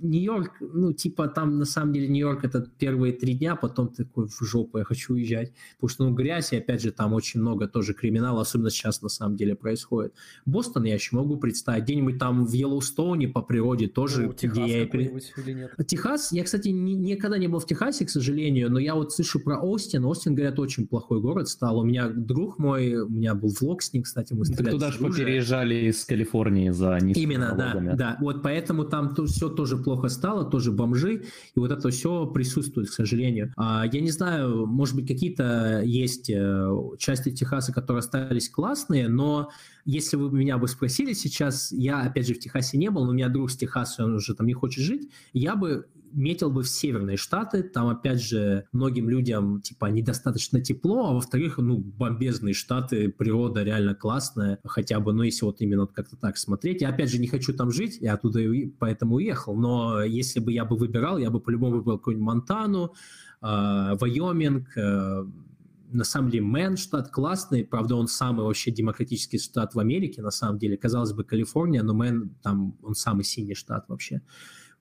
[0.00, 4.40] Нью-Йорк, ну, типа, там, на самом деле, Нью-Йорк это первые три дня, потом такой в
[4.40, 5.52] жопу, я хочу уезжать.
[5.74, 9.10] Потому что, ну, грязь, и опять же, там очень много тоже криминала, особенно сейчас, на
[9.10, 10.14] самом деле, происходит.
[10.46, 11.84] Бостон я еще могу представить.
[11.84, 14.28] Где-нибудь там в Йеллоустоуне по природе тоже.
[14.28, 14.84] Ну, Техас где я...
[14.84, 15.74] или нет?
[15.86, 19.40] Техас, я, кстати, ни, никогда не был в Техасе, к сожалению, но я вот слышу
[19.40, 20.04] про Остин.
[20.04, 21.78] Остин, говорят, очень плохой город стал.
[21.78, 24.74] У меня друг мой, у меня был влог с ним, кстати, мы стреляли.
[24.74, 27.88] Туда же переезжали из Калифорнии за низкими Именно, налогами.
[27.90, 28.16] да, да.
[28.20, 31.24] Вот поэтому там то, все тоже плохо стало, тоже бомжи,
[31.54, 33.52] и вот это все присутствует, к сожалению.
[33.56, 39.50] А, я не знаю, может быть, какие-то есть э, части Техаса, которые остались классные, но
[39.84, 43.14] если вы меня бы спросили сейчас, я, опять же, в Техасе не был, но у
[43.14, 46.68] меня друг с Техаса, он уже там не хочет жить, я бы метил бы в
[46.68, 53.08] северные штаты, там, опять же, многим людям, типа, недостаточно тепло, а во-вторых, ну, бомбезные штаты,
[53.08, 56.82] природа реально классная, хотя бы, ну, если вот именно вот как-то так смотреть.
[56.82, 60.52] Я, опять же, не хочу там жить, я оттуда и поэтому уехал, но если бы
[60.52, 62.94] я бы выбирал, я бы по-любому выбрал какую-нибудь Монтану,
[63.42, 65.24] э, Вайоминг, э,
[65.92, 70.30] на самом деле Мэн штат классный, правда, он самый вообще демократический штат в Америке, на
[70.30, 70.76] самом деле.
[70.76, 74.22] Казалось бы, Калифорния, но Мэн там, он самый синий штат вообще.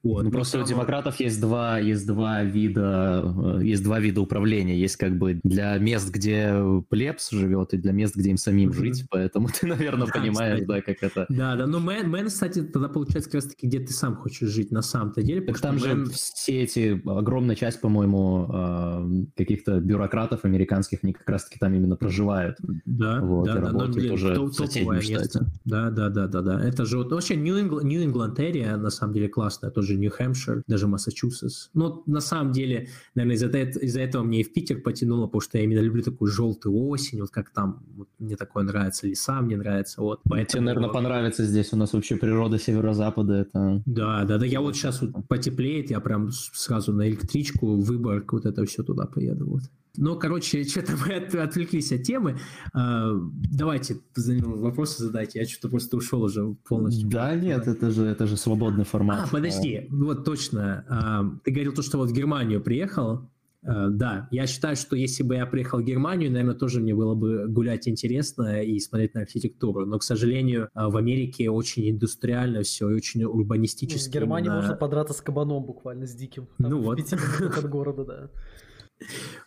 [0.01, 0.23] Вот.
[0.23, 3.21] Ну, просто у демократов есть два, есть два вида,
[3.59, 4.79] э, есть два вида управления.
[4.79, 6.53] Есть как бы для мест, где
[6.89, 9.05] плебс живет, и для мест, где им самим жить.
[9.09, 10.67] Поэтому ты, наверное, да, понимаешь, кстати.
[10.67, 11.25] да, как это.
[11.27, 11.67] Да, да.
[11.67, 14.81] Но Мэн, Мэн, кстати, тогда получается как раз таки, где ты сам хочешь жить на
[14.81, 15.41] самом-то деле.
[15.41, 16.05] Так там Мэн...
[16.05, 19.05] же все эти огромная часть, по-моему, а,
[19.35, 22.57] каких-то бюрократов американских, они как раз таки там именно проживают.
[22.85, 23.71] Да, вот, да, да.
[23.71, 25.51] Но, блин, уже топ, топовое место.
[25.65, 26.61] Да, да, да, да, да.
[26.61, 31.69] Это же вот вообще Нью-Ингланд на самом деле классная тоже тоже Нью-Хэмпшир, даже Массачусетс.
[31.73, 35.41] Но на самом деле, наверное, из-за этого, из этого мне и в Питер потянуло, потому
[35.41, 39.41] что я именно люблю такую желтую осень, вот как там, вот мне такое нравится, леса
[39.41, 40.01] мне нравится.
[40.01, 40.49] Вот, поэтому...
[40.49, 43.81] Тебе, наверное, понравится здесь, у нас вообще природа северо-запада, это...
[43.85, 48.45] Да, да, да, я вот сейчас вот потеплеет, я прям сразу на электричку, Выборг, вот
[48.45, 49.61] это все туда поеду, вот.
[49.97, 52.37] Ну, короче, что-то мы от, отвлеклись от темы.
[52.73, 53.11] А,
[53.51, 55.39] давайте вопросы задайте.
[55.39, 57.09] Я что-то просто ушел уже полностью.
[57.09, 59.27] Да, нет, это же, это же свободный формат.
[59.27, 60.85] А, подожди, вот точно.
[60.89, 63.29] А, ты говорил то, что вот в Германию приехал.
[63.61, 67.15] А, да, я считаю, что если бы я приехал в Германию, наверное, тоже мне было
[67.15, 69.85] бы гулять интересно и смотреть на архитектуру.
[69.85, 74.09] Но, к сожалению, в Америке очень индустриально все и очень урбанистически.
[74.09, 74.61] В Германии именно...
[74.61, 76.47] можно подраться с кабаном буквально, с диким.
[76.57, 76.97] Там, ну в вот.
[76.97, 78.29] пяти минутах от города, да.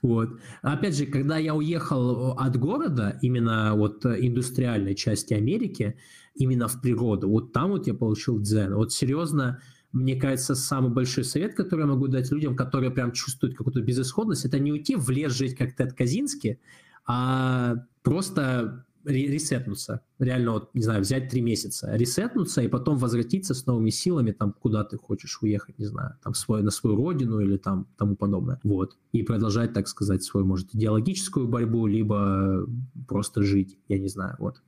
[0.00, 0.40] Вот.
[0.62, 5.96] Опять же, когда я уехал от города, именно вот индустриальной части Америки,
[6.34, 8.74] именно в природу, вот там вот я получил дзен.
[8.74, 9.60] Вот серьезно,
[9.92, 14.44] мне кажется, самый большой совет, который я могу дать людям, которые прям чувствуют какую-то безысходность,
[14.44, 16.58] это не уйти в лес жить, как Тед Казинский,
[17.06, 20.02] а просто ресетнуться.
[20.18, 24.52] Реально, вот, не знаю, взять три месяца, ресетнуться и потом возвратиться с новыми силами там,
[24.52, 28.60] куда ты хочешь уехать, не знаю, там, свой, на свою родину или там тому подобное.
[28.62, 28.96] Вот.
[29.12, 32.66] И продолжать, так сказать, свою, может, идеологическую борьбу, либо
[33.08, 34.62] просто жить, я не знаю, вот.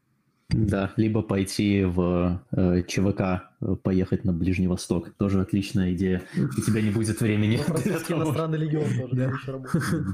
[0.50, 5.10] Да, либо пойти в э, ЧВК, э, поехать на Ближний Восток.
[5.16, 6.22] Тоже отличная идея.
[6.36, 7.56] У тебя не будет времени.
[8.08, 9.32] Иностранный легион тоже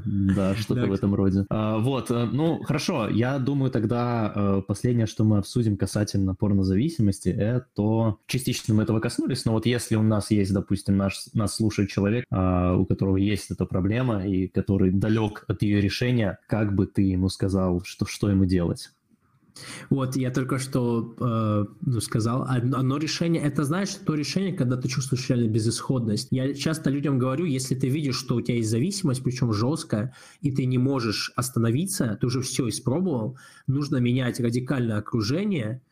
[0.06, 1.46] Да, что-то в этом роде.
[1.50, 3.08] А, вот, э, ну, хорошо.
[3.08, 8.16] Я думаю, тогда э, последнее, что мы обсудим касательно порнозависимости, это...
[8.26, 12.24] Частично мы этого коснулись, но вот если у нас есть, допустим, наш, нас слушает человек,
[12.30, 17.02] а, у которого есть эта проблема и который далек от ее решения, как бы ты
[17.02, 18.90] ему сказал, что, что ему делать?
[19.90, 24.88] Вот, я только что э, ну, сказал, одно решение, это знаешь, то решение, когда ты
[24.88, 26.28] чувствуешь реально безысходность.
[26.30, 30.50] Я часто людям говорю, если ты видишь, что у тебя есть зависимость, причем жесткая, и
[30.50, 35.82] ты не можешь остановиться, ты уже все испробовал, нужно менять радикальное окружение,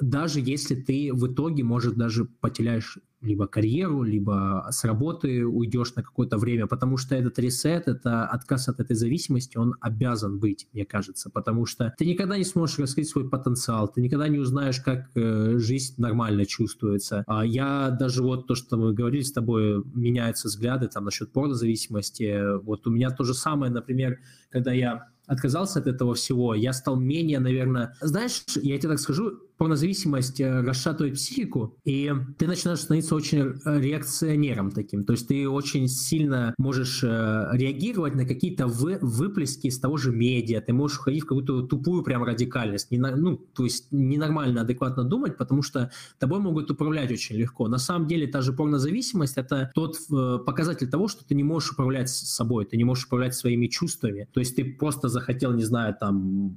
[0.00, 6.02] даже если ты в итоге, может, даже потеряешь либо карьеру, либо с работы уйдешь на
[6.02, 10.86] какое-то время, потому что этот ресет, это отказ от этой зависимости, он обязан быть, мне
[10.86, 15.10] кажется, потому что ты никогда не сможешь раскрыть свой потенциал, ты никогда не узнаешь, как
[15.14, 17.24] э, жизнь нормально чувствуется.
[17.26, 22.58] А я даже вот то, что мы говорили с тобой, меняются взгляды там насчет порнозависимости,
[22.62, 24.18] вот у меня то же самое, например,
[24.48, 27.94] когда я отказался от этого всего, я стал менее, наверное...
[28.00, 33.78] Знаешь, я тебе так скажу, порнозависимость э, расшатывает психику, и ты начинаешь становиться очень э,
[33.78, 35.04] реакционером таким.
[35.04, 40.12] То есть ты очень сильно можешь э, реагировать на какие-то вы, выплески из того же
[40.12, 42.90] медиа, ты можешь уходить в какую-то тупую прям радикальность.
[42.90, 47.68] Не, ну, то есть ненормально, адекватно думать, потому что тобой могут управлять очень легко.
[47.68, 49.98] На самом деле та же порнозависимость— это тот
[50.46, 54.26] показатель того, что ты не можешь управлять собой, ты не можешь управлять своими чувствами.
[54.32, 56.56] То есть ты просто захотел, не знаю, там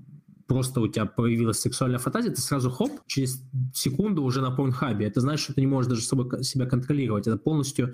[0.54, 3.42] просто у тебя появилась сексуальная фантазия, ты сразу хоп, через
[3.74, 5.06] секунду уже на порнхабе.
[5.06, 7.28] Это значит, что ты не можешь даже собой, себя контролировать.
[7.28, 7.94] Это полностью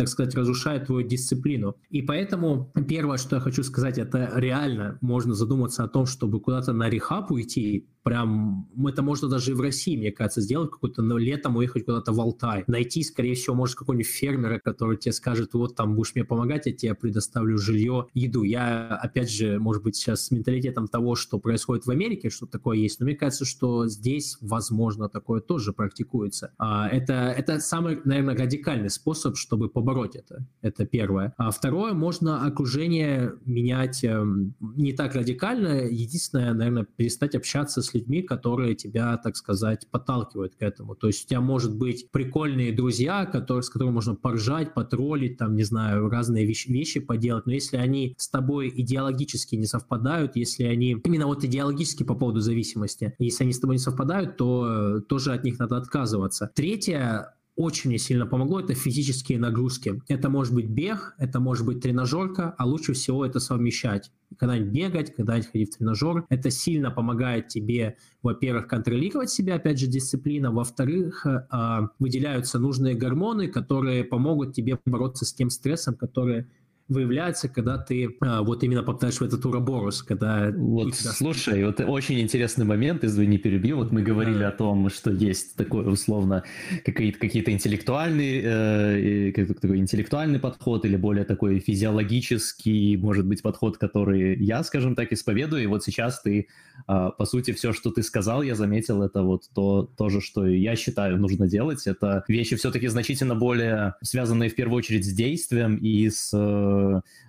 [0.00, 1.76] так сказать, разрушает твою дисциплину.
[1.90, 6.72] И поэтому первое, что я хочу сказать, это реально можно задуматься о том, чтобы куда-то
[6.72, 11.18] на рехаб уйти, прям, это можно даже и в России, мне кажется, сделать, какой-то ну,
[11.18, 15.76] летом уехать куда-то в Алтай, найти, скорее всего, может, какого-нибудь фермера, который тебе скажет, вот
[15.76, 18.42] там будешь мне помогать, я тебе предоставлю жилье, еду.
[18.42, 22.78] Я, опять же, может быть, сейчас с менталитетом того, что происходит в Америке, что такое
[22.78, 26.52] есть, но мне кажется, что здесь, возможно, такое тоже практикуется.
[26.58, 30.46] А, это, это самый, наверное, радикальный способ, чтобы побороть побороть это.
[30.62, 31.34] Это первое.
[31.36, 34.24] А второе, можно окружение менять э,
[34.60, 35.84] не так радикально.
[35.86, 40.94] Единственное, наверное, перестать общаться с людьми, которые тебя, так сказать, подталкивают к этому.
[40.94, 45.56] То есть у тебя может быть прикольные друзья, которые, с которыми можно поржать, потроллить, там,
[45.56, 47.46] не знаю, разные вещи, вещи поделать.
[47.46, 52.40] Но если они с тобой идеологически не совпадают, если они именно вот идеологически по поводу
[52.40, 56.50] зависимости, если они с тобой не совпадают, то э, тоже от них надо отказываться.
[56.54, 60.00] Третье, очень мне сильно помогло, это физические нагрузки.
[60.08, 64.10] Это может быть бег, это может быть тренажерка, а лучше всего это совмещать.
[64.38, 66.24] Когда-нибудь бегать, когда-нибудь ходить в тренажер.
[66.30, 70.50] Это сильно помогает тебе, во-первых, контролировать себя, опять же, дисциплина.
[70.50, 76.46] Во-вторых, а, выделяются нужные гормоны, которые помогут тебе бороться с тем стрессом, который
[76.90, 80.50] выявляется, когда ты а, вот именно попадаешь в этот уроборус, когда...
[80.54, 84.48] Вот, слушай, вот очень интересный момент, извини, перебью, вот мы говорили да.
[84.48, 86.42] о том, что есть такой, условно,
[86.84, 94.36] какие-то какие интеллектуальные, э, такой интеллектуальный подход или более такой физиологический, может быть, подход, который
[94.42, 96.48] я, скажем так, исповедую, и вот сейчас ты,
[96.88, 100.44] э, по сути, все, что ты сказал, я заметил, это вот то, то же, что
[100.46, 105.76] я считаю нужно делать, это вещи все-таки значительно более связанные в первую очередь с действием
[105.76, 106.32] и с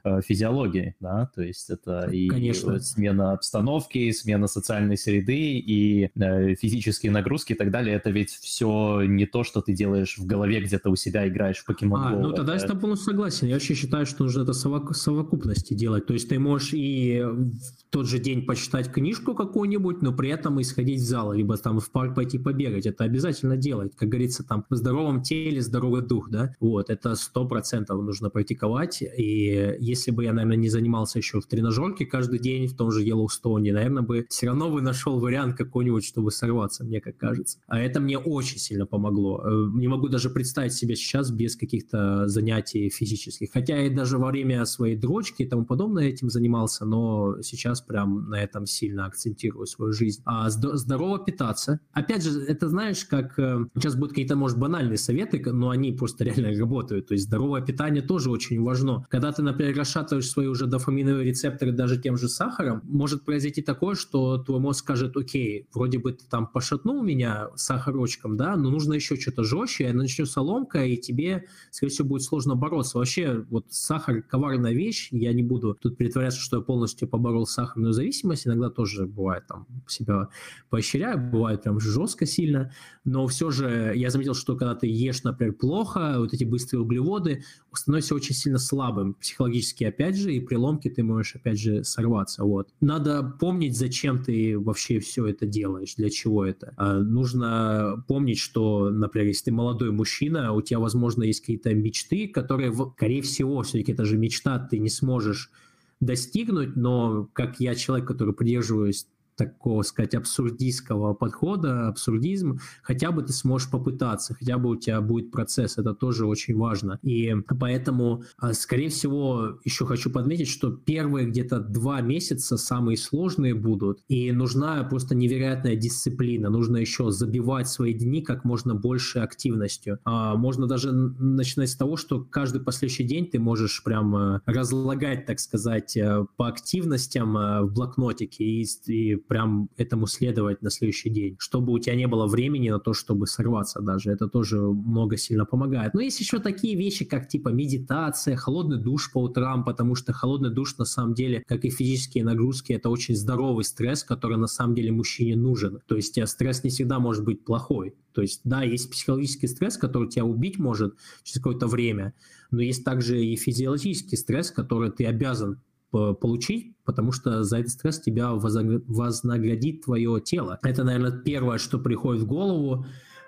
[0.03, 2.79] э, физиологии, да, то есть это и Конечно.
[2.79, 8.31] смена обстановки, и смена социальной среды, и э, физические нагрузки и так далее, это ведь
[8.31, 12.11] все не то, что ты делаешь в голове где-то у себя, играешь в покемон а,
[12.11, 12.53] ну тогда это...
[12.53, 16.13] я с тобой полностью согласен, я вообще считаю, что нужно это совок- совокупности делать, то
[16.13, 20.63] есть ты можешь и в тот же день почитать книжку какую-нибудь, но при этом и
[20.63, 24.65] сходить в зал, либо там в парк пойти побегать, это обязательно делать, как говорится, там
[24.69, 29.40] в здоровом теле здоровый дух, да, вот, это сто процентов нужно практиковать, и
[29.79, 33.73] если бы я, наверное, не занимался еще в тренажерке каждый день в том же Йеллоустоне,
[33.73, 37.59] наверное, бы все равно бы нашел вариант какой-нибудь, чтобы сорваться, мне как кажется.
[37.67, 39.41] А это мне очень сильно помогло.
[39.43, 43.51] Э, не могу даже представить себя сейчас без каких-то занятий физических.
[43.51, 48.29] Хотя я даже во время своей дрочки и тому подобное этим занимался, но сейчас прям
[48.29, 50.21] на этом сильно акцентирую свою жизнь.
[50.25, 51.79] А здорово питаться.
[51.91, 56.23] Опять же, это знаешь, как э, сейчас будут какие-то, может, банальные советы, но они просто
[56.25, 57.07] реально работают.
[57.07, 59.05] То есть здоровое питание тоже очень важно.
[59.09, 63.95] Когда ты, например, расшатываешь свои уже дофаминовые рецепторы даже тем же сахаром, может произойти такое,
[63.95, 68.93] что твой мозг скажет, окей, вроде бы ты там пошатнул меня сахарочком, да, но нужно
[68.93, 72.97] еще что-то жестче, и начнется ломка, и тебе, скорее всего, будет сложно бороться.
[72.97, 77.93] Вообще, вот сахар– коварная вещь, я не буду тут притворяться, что я полностью поборол сахарную
[77.93, 80.29] зависимость, иногда тоже бывает там себя
[80.69, 82.71] поощряю, бывает прям жестко сильно,
[83.03, 87.43] но все же я заметил, что когда ты ешь, например, плохо, вот эти быстрые углеводы,
[87.73, 92.43] становишься очень сильно слабым психологически, опять же, и при ломке ты можешь, опять же, сорваться,
[92.43, 92.69] вот.
[92.81, 96.73] Надо помнить, зачем ты вообще все это делаешь, для чего это.
[96.77, 102.27] А нужно помнить, что, например, если ты молодой мужчина, у тебя, возможно, есть какие-то мечты,
[102.27, 105.51] которые, скорее всего, все-таки это же мечта, ты не сможешь
[105.99, 109.07] достигнуть, но как я человек, который придерживаюсь
[109.45, 115.31] такого, сказать, абсурдистского подхода, абсурдизм, хотя бы ты сможешь попытаться, хотя бы у тебя будет
[115.31, 116.99] процесс, это тоже очень важно.
[117.01, 123.55] И поэтому, а, скорее всего, еще хочу подметить, что первые где-то два месяца самые сложные
[123.55, 129.99] будут, и нужна просто невероятная дисциплина, нужно еще забивать свои дни как можно больше активностью.
[130.05, 135.25] А, можно даже начинать с того, что каждый последующий день ты можешь прям э, разлагать,
[135.25, 141.09] так сказать, э, по активностям э, в блокнотике и, и прям этому следовать на следующий
[141.09, 144.11] день, чтобы у тебя не было времени на то, чтобы сорваться даже.
[144.11, 145.93] Это тоже много сильно помогает.
[145.93, 150.49] Но есть еще такие вещи, как типа медитация, холодный душ по утрам, потому что холодный
[150.49, 154.75] душ на самом деле, как и физические нагрузки, это очень здоровый стресс, который на самом
[154.75, 155.79] деле мужчине нужен.
[155.87, 157.95] То есть э, стресс не всегда может быть плохой.
[158.11, 162.13] То есть, да, есть психологический стресс, который тебя убить может через какое-то время,
[162.51, 167.99] но есть также и физиологический стресс, который ты обязан получить, потому что за этот стресс
[167.99, 170.59] тебя вознаградит твое тело.
[170.63, 172.85] Это, наверное, первое, что приходит в голову.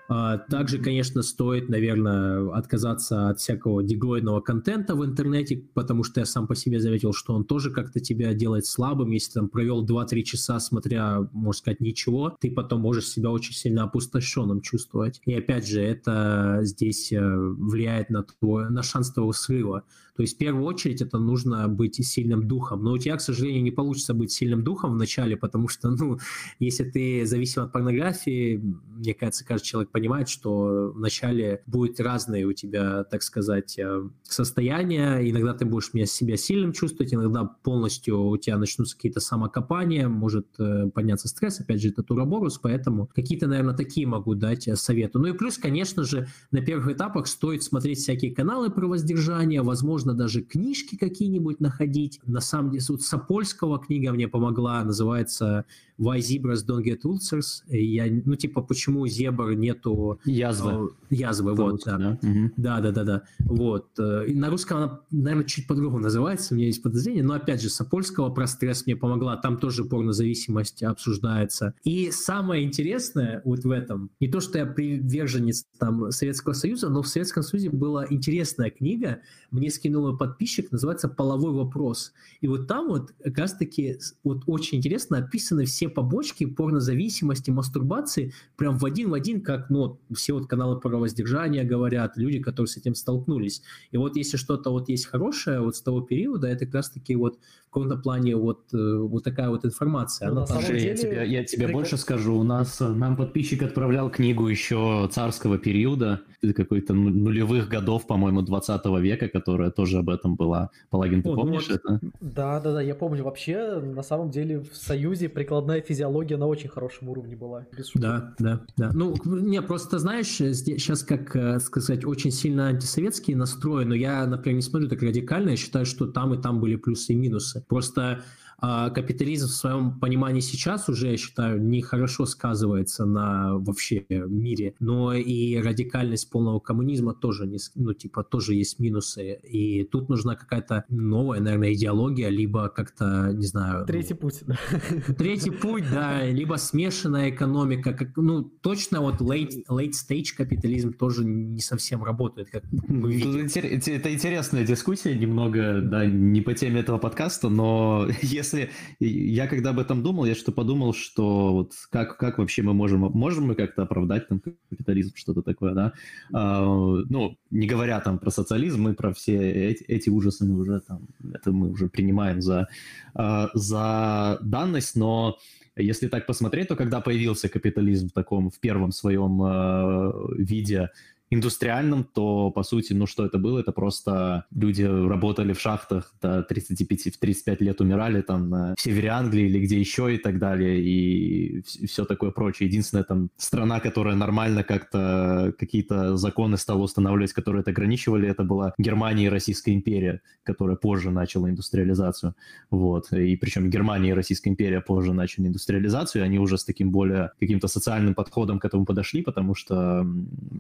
[0.10, 6.26] А, также, конечно, стоит, наверное, отказаться от всякого диглоидного контента в интернете, потому что я
[6.26, 9.12] сам по себе заметил, что он тоже как-то тебя делает слабым.
[9.12, 13.84] Если там провел 2-3 часа, смотря, можно сказать, ничего, ты потом можешь себя очень сильно
[13.84, 15.22] опустошенным чувствовать.
[15.26, 19.84] И опять же, это здесь э, влияет на, твой, на шанс твоего срыва.
[20.16, 22.84] То есть в первую очередь это нужно быть сильным духом.
[22.84, 26.20] Но у тебя, к сожалению, не получится быть сильным духом вначале, потому что, ну,
[26.60, 28.62] если ты зависим от порнографии,
[28.96, 35.20] мне кажется, каждый человек понимает, что вначале будет разные у тебя, так сказать, э, состояния.
[35.30, 40.90] Иногда ты будешь себя сильным чувствовать, иногда полностью у тебя начнутся какие-то самокопания, может э,
[40.94, 45.20] подняться стресс, опять же, это туроборус, поэтому какие-то, наверное, такие могу дать э, советы.
[45.20, 50.03] Ну и плюс, конечно же, на первых этапах стоит смотреть всякие каналы про воздержание, возможно,
[50.04, 52.20] можно даже книжки какие-нибудь находить.
[52.26, 55.64] На самом деле, вот Сапольского книга мне помогла, называется
[56.00, 57.64] Why Zebras Don't Get Ulcers.
[57.68, 60.20] Я, ну, типа, почему зебр нету...
[60.26, 60.72] Язвы.
[60.72, 61.98] Э, язвы, вот, да.
[61.98, 62.20] Да?
[62.22, 62.52] Угу.
[62.58, 63.24] да, да, да, да.
[63.40, 63.88] Вот.
[64.00, 67.62] Э, и на русском она, наверное, чуть по-другому называется, у меня есть подозрение, но, опять
[67.62, 71.74] же, Сапольского про стресс мне помогла, там тоже порнозависимость обсуждается.
[71.84, 77.02] И самое интересное вот в этом, не то, что я приверженец там Советского Союза, но
[77.02, 79.22] в Советском Союзе была интересная книга,
[79.52, 82.14] мне скинул подписчик, называется «Половой вопрос».
[82.42, 88.78] И вот там вот как раз-таки вот очень интересно описаны все побочки порнозависимости, мастурбации прям
[88.78, 92.78] в один в один, как ну, все вот каналы про воздержание говорят, люди, которые с
[92.78, 93.62] этим столкнулись.
[93.92, 97.40] И вот если что-то вот есть хорошее вот с того периода, это как раз-таки вот
[97.74, 100.30] каком-то плане вот, э, вот такая вот информация.
[100.32, 100.86] Ну, Она деле...
[100.86, 101.76] я тебе, я тебе Прик...
[101.76, 106.22] больше скажу, у нас э, нам подписчик отправлял книгу еще царского периода,
[106.56, 110.70] какой-то ну, нулевых годов, по-моему, 20 века, которая тоже об этом была.
[110.90, 112.00] Палагин, ты О, ну помнишь ну, это?
[112.22, 113.24] Да, да, да, я помню.
[113.24, 117.66] Вообще, на самом деле, в Союзе прикладная физиология на очень хорошем уровне была.
[117.76, 118.92] Без да, да, да.
[118.94, 124.58] Ну, не, просто знаешь, сейчас, как э, сказать, очень сильно антисоветский настрой, но я, например,
[124.58, 127.63] не смотрю так радикально, я считаю, что там и там были плюсы и минусы.
[127.68, 128.24] Просто
[128.60, 135.14] а капитализм в своем понимании сейчас уже, я считаю, нехорошо сказывается на вообще мире, но
[135.14, 139.34] и радикальность полного коммунизма тоже, не, ну, типа, тоже есть минусы.
[139.44, 143.86] И тут нужна какая-то новая, наверное, идеология, либо как-то, не знаю...
[143.86, 144.44] Третий ну, путь.
[145.18, 147.94] Третий путь, да, либо смешанная экономика.
[147.94, 153.46] Как, ну, точно вот late, late stage капитализм тоже не совсем работает, как мы видим.
[153.46, 159.70] Это интересная дискуссия, немного, да, не по теме этого подкаста, но если если я когда
[159.70, 163.56] об этом думал, я что подумал, что вот как, как вообще мы можем, можем мы
[163.56, 165.94] как-то оправдать там капитализм, что-то такое, да?
[166.34, 169.38] А, ну, не говоря там про социализм, мы про все
[169.70, 172.68] эти, эти ужасы мы уже там, это мы уже принимаем за,
[173.14, 175.38] а, за данность, но
[175.76, 180.92] если так посмотреть, то когда появился капитализм в таком, в первом своем э, виде,
[181.30, 183.60] индустриальном, то, по сути, ну что это было?
[183.60, 189.60] Это просто люди работали в шахтах до 35-35 лет, умирали там на севере Англии или
[189.60, 192.70] где еще и так далее, и все такое прочее.
[192.70, 198.74] Единственная там страна, которая нормально как-то какие-то законы стала устанавливать, которые это ограничивали, это была
[198.78, 202.36] Германия и Российская империя, которая позже начала индустриализацию.
[202.70, 203.12] Вот.
[203.12, 207.32] И причем Германия и Российская империя позже начали индустриализацию, и они уже с таким более
[207.40, 210.06] каким-то социальным подходом к этому подошли, потому что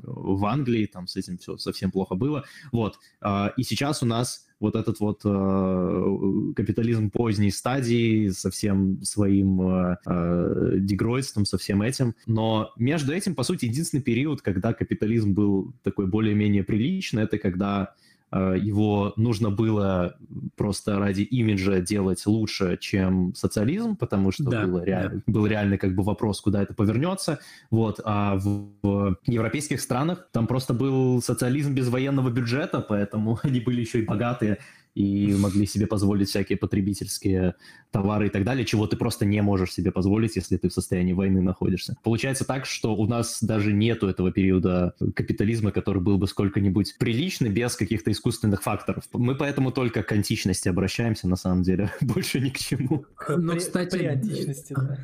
[0.03, 2.43] в Англии там с этим все совсем плохо было.
[2.71, 2.99] Вот.
[3.21, 9.61] А, и сейчас у нас вот этот вот э, капитализм поздней стадии со всем своим
[9.61, 9.97] э,
[10.79, 12.15] дегройством, со всем этим.
[12.27, 17.93] Но между этим, по сути, единственный период, когда капитализм был такой более-менее приличный, это когда
[18.33, 20.15] его нужно было
[20.55, 25.33] просто ради имиджа делать лучше, чем социализм, потому что да, было реально, да.
[25.33, 27.39] был реально как бы вопрос, куда это повернется.
[27.69, 27.99] Вот.
[28.03, 33.81] А в, в европейских странах там просто был социализм без военного бюджета, поэтому они были
[33.81, 34.59] еще и богатые
[34.95, 37.55] и могли себе позволить всякие потребительские
[37.91, 41.13] товары и так далее, чего ты просто не можешь себе позволить, если ты в состоянии
[41.13, 41.95] войны находишься.
[42.03, 47.49] Получается так, что у нас даже нету этого периода капитализма, который был бы сколько-нибудь приличный
[47.49, 49.03] без каких-то искусственных факторов.
[49.13, 53.05] Мы поэтому только к античности обращаемся, на самом деле, больше ни к чему.
[53.29, 54.99] Ну, кстати, при античности, да.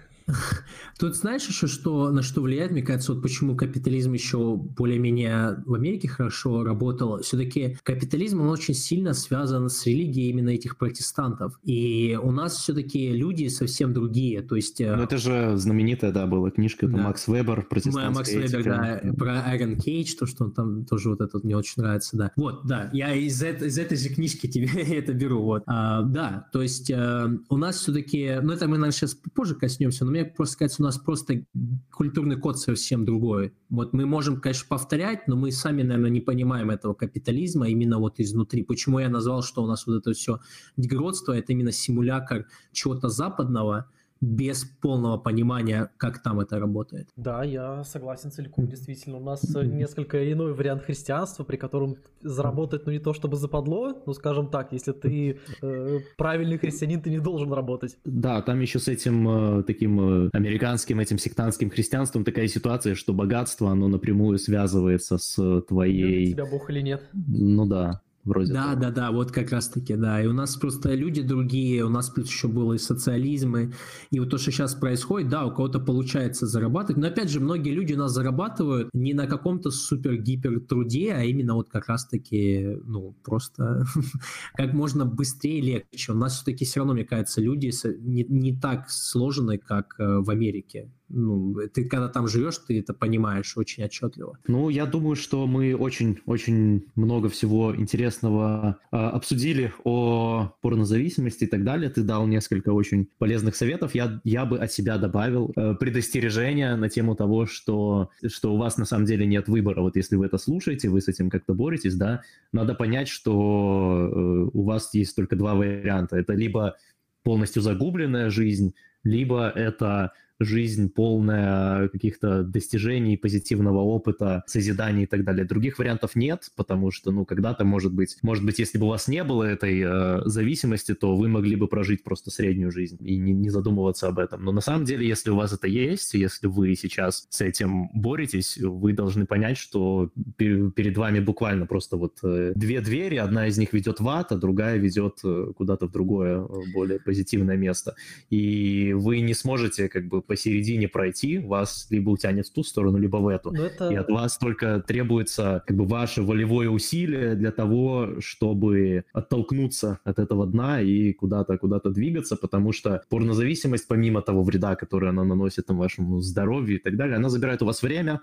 [0.99, 5.73] Тут знаешь еще, что, на что влияет, мне кажется, вот почему капитализм еще более-менее в
[5.73, 7.21] Америке хорошо работал.
[7.21, 11.59] Все-таки капитализм, он очень сильно связан с религией именно этих протестантов.
[11.63, 14.41] И у нас все-таки люди совсем другие.
[14.41, 14.81] То есть...
[14.81, 17.03] Э, ну, это же знаменитая, да, была книжка, это да.
[17.03, 21.21] Макс Вебер, протестантская Макс Вебер, да, про Айрон Кейдж, то, что он там тоже вот
[21.21, 22.31] этот мне очень нравится, да.
[22.35, 25.63] Вот, да, я из, из этой же книжки тебе это беру, вот.
[25.65, 30.05] А, да, то есть э, у нас все-таки, ну, это мы, наверное, сейчас позже коснемся,
[30.05, 31.45] но мне просто сказать, у нас просто
[31.91, 33.53] культурный код совсем другой.
[33.69, 38.19] Вот мы можем, конечно, повторять, но мы сами, наверное, не понимаем этого капитализма именно вот
[38.19, 38.63] изнутри.
[38.63, 40.39] Почему я назвал, что у нас вот это все
[40.77, 43.89] дегродство, это именно симулятор чего-то западного,
[44.21, 47.09] без полного понимания, как там это работает.
[47.15, 49.17] Да, я согласен целиком, действительно.
[49.17, 54.01] У нас э, несколько иной вариант христианства, при котором заработать, ну не то чтобы западло,
[54.05, 57.97] ну скажем так, если ты э, правильный христианин, ты не должен работать.
[58.03, 63.13] Да, там еще с этим э, таким э, американским, этим сектантским христианством такая ситуация, что
[63.13, 66.19] богатство, оно напрямую связывается с твоей...
[66.19, 67.03] Любит тебя Бог или нет?
[67.13, 68.81] Ну да вроде Да, того.
[68.81, 70.21] да, да, вот как раз-таки, да.
[70.21, 73.69] И у нас просто люди другие, у нас плюс еще было и социализм, и,
[74.11, 77.71] и вот то, что сейчас происходит, да, у кого-то получается зарабатывать, но опять же, многие
[77.71, 83.15] люди у нас зарабатывают не на каком-то супер-гипер труде, а именно вот как раз-таки, ну,
[83.23, 83.85] просто
[84.53, 86.11] как можно быстрее легче.
[86.11, 90.29] У нас все-таки все равно, мне кажется, люди не, не так сложены, как э, в
[90.29, 94.37] Америке ну, ты когда там живешь, ты это понимаешь очень отчетливо.
[94.47, 101.63] Ну, я думаю, что мы очень-очень много всего интересного э, обсудили о порнозависимости и так
[101.63, 101.89] далее.
[101.89, 103.95] Ты дал несколько очень полезных советов.
[103.95, 108.77] Я, я бы от себя добавил э, предостережение на тему того, что, что у вас
[108.77, 109.81] на самом деле нет выбора.
[109.81, 112.21] Вот если вы это слушаете, вы с этим как-то боретесь, да,
[112.51, 116.17] надо понять, что э, у вас есть только два варианта.
[116.17, 116.75] Это либо
[117.23, 118.73] полностью загубленная жизнь,
[119.03, 125.45] либо это жизнь полная каких-то достижений, позитивного опыта, созидания и так далее.
[125.45, 129.07] Других вариантов нет, потому что, ну, когда-то, может быть, может быть, если бы у вас
[129.07, 133.33] не было этой э, зависимости, то вы могли бы прожить просто среднюю жизнь и не,
[133.33, 134.43] не задумываться об этом.
[134.43, 138.57] Но на самом деле, если у вас это есть, если вы сейчас с этим боретесь,
[138.57, 143.73] вы должны понять, что перед вами буквально просто вот э, две двери, одна из них
[143.73, 147.95] ведет в ад, а другая ведет э, куда-то в другое, э, более позитивное место.
[148.29, 153.17] И вы не сможете как бы посередине пройти, вас либо утянет в ту сторону, либо
[153.17, 153.51] в эту.
[153.51, 153.89] Это...
[153.89, 160.19] И от вас только требуется как бы ваше волевое усилие для того, чтобы оттолкнуться от
[160.19, 165.65] этого дна и куда-то куда-то двигаться, потому что порнозависимость, помимо того вреда, который она наносит
[165.65, 168.21] там, вашему здоровью и так далее, она забирает у вас время,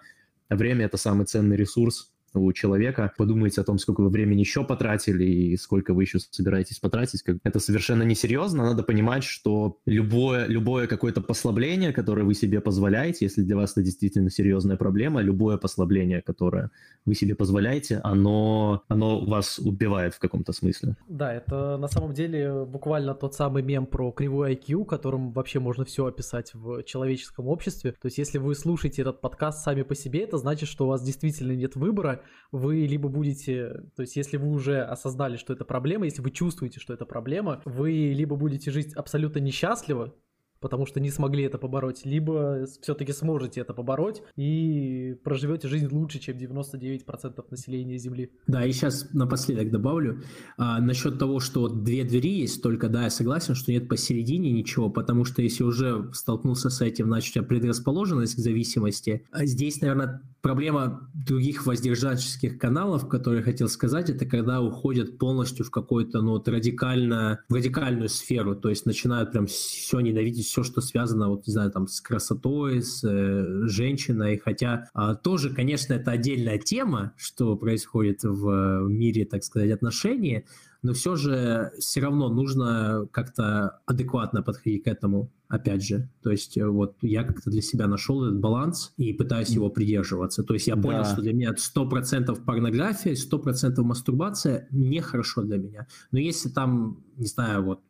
[0.49, 2.12] а время это самый ценный ресурс,
[2.45, 3.13] у человека.
[3.17, 7.23] Подумайте о том, сколько вы времени еще потратили и сколько вы еще собираетесь потратить.
[7.45, 8.65] Это совершенно несерьезно.
[8.65, 13.83] Надо понимать, что любое, любое какое-то послабление, которое вы себе позволяете, если для вас это
[13.83, 16.71] действительно серьезная проблема, любое послабление, которое
[17.05, 20.97] вы себе позволяете, оно, оно вас убивает в каком-то смысле.
[21.09, 25.85] Да, это на самом деле буквально тот самый мем про кривой IQ, которым вообще можно
[25.85, 27.93] все описать в человеческом обществе.
[27.93, 31.03] То есть если вы слушаете этот подкаст сами по себе, это значит, что у вас
[31.03, 32.23] действительно нет выбора,
[32.53, 36.81] вы либо будете, то есть если вы уже осознали, что это проблема, если вы чувствуете,
[36.81, 40.15] что это проблема, вы либо будете жить абсолютно несчастливо,
[40.61, 46.19] потому что не смогли это побороть, либо все-таки сможете это побороть и проживете жизнь лучше,
[46.19, 48.31] чем 99% населения Земли.
[48.47, 50.23] Да, и сейчас напоследок добавлю
[50.57, 54.91] а, насчет того, что две двери есть, только да, я согласен, что нет посередине ничего,
[54.91, 59.24] потому что если уже столкнулся с этим, значит, у тебя предрасположенность к зависимости.
[59.31, 65.65] А здесь, наверное, проблема других воздержательских каналов, которые я хотел сказать, это когда уходят полностью
[65.65, 70.62] в какую-то, ну, вот радикально, в радикальную сферу, то есть начинают прям все ненавидеть, все,
[70.62, 75.94] что связано, вот, не знаю, там, с красотой, с э, женщиной, хотя а, тоже, конечно,
[75.94, 80.44] это отдельная тема, что происходит в мире, так сказать, отношений,
[80.86, 86.09] но все же все равно нужно как-то адекватно подходить к этому, опять же.
[86.23, 90.44] То есть э, вот я как-то для себя нашел этот баланс и пытаюсь его придерживаться.
[90.44, 91.12] То есть я понял, да.
[91.12, 95.86] что для меня 100% порнография, 100% мастурбация нехорошо для меня.
[96.12, 97.81] Но если там, не знаю, вот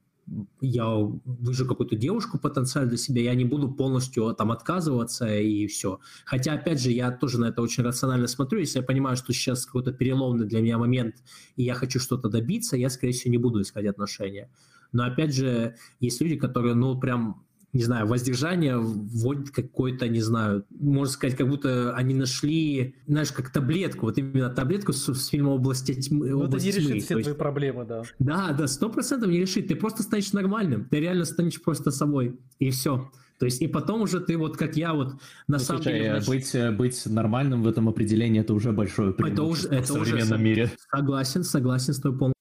[0.60, 0.86] я
[1.24, 6.00] вижу какую-то девушку потенциально для себя, я не буду полностью там отказываться и все.
[6.24, 8.58] Хотя, опять же, я тоже на это очень рационально смотрю.
[8.58, 11.16] Если я понимаю, что сейчас какой-то переломный для меня момент,
[11.56, 14.50] и я хочу что-то добиться, я, скорее всего, не буду искать отношения.
[14.92, 17.45] Но, опять же, есть люди, которые, ну, прям
[17.76, 23.50] не знаю, воздержание вводит какой-то, не знаю, можно сказать, как будто они нашли, знаешь, как
[23.50, 26.30] таблетку, вот именно таблетку с, с фильма «Области тьмы».
[26.30, 27.00] Ну, это не решит тьмы.
[27.00, 28.02] все твои проблемы, да.
[28.18, 29.68] Да, да, сто процентов не решит.
[29.68, 33.10] Ты просто станешь нормальным, ты реально станешь просто собой, и все.
[33.38, 35.12] То есть и потом уже ты вот как я вот
[35.46, 36.08] на ну, самом слушай, деле...
[36.08, 39.82] Знаешь, быть, э, быть нормальным в этом определении это уже большое преимущество это уже, это
[39.82, 40.70] в современном уже, мире.
[40.90, 42.35] Согласен, согласен с тобой полностью.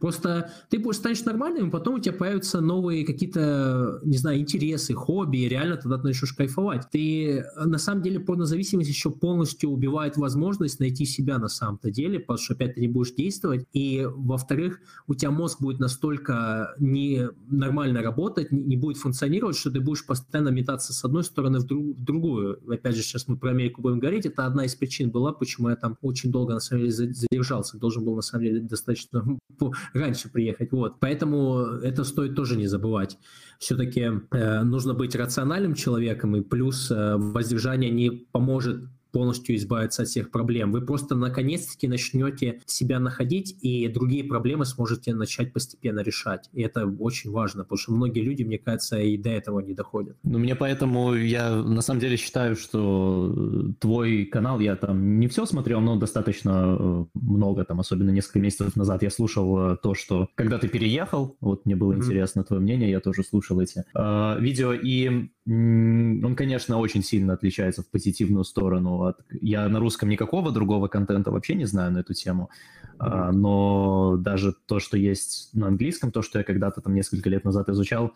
[0.00, 5.48] Просто ты станешь нормальным, потом у тебя появятся новые какие-то, не знаю, интересы, хобби, и
[5.48, 6.88] реально тогда ты начнешь кайфовать.
[6.90, 12.38] Ты, на самом деле, порнозависимость еще полностью убивает возможность найти себя на самом-то деле, потому
[12.38, 18.02] что опять ты не будешь действовать, и, во-вторых, у тебя мозг будет настолько не нормально
[18.02, 22.04] работать, не будет функционировать, что ты будешь постоянно метаться с одной стороны в, друг, в
[22.04, 22.60] другую.
[22.70, 25.76] Опять же, сейчас мы про Америку будем говорить, это одна из причин была, почему я
[25.76, 27.78] там очень долго, на самом деле, задержался.
[27.78, 29.38] Должен был, на самом деле, достаточно
[29.94, 30.72] раньше приехать.
[30.72, 31.00] Вот.
[31.00, 33.18] Поэтому это стоит тоже не забывать.
[33.58, 40.08] Все-таки э, нужно быть рациональным человеком, и плюс э, воздержание не поможет полностью избавиться от
[40.08, 40.72] всех проблем.
[40.72, 46.48] Вы просто наконец-таки начнете себя находить, и другие проблемы сможете начать постепенно решать.
[46.52, 50.16] И это очень важно, потому что многие люди, мне кажется, и до этого не доходят.
[50.22, 55.46] Ну, мне поэтому я на самом деле считаю, что твой канал, я там не все
[55.46, 60.28] смотрел, но достаточно э, много, там, особенно несколько месяцев назад я слушал э, то, что
[60.34, 61.96] когда ты переехал, вот мне было mm-hmm.
[61.96, 67.82] интересно твое мнение, я тоже слушал эти э, видео, и он, конечно, очень сильно отличается
[67.82, 69.02] в позитивную сторону.
[69.02, 69.18] От...
[69.40, 72.50] Я на русском никакого другого контента вообще не знаю на эту тему,
[72.98, 73.32] mm-hmm.
[73.32, 77.68] но даже то, что есть на английском, то, что я когда-то там несколько лет назад
[77.70, 78.12] изучал,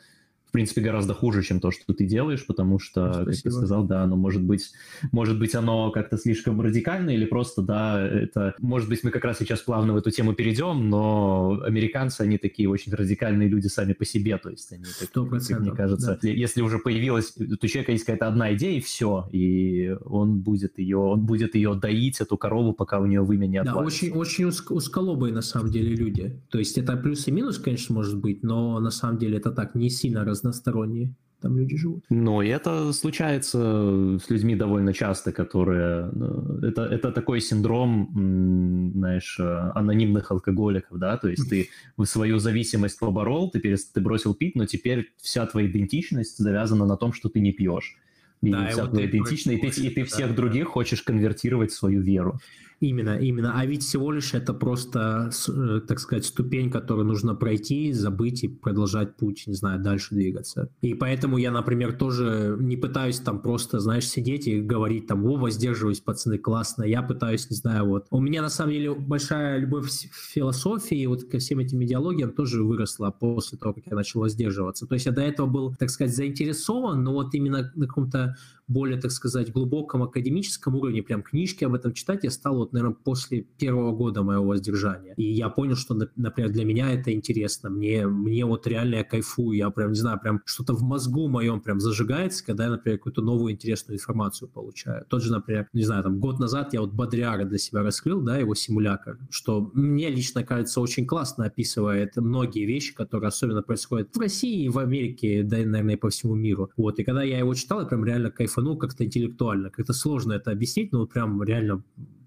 [0.48, 3.30] в принципе, гораздо хуже, чем то, что ты делаешь, потому что, Спасибо.
[3.30, 4.72] как ты сказал, да, оно может быть,
[5.12, 9.38] может быть, оно как-то слишком радикально или просто, да, это, может быть, мы как раз
[9.38, 14.04] сейчас плавно в эту тему перейдем, но американцы, они такие очень радикальные люди сами по
[14.04, 16.28] себе, то есть они, как, как мне кажется, да.
[16.28, 20.98] если уже появилась, у человека есть какая-то одна идея, и все, и он будет ее,
[20.98, 24.06] он будет ее доить, эту корову, пока у нее вымя не отвалится.
[24.06, 26.40] Да, очень, очень узколобые, на самом деле, люди.
[26.50, 29.74] То есть это плюс и минус, конечно, может быть, но на самом деле это так
[29.74, 32.04] не сильно разносторонние там люди живут.
[32.08, 36.10] Ну, и это случается с людьми довольно часто, которые...
[36.12, 39.38] Ну, это, это такой синдром, знаешь,
[39.74, 41.68] анонимных алкоголиков, да, то есть ты
[42.04, 43.92] свою зависимость поборол, ты, перест...
[43.92, 47.96] ты бросил пить, но теперь вся твоя идентичность завязана на том, что ты не пьешь.
[48.42, 50.70] И да, вся и твоя вот идентичность, и ты, и ты всех да, других да.
[50.70, 52.38] хочешь конвертировать в свою веру.
[52.80, 53.52] Именно, именно.
[53.58, 58.48] А ведь всего лишь это просто, э, так сказать, ступень, которую нужно пройти, забыть и
[58.48, 60.68] продолжать путь, не знаю, дальше двигаться.
[60.82, 65.36] И поэтому я, например, тоже не пытаюсь там просто, знаешь, сидеть и говорить там, о,
[65.36, 66.82] воздерживаюсь, пацаны, классно.
[66.82, 68.06] Я пытаюсь, не знаю, вот.
[68.10, 72.62] У меня, на самом деле, большая любовь к философии, вот ко всем этим идеологиям тоже
[72.62, 74.86] выросла после того, как я начал воздерживаться.
[74.86, 78.36] То есть я до этого был, так сказать, заинтересован, но вот именно на каком-то
[78.68, 82.94] более, так сказать, глубоком академическом уровне, прям книжки об этом читать, я стал вот, наверное,
[82.94, 85.14] после первого года моего воздержания.
[85.16, 87.70] И я понял, что, например, для меня это интересно.
[87.70, 89.56] Мне, мне вот реально я кайфую.
[89.56, 93.22] Я прям, не знаю, прям что-то в мозгу моем прям зажигается, когда я, например, какую-то
[93.22, 95.04] новую интересную информацию получаю.
[95.08, 98.38] Тот же, например, не знаю, там год назад я вот Бодриара для себя раскрыл, да,
[98.38, 104.18] его симулятор, что мне лично кажется очень классно описывает многие вещи, которые особенно происходят в
[104.18, 106.70] России в Америке, да, наверное, и по всему миру.
[106.76, 109.70] Вот, и когда я его читал, я прям реально кайфовал кайфанул как-то интеллектуально.
[109.70, 111.82] Как-то сложно это объяснить, но вот прям реально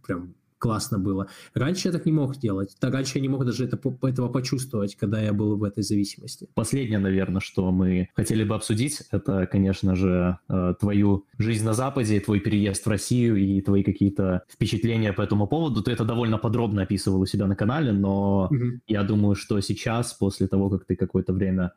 [0.06, 1.28] прям классно было.
[1.54, 2.76] Раньше я так не мог делать.
[2.82, 6.50] Раньше я не мог даже это, этого почувствовать, когда я был в этой зависимости.
[6.54, 12.20] Последнее, наверное, что мы хотели бы обсудить, это, конечно же, э, твою жизнь на Западе,
[12.20, 15.82] твой переезд в Россию и твои какие-то впечатления по этому поводу.
[15.82, 18.82] Ты это довольно подробно описывал у себя на канале, но угу.
[18.88, 21.72] я думаю, что сейчас, после того, как ты какое-то время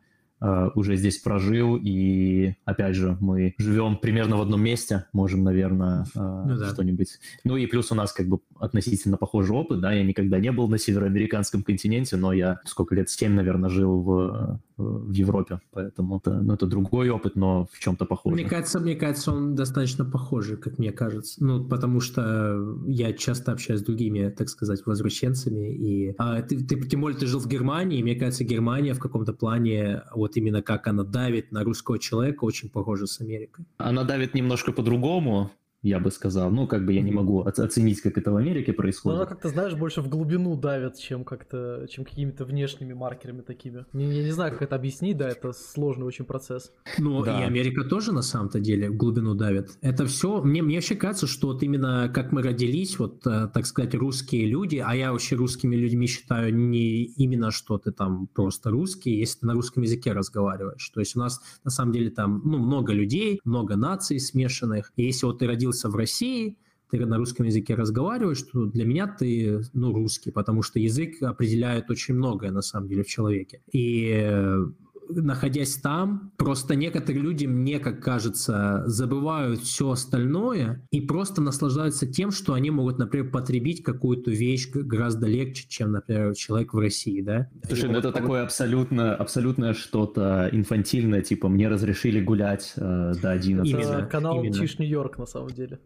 [0.75, 6.45] уже здесь прожил, и, опять же, мы живем примерно в одном месте, можем, наверное, э,
[6.47, 6.71] ну, да.
[6.73, 7.19] что-нибудь...
[7.45, 10.69] Ну и плюс у нас как бы относительно похожий опыт, да, я никогда не был
[10.69, 16.41] на североамериканском континенте, но я сколько лет, семь, наверное, жил в в Европе, поэтому это,
[16.41, 18.41] ну, это другой опыт, но в чем-то похожий.
[18.41, 23.53] Мне кажется, мне кажется, он достаточно похожий, как мне кажется, ну, потому что я часто
[23.53, 27.47] общаюсь с другими, так сказать, возвращенцами, и а, ты, ты, тем более ты жил в
[27.47, 31.99] Германии, и мне кажется, Германия в каком-то плане, вот именно как она давит на русского
[31.99, 33.65] человека, очень похожа с Америкой.
[33.79, 35.51] Она давит немножко по-другому,
[35.83, 36.51] я бы сказал.
[36.51, 39.17] Ну, как бы я не могу оценить, как это в Америке происходит.
[39.17, 43.85] Но она как-то, знаешь, больше в глубину давит, чем как-то, чем какими-то внешними маркерами такими.
[43.93, 46.73] Не, я не знаю, как это объяснить, да, это сложный очень процесс.
[46.99, 47.41] Ну, да.
[47.41, 49.71] и Америка тоже на самом-то деле в глубину давит.
[49.81, 53.67] Это все, мне, мне вообще кажется, что вот именно как мы родились, вот, э, так
[53.67, 58.71] сказать, русские люди, а я вообще русскими людьми считаю не именно, что ты там просто
[58.71, 60.89] русский, если ты на русском языке разговариваешь.
[60.91, 65.05] То есть у нас на самом деле там, ну, много людей, много наций смешанных, и
[65.05, 66.57] если вот ты родился родился в России,
[66.91, 71.91] ты на русском языке разговариваешь, то для меня ты ну, русский, потому что язык определяет
[71.91, 73.63] очень многое на самом деле в человеке.
[73.73, 74.67] И э,
[75.15, 82.31] находясь там, просто некоторые люди, мне как кажется, забывают все остальное и просто наслаждаются тем,
[82.31, 87.49] что они могут, например, потребить какую-то вещь гораздо легче, чем, например, человек в России, да?
[87.67, 93.71] Слушай, ну это такое абсолютно, абсолютно что-то инфантильное, типа мне разрешили гулять э, до 11.
[93.71, 95.81] Именно, канал Чиш Нью-Йорк на самом деле.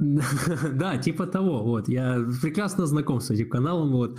[0.72, 1.88] Да, типа того, вот.
[1.88, 4.18] Я прекрасно знаком с этим каналом, вот.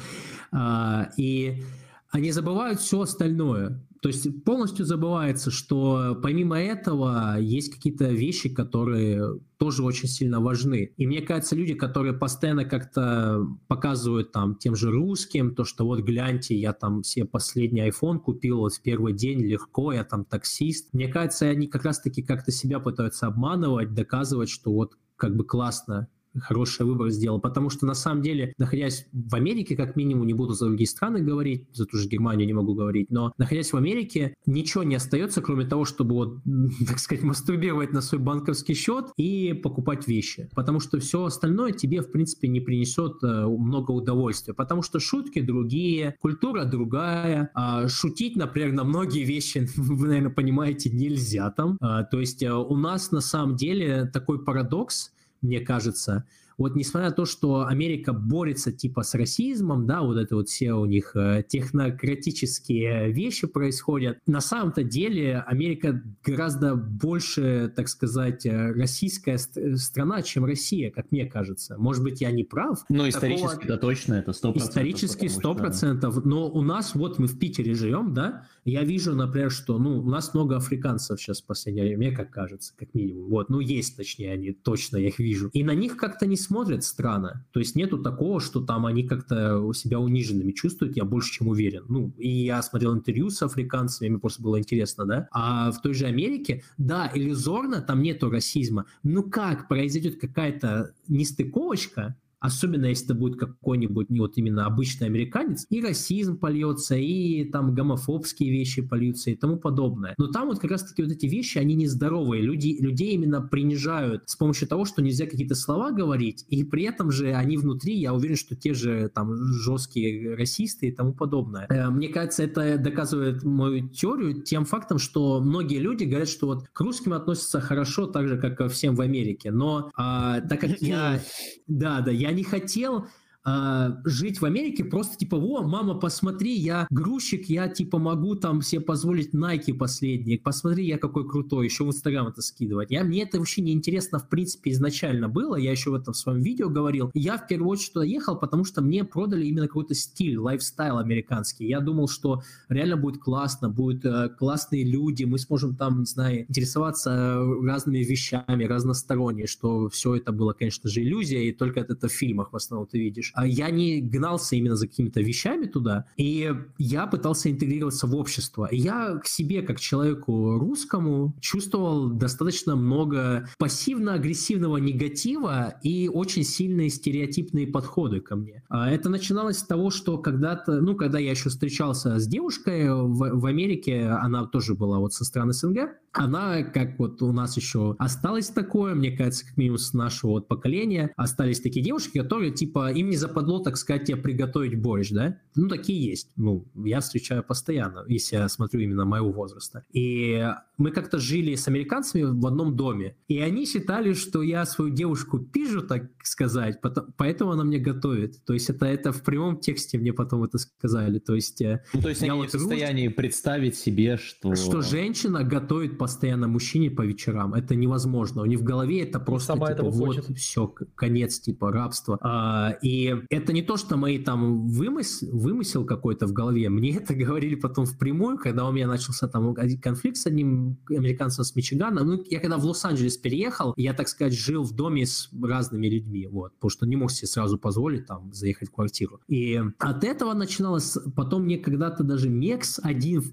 [0.52, 1.64] А, и
[2.12, 3.82] они забывают все остальное.
[4.02, 10.92] То есть полностью забывается, что помимо этого есть какие-то вещи, которые тоже очень сильно важны.
[10.98, 16.00] И мне кажется, люди, которые постоянно как-то показывают там тем же русским, то, что вот
[16.00, 20.92] гляньте, я там себе последний iPhone купил вот в первый день легко, я там таксист.
[20.94, 26.08] Мне кажется, они как раз-таки как-то себя пытаются обманывать, доказывать, что вот как бы классно
[26.40, 30.54] хороший выбор сделал, потому что на самом деле, находясь в Америке, как минимум, не буду
[30.54, 34.36] за другие страны говорить, за ту же Германию не могу говорить, но находясь в Америке,
[34.46, 36.38] ничего не остается, кроме того, чтобы вот,
[36.88, 42.02] так сказать, мастурбировать на свой банковский счет и покупать вещи, потому что все остальное тебе,
[42.02, 48.36] в принципе, не принесет э, много удовольствия, потому что шутки другие, культура другая, а шутить,
[48.36, 53.12] например, на многие вещи, вы, наверное, понимаете, нельзя там, а, то есть э, у нас
[53.12, 56.26] на самом деле такой парадокс, мне кажется.
[56.62, 60.74] Вот несмотря на то, что Америка борется типа с расизмом, да, вот это вот все
[60.74, 68.74] у них э, технократические вещи происходят, на самом-то деле Америка гораздо больше, так сказать, э,
[68.74, 71.80] российская страна, чем Россия, как мне кажется.
[71.80, 72.86] Может быть, я не прав.
[72.90, 73.68] Ну, исторически, Такого...
[73.68, 74.58] да, точно, это 100%.
[74.60, 76.22] Исторически 100%, что...
[76.24, 80.10] но у нас, вот мы в Питере живем, да, я вижу, например, что, ну, у
[80.12, 83.32] нас много африканцев сейчас в последнее время, мне как кажется, как минимум.
[83.32, 85.50] Вот, ну, есть, точнее, они, точно, я их вижу.
[85.54, 86.51] И на них как-то не смотрят
[86.84, 87.46] странно.
[87.52, 91.86] То есть нету такого, что там они как-то себя униженными чувствуют, я больше чем уверен.
[91.90, 95.28] Ну, и я смотрел интервью с африканцами, мне просто было интересно, да.
[95.32, 98.86] А в той же Америке, да, иллюзорно, там нету расизма.
[99.04, 105.66] Ну как произойдет какая-то нестыковочка, особенно если это будет какой-нибудь не вот именно обычный американец,
[105.70, 110.16] и расизм польется, и там гомофобские вещи польются и тому подобное.
[110.18, 112.42] Но там вот как раз-таки вот эти вещи, они нездоровые.
[112.42, 117.12] Люди, людей именно принижают с помощью того, что нельзя какие-то слова говорить, и при этом
[117.12, 121.68] же они внутри, я уверен, что те же там жесткие расисты и тому подобное.
[121.70, 126.68] Э, мне кажется, это доказывает мою теорию тем фактом, что многие люди говорят, что вот
[126.74, 129.52] к русским относятся хорошо, так же, как ко всем в Америке.
[129.52, 131.22] Но а, так как я...
[131.68, 133.08] Да, да, я не хотел
[133.44, 138.62] а, жить в Америке просто типа, во, мама, посмотри, я грузчик, я типа могу там
[138.62, 142.92] себе позволить Nike последние, посмотри, я какой крутой, еще в Инстаграм это скидывать.
[142.92, 146.18] Я, мне это вообще не интересно в принципе изначально было, я еще в этом в
[146.18, 147.10] своем видео говорил.
[147.16, 151.66] Я в первую очередь туда ехал, потому что мне продали именно какой-то стиль, лайфстайл американский.
[151.66, 156.42] Я думал, что реально будет классно, будут э, классные люди, мы сможем там, не знаю,
[156.42, 162.12] интересоваться разными вещами, разносторонне, что все это было, конечно же, иллюзия, и только это в
[162.12, 163.31] фильмах в основном ты видишь.
[163.34, 168.68] А я не гнался именно за какими-то вещами туда, и я пытался интегрироваться в общество.
[168.72, 177.68] Я к себе, как человеку русскому, чувствовал достаточно много пассивно-агрессивного негатива и очень сильные стереотипные
[177.68, 178.64] подходы ко мне.
[178.70, 183.40] А это начиналось с того, что когда-то, ну, когда я еще встречался с девушкой в,
[183.40, 187.96] в Америке, она тоже была вот со страны СНГ, она, как вот у нас еще
[188.00, 192.92] осталось такое, мне кажется, как минимум с нашего вот поколения, остались такие девушки, которые, типа,
[192.92, 195.38] им не западло, так сказать, тебе приготовить борщ, да?
[195.56, 196.30] Ну, такие есть.
[196.36, 199.86] Ну, я встречаю постоянно, если я смотрю именно моего возраста.
[199.94, 200.46] И
[200.78, 205.40] мы как-то жили с американцами в одном доме, и они считали, что я свою девушку
[205.40, 206.80] пижу, так сказать,
[207.18, 208.44] поэтому она мне готовит.
[208.46, 211.20] То есть это, это в прямом тексте мне потом это сказали.
[211.20, 214.56] То есть, э, ну, то есть они вот в состоянии представить себе, что...
[214.56, 217.54] Что женщина готовит постоянно мужчине по вечерам.
[217.54, 218.42] Это невозможно.
[218.42, 220.38] У них в голове это просто сама типа, вот хочет.
[220.38, 222.18] все, конец типа рабства.
[222.22, 225.22] А, и это не то, что мои там вымыс...
[225.22, 226.70] вымысел какой-то в голове.
[226.70, 231.56] Мне это говорили потом впрямую, когда у меня начался там конфликт с одним американцем с
[231.56, 232.04] Мичигана.
[232.04, 236.28] Ну, я когда в Лос-Анджелес переехал, я, так сказать, жил в доме с разными людьми,
[236.28, 239.20] вот, потому что не мог себе сразу позволить там заехать в квартиру.
[239.28, 243.24] И от этого начиналось, потом мне когда-то даже Мекс один,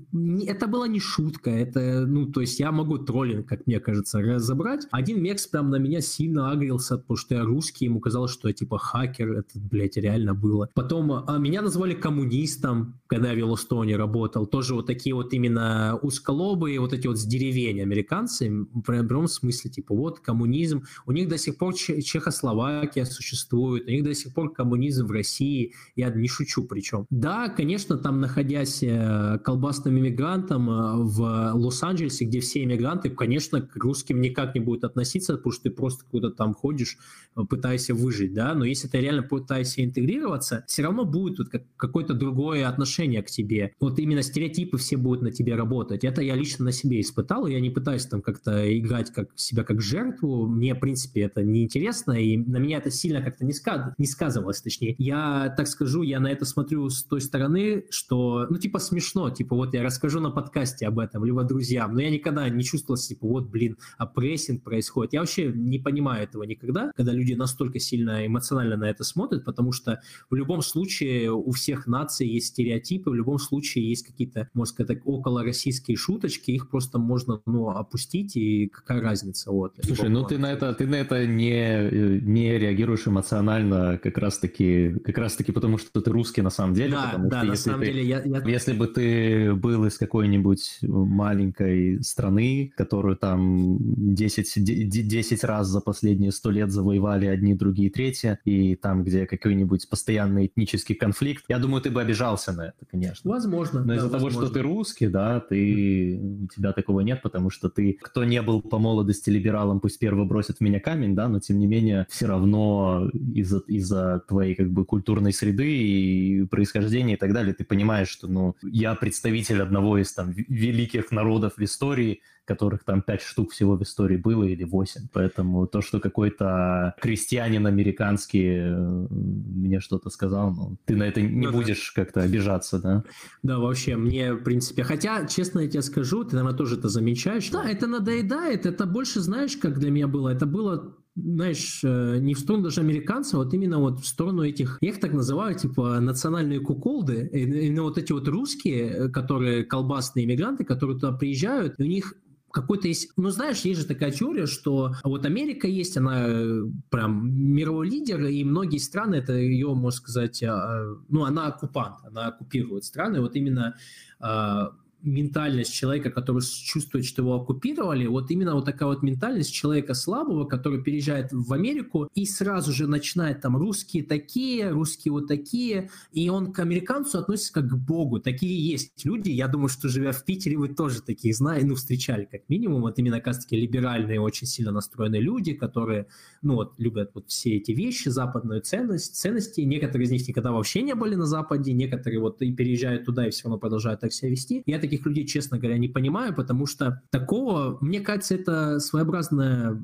[0.46, 4.86] это была не шутка, это, ну, то есть я могу троллинг, как мне кажется, разобрать.
[4.90, 8.54] Один Мекс прям на меня сильно агрился, потому что я русский, ему казалось, что я
[8.54, 10.68] типа хакер, это, блядь, реально было.
[10.74, 15.98] Потом а, меня назвали коммунистом, когда я в Йеллоустоне работал, тоже вот такие вот именно
[16.02, 21.28] узколобые, вот эти вот с деревень американцы, в прямом смысле, типа, вот коммунизм, у них
[21.28, 26.28] до сих пор Чехословакия существует, у них до сих пор коммунизм в России, я не
[26.28, 27.06] шучу причем.
[27.10, 33.76] Да, конечно, там находясь э, колбасным иммигрантом э, в Лос-Анджелесе, где все иммигранты, конечно, к
[33.76, 36.98] русским никак не будут относиться, потому что ты просто куда-то там ходишь,
[37.36, 42.14] э, пытаешься выжить, да, но если ты реально пытаешься интегрироваться, все равно будет вот какое-то
[42.14, 43.72] другое отношение к тебе.
[43.80, 46.04] Вот именно стереотипы все будут на тебе работать.
[46.04, 49.80] Это я лично на себе испытал, я не пытаюсь там как-то играть как себя как
[49.80, 50.46] жертву.
[50.46, 53.92] Мне, в принципе, это неинтересно, и на меня это сильно как-то не, сказ...
[53.98, 54.94] не сказывалось, точнее.
[54.98, 59.56] Я, так скажу, я на это смотрю с той стороны, что, ну, типа, смешно, типа,
[59.56, 63.26] вот я расскажу на подкасте об этом, либо друзьям, но я никогда не чувствовал, типа,
[63.26, 65.12] вот, блин, а прессинг происходит.
[65.12, 69.72] Я вообще не понимаю этого никогда, когда люди настолько сильно эмоционально на это смотрят, потому
[69.72, 74.74] что в любом случае у всех наций есть стереотипы, в любом случае есть какие-то, можно
[74.74, 79.72] сказать, около российские шуточки, их просто можно, ну, опустить, и какая разница, вот.
[79.82, 85.16] Слушай, ну ты на это, ты на это не, не реагируешь эмоционально как раз-таки, как
[85.16, 87.80] раз-таки потому, что ты русский на самом деле, да, потому да, что на если самом
[87.80, 88.42] ты, деле я, я...
[88.46, 96.32] если бы ты был из какой-нибудь маленькой страны, которую там 10, 10 раз за последние
[96.32, 101.82] 100 лет завоевали одни, другие, третьи, и там, где какой-нибудь постоянный этнический конфликт, я думаю,
[101.82, 103.30] ты бы обижался на это, конечно.
[103.30, 103.80] Возможно.
[103.80, 107.68] Но да, из-за того, что ты русский, да, ты, у тебя такого нет, потому что
[107.68, 111.40] ты, кто не был по молодости либералом, пусть первый бросит в меня камень, да, но
[111.40, 113.92] тем не менее все равно из-за из
[114.26, 118.94] твоей как бы культурной среды и происхождения и так далее, ты понимаешь, что, ну, я
[118.94, 124.16] представитель одного из там великих народов в истории, которых там пять штук всего в истории
[124.16, 125.02] было или восемь.
[125.12, 131.46] Поэтому то, что какой-то крестьянин американский э, мне что-то сказал, ну, ты на это не
[131.46, 132.02] ну, будешь да.
[132.02, 133.04] как-то обижаться, да?
[133.42, 137.50] Да, вообще, мне, в принципе, хотя, честно я тебе скажу, ты, наверное, тоже это замечаешь.
[137.50, 140.30] Да, это надоедает, это больше, знаешь, как для меня было?
[140.30, 144.44] Это было знаешь, э, не в сторону даже американцев, а вот именно вот в сторону
[144.44, 149.64] этих, я их так называю, типа национальные куколды, именно вот эти вот русские, э, которые
[149.64, 152.14] колбасные иммигранты, которые туда приезжают, у них
[152.50, 153.12] какой-то есть...
[153.16, 158.24] Ну, знаешь, есть же такая теория, что вот Америка есть, она э, прям мировой лидер,
[158.26, 163.20] и многие страны, это ее, можно сказать, а, ну, она оккупант, она оккупирует страны.
[163.20, 163.76] Вот именно
[164.20, 164.72] а,
[165.02, 170.44] ментальность человека, который чувствует, что его оккупировали, вот именно вот такая вот ментальность человека слабого,
[170.44, 176.28] который переезжает в Америку и сразу же начинает там русские такие, русские вот такие, и
[176.28, 178.18] он к американцу относится как к богу.
[178.18, 182.24] Такие есть люди, я думаю, что живя в Питере, вы тоже таких знаете, ну, встречали
[182.24, 186.06] как минимум, вот именно, как таки либеральные, очень сильно настроенные люди, которые,
[186.42, 190.82] ну, вот, любят вот все эти вещи, западную ценность, ценности, некоторые из них никогда вообще
[190.82, 194.30] не были на Западе, некоторые вот и переезжают туда и все равно продолжают так себя
[194.30, 194.62] вести.
[194.66, 199.82] Я таких людей, честно говоря, не понимаю, потому что такого, мне кажется, это своеобразная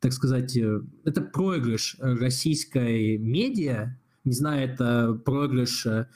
[0.00, 6.06] так сказать, э, это проигрыш российской медиа, не знаю, это проигрыш э,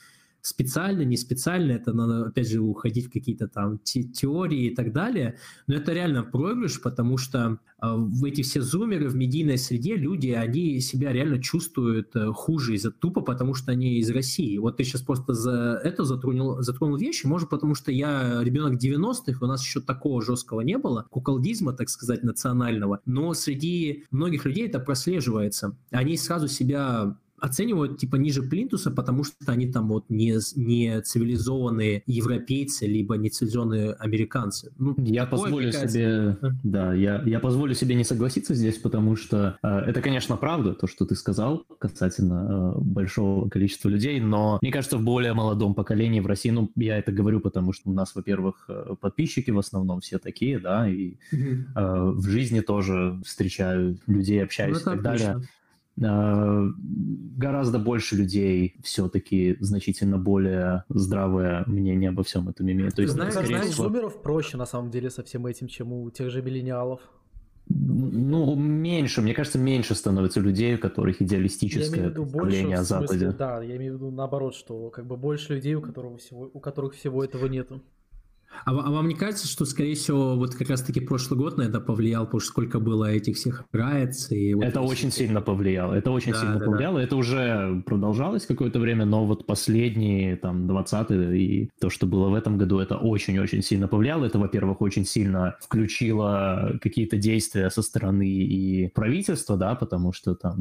[0.41, 4.91] специально, не специально, это надо, опять же, уходить в какие-то там те теории и так
[4.91, 5.37] далее,
[5.67, 10.29] но это реально проигрыш, потому что э, в эти все зумеры в медийной среде люди,
[10.29, 14.57] они себя реально чувствуют э, хуже из-за тупо, потому что они из России.
[14.57, 19.37] Вот ты сейчас просто за это затронул, затронул вещи, может, потому что я ребенок 90-х,
[19.41, 24.67] у нас еще такого жесткого не было, куколдизма, так сказать, национального, но среди многих людей
[24.67, 25.75] это прослеживается.
[25.91, 32.03] Они сразу себя оценивают типа ниже плинтуса, потому что они там вот не, не цивилизованные
[32.05, 34.71] европейцы, либо не цивилизованные американцы.
[34.77, 39.67] Ну, я позволю себе, да, я, я позволю себе не согласиться здесь, потому что э,
[39.67, 44.97] это, конечно, правда, то, что ты сказал касательно э, большого количества людей, но мне кажется,
[44.97, 48.65] в более молодом поколении в России, ну, я это говорю, потому что у нас, во-первых,
[48.69, 51.35] э, подписчики в основном все такие, да, и э,
[51.75, 55.33] в жизни тоже встречаю людей, общаюсь ну, и так отлично.
[55.33, 55.47] далее.
[55.99, 56.69] Э,
[57.37, 62.95] гораздо больше людей все-таки значительно более здравое мнение обо всем этом имеет.
[62.95, 63.85] То есть, знаешь, знаешь, всего...
[63.85, 67.01] зумеров проще на самом деле со всем этим, чем у тех же миллениалов.
[67.67, 73.31] Ну, меньше, мне кажется, меньше становится людей, у которых идеалистическое представление о Западе.
[73.31, 76.59] Да, я имею в виду наоборот, что как бы больше людей, у, которого всего, у
[76.59, 77.81] которых всего этого нету.
[78.65, 81.79] А, а вам не кажется, что, скорее всего, вот как раз-таки прошлый год на это
[81.79, 84.53] повлиял, потому что сколько было этих всех райц и...
[84.53, 85.25] Вот это очень все...
[85.25, 87.03] сильно повлияло, это очень да, сильно да, повлияло, да.
[87.03, 92.33] это уже продолжалось какое-то время, но вот последние, там, 20 и то, что было в
[92.33, 94.25] этом году, это очень-очень сильно повлияло.
[94.25, 100.55] Это, во-первых, очень сильно включило какие-то действия со стороны и правительства, да, потому что там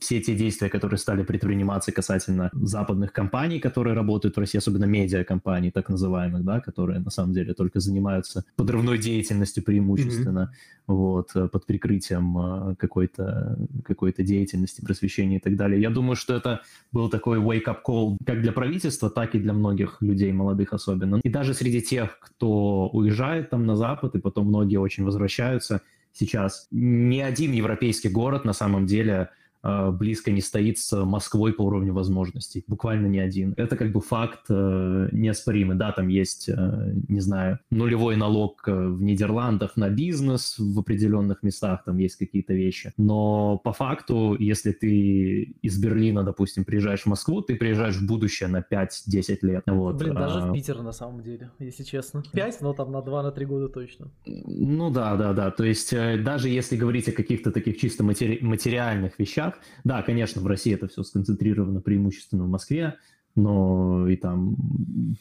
[0.00, 5.70] все те действия, которые стали предприниматься касательно западных компаний, которые работают в России, особенно медиакомпаний,
[5.70, 10.94] так называемых, да, которые которые на самом деле только занимаются подрывной деятельностью преимущественно, mm-hmm.
[10.94, 15.80] вот, э, под прикрытием э, какой-то, какой-то деятельности, просвещения и так далее.
[15.80, 16.60] Я думаю, что это
[16.92, 21.20] был такой wake-up call как для правительства, так и для многих людей, молодых особенно.
[21.22, 25.80] И даже среди тех, кто уезжает там на Запад, и потом многие очень возвращаются,
[26.12, 29.28] сейчас ни один европейский город на самом деле
[29.62, 32.64] близко не стоит с Москвой по уровню возможностей.
[32.66, 33.54] Буквально ни один.
[33.56, 35.76] Это как бы факт э, неоспоримый.
[35.76, 41.42] Да, там есть, э, не знаю, нулевой налог э, в Нидерландах на бизнес в определенных
[41.42, 42.92] местах, там есть какие-то вещи.
[42.96, 48.48] Но по факту, если ты из Берлина, допустим, приезжаешь в Москву, ты приезжаешь в будущее
[48.48, 49.62] на 5-10 лет.
[49.66, 49.96] Вот.
[49.96, 50.46] Блин, даже а...
[50.46, 52.22] в Питер на самом деле, если честно.
[52.32, 54.08] 5, но там на 2-3 года точно.
[54.26, 55.50] Ну да, да, да.
[55.50, 58.38] То есть э, даже если говорить о каких-то таких чисто матери...
[58.42, 59.62] материальных вещах, вещах.
[59.84, 62.96] Да, конечно, в России это все сконцентрировано преимущественно в Москве,
[63.34, 64.56] но и там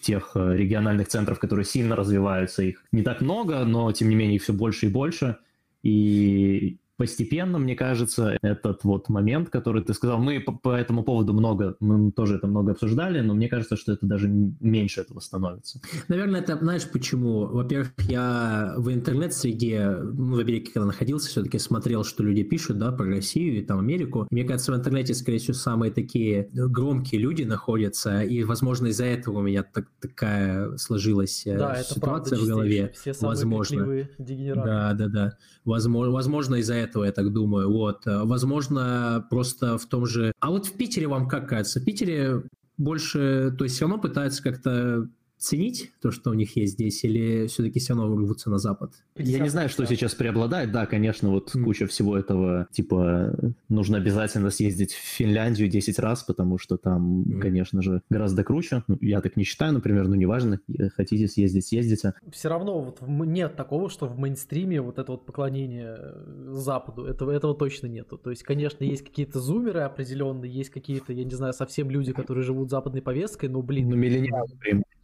[0.02, 4.36] тех э, региональных центров, которые сильно развиваются, их не так много, но тем не менее
[4.36, 5.38] их все больше и больше.
[5.84, 11.34] И постепенно, мне кажется, этот вот момент, который ты сказал, мы по, по этому поводу
[11.34, 15.80] много, мы тоже это много обсуждали, но мне кажется, что это даже меньше этого становится.
[16.10, 17.46] Наверное, это, знаешь, почему?
[17.46, 22.92] Во-первых, я в интернет-среде, ну, в Америке, когда находился, все-таки смотрел, что люди пишут, да,
[22.92, 24.28] про Россию и там Америку.
[24.30, 29.40] Мне кажется, в интернете, скорее всего, самые такие громкие люди находятся, и, возможно, из-за этого
[29.40, 32.92] у меня так, такая сложилась э, да, ситуация правда, в голове.
[32.94, 34.08] Все самые возможно.
[34.18, 35.38] Да, да, да.
[35.64, 37.72] Возможно, возможно из-за этого этого, я так думаю.
[37.72, 38.06] Вот.
[38.08, 40.32] Э, возможно, просто в том же...
[40.40, 41.80] А вот в Питере вам как кажется?
[41.80, 42.44] В Питере
[42.78, 45.08] больше, то есть все равно пытаются как-то
[45.40, 48.92] ценить то, что у них есть здесь, или все-таки все равно рвутся на Запад?
[49.16, 50.72] Я не знаю, что сейчас преобладает.
[50.72, 51.64] Да, конечно, вот mm.
[51.64, 53.34] куча всего этого, типа,
[53.70, 57.40] нужно обязательно съездить в Финляндию 10 раз, потому что там, mm.
[57.40, 58.84] конечно же, гораздо круче.
[58.88, 60.60] Ну, я так не считаю, например, ну неважно,
[60.96, 62.14] хотите съездить, съездите.
[62.32, 67.32] Все равно вот нет такого, что в мейнстриме вот это вот поклонение э, Западу, этого,
[67.32, 68.18] этого точно нету.
[68.18, 72.44] То есть, конечно, есть какие-то зумеры определенные, есть какие-то, я не знаю, совсем люди, которые
[72.44, 73.90] живут западной повесткой, но, блин...
[73.90, 74.50] Ну, миллениалы,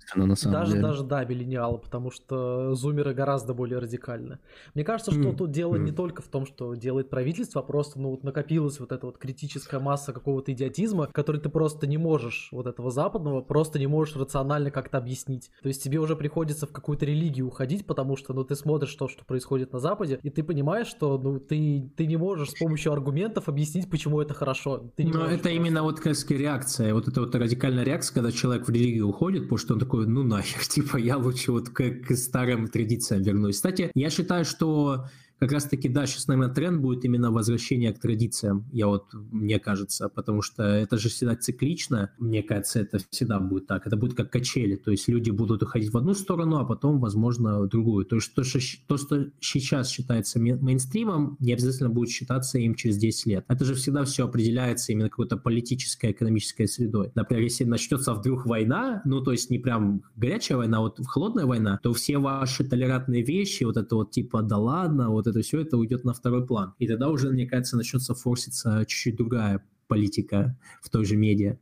[0.05, 0.83] естественно, на самом даже, деле.
[0.83, 4.39] Даже, да, миллениалы, потому что зумеры гораздо более радикальны.
[4.73, 5.35] Мне кажется, что mm.
[5.35, 5.79] тут дело mm.
[5.79, 9.17] не только в том, что делает правительство, а просто, ну, вот накопилась вот эта вот
[9.17, 14.15] критическая масса какого-то идиотизма, который ты просто не можешь, вот этого западного, просто не можешь
[14.15, 15.51] рационально как-то объяснить.
[15.61, 19.07] То есть тебе уже приходится в какую-то религию уходить, потому что, ну, ты смотришь то,
[19.07, 22.91] что происходит на Западе, и ты понимаешь, что, ну, ты, ты не можешь с помощью
[22.91, 24.91] аргументов объяснить, почему это хорошо.
[24.95, 25.49] Ты не Но это просто...
[25.49, 29.57] именно вот, как реакция, вот эта вот радикальная реакция, когда человек в религию уходит, потому
[29.57, 33.55] что он такой такой, ну нахер, типа я лучше вот к, к старым традициям вернусь.
[33.55, 35.07] Кстати, я считаю, что
[35.39, 40.09] как раз-таки, да, сейчас, наверное, тренд будет именно возвращение к традициям, я вот, мне кажется,
[40.09, 44.31] потому что это же всегда циклично, мне кажется, это всегда будет так, это будет как
[44.31, 48.05] качели, то есть люди будут уходить в одну сторону, а потом, возможно, в другую.
[48.05, 52.97] То есть то, что, то, что сейчас считается мейнстримом, не обязательно будет считаться им через
[52.97, 53.45] 10 лет.
[53.47, 57.11] Это же всегда все определяется именно какой-то политической, экономической средой.
[57.15, 61.45] Например, если начнется вдруг война, ну, то есть не прям горячая война, а вот холодная
[61.45, 65.61] война, то все ваши толерантные вещи, вот это вот типа «да ладно», вот это все,
[65.61, 66.73] это уйдет на второй план.
[66.79, 71.57] И тогда уже, мне кажется, начнется форситься чуть-чуть другая политика в той же медиа.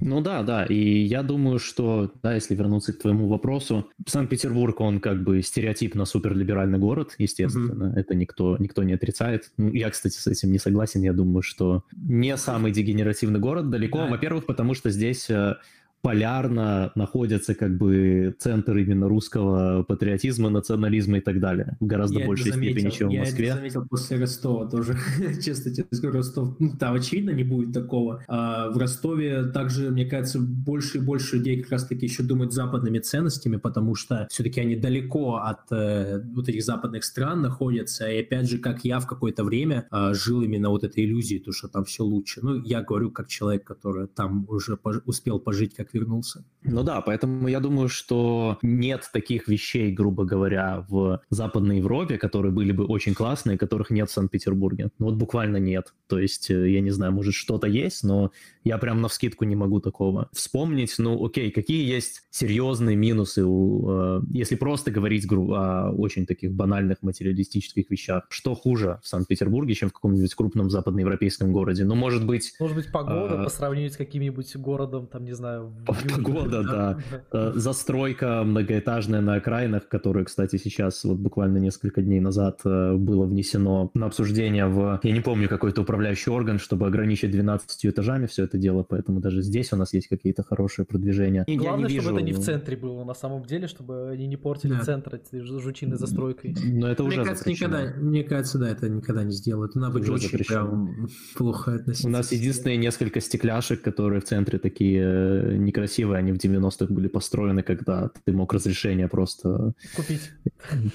[0.00, 5.00] Ну да, да, и я думаю, что, да, если вернуться к твоему вопросу, Санкт-Петербург, он
[5.00, 8.00] как бы стереотипно суперлиберальный город, естественно, mm-hmm.
[8.00, 9.52] это никто, никто не отрицает.
[9.56, 13.98] Ну, я, кстати, с этим не согласен, я думаю, что не самый дегенеративный город далеко,
[13.98, 14.08] да.
[14.08, 15.56] во-первых, потому что здесь э,
[16.02, 21.76] полярно находятся как бы центр именно русского патриотизма, национализма и так далее.
[21.80, 23.46] В гораздо я большей степени, чем в Москве.
[23.46, 24.96] Я заметил после Ростова тоже.
[25.44, 28.22] Честно тебе скажу, Ростов, ну, там очевидно не будет такого.
[28.28, 32.98] А в Ростове также, мне кажется, больше и больше людей как раз-таки еще думают западными
[32.98, 38.08] ценностями, потому что все-таки они далеко от э, вот этих западных стран находятся.
[38.08, 41.52] И опять же, как я в какое-то время э, жил именно вот этой иллюзией, то,
[41.52, 42.40] что там все лучше.
[42.42, 46.44] Ну, я говорю как человек, который там уже пож- успел пожить как вернулся.
[46.64, 52.52] Ну да, поэтому я думаю, что нет таких вещей, грубо говоря, в Западной Европе, которые
[52.52, 54.90] были бы очень классные, которых нет в Санкт-Петербурге.
[54.98, 55.94] Ну вот буквально нет.
[56.08, 58.32] То есть, э, я не знаю, может что-то есть, но
[58.64, 60.94] я прям на вскидку не могу такого вспомнить.
[60.98, 67.02] Ну окей, какие есть серьезные минусы, у, э, если просто говорить о очень таких банальных
[67.02, 68.24] материалистических вещах?
[68.30, 71.84] Что хуже в Санкт-Петербурге, чем в каком-нибудь крупном западноевропейском городе?
[71.84, 72.54] Ну может быть...
[72.58, 73.44] Может быть погода а...
[73.44, 76.98] по сравнению с каким-нибудь городом, там, не знаю, Погода, да.
[77.32, 83.26] Э, застройка многоэтажная на окраинах, которая, кстати, сейчас вот буквально несколько дней назад э, было
[83.26, 88.44] внесено на обсуждение в, я не помню, какой-то управляющий орган, чтобы ограничить 12 этажами все
[88.44, 91.44] это дело, поэтому даже здесь у нас есть какие-то хорошие продвижения.
[91.46, 94.80] Главное, чтобы это не в центре было на самом деле, чтобы они не портили да.
[94.80, 96.54] центр этой жучиной застройкой.
[96.64, 99.74] Но это уже мне кажется, никогда, мне кажется, да, это никогда не сделают.
[99.74, 102.08] Надо быть очень прям плохо относиться.
[102.08, 107.08] У нас единственные несколько стекляшек, которые в центре такие э, некрасивые, они в 90-х были
[107.08, 110.30] построены, когда ты мог разрешение просто купить,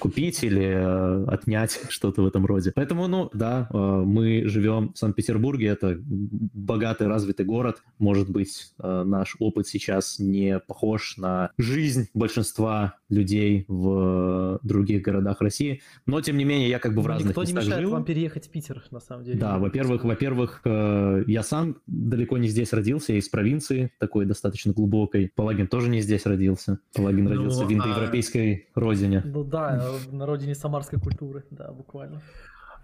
[0.00, 2.72] купить или э, отнять что-то в этом роде.
[2.74, 7.82] Поэтому, ну, да, э, мы живем в Санкт-Петербурге, это богатый, развитый город.
[7.98, 15.40] Может быть, э, наш опыт сейчас не похож на жизнь большинства людей в других городах
[15.40, 17.92] России, но, тем не менее, я как бы в разных Никто местах не мешает жил.
[17.92, 19.38] вам переехать в Питер, на самом деле.
[19.38, 25.30] Да, во-первых, во-первых, я сам далеко не здесь родился, я из провинции, такой достаточно глубокой.
[25.34, 26.78] Палагин тоже не здесь родился.
[26.94, 28.80] Палагин ну, родился в а индоевропейской а...
[28.80, 29.22] родине.
[29.24, 32.22] Ну да, на родине самарской культуры, да, буквально.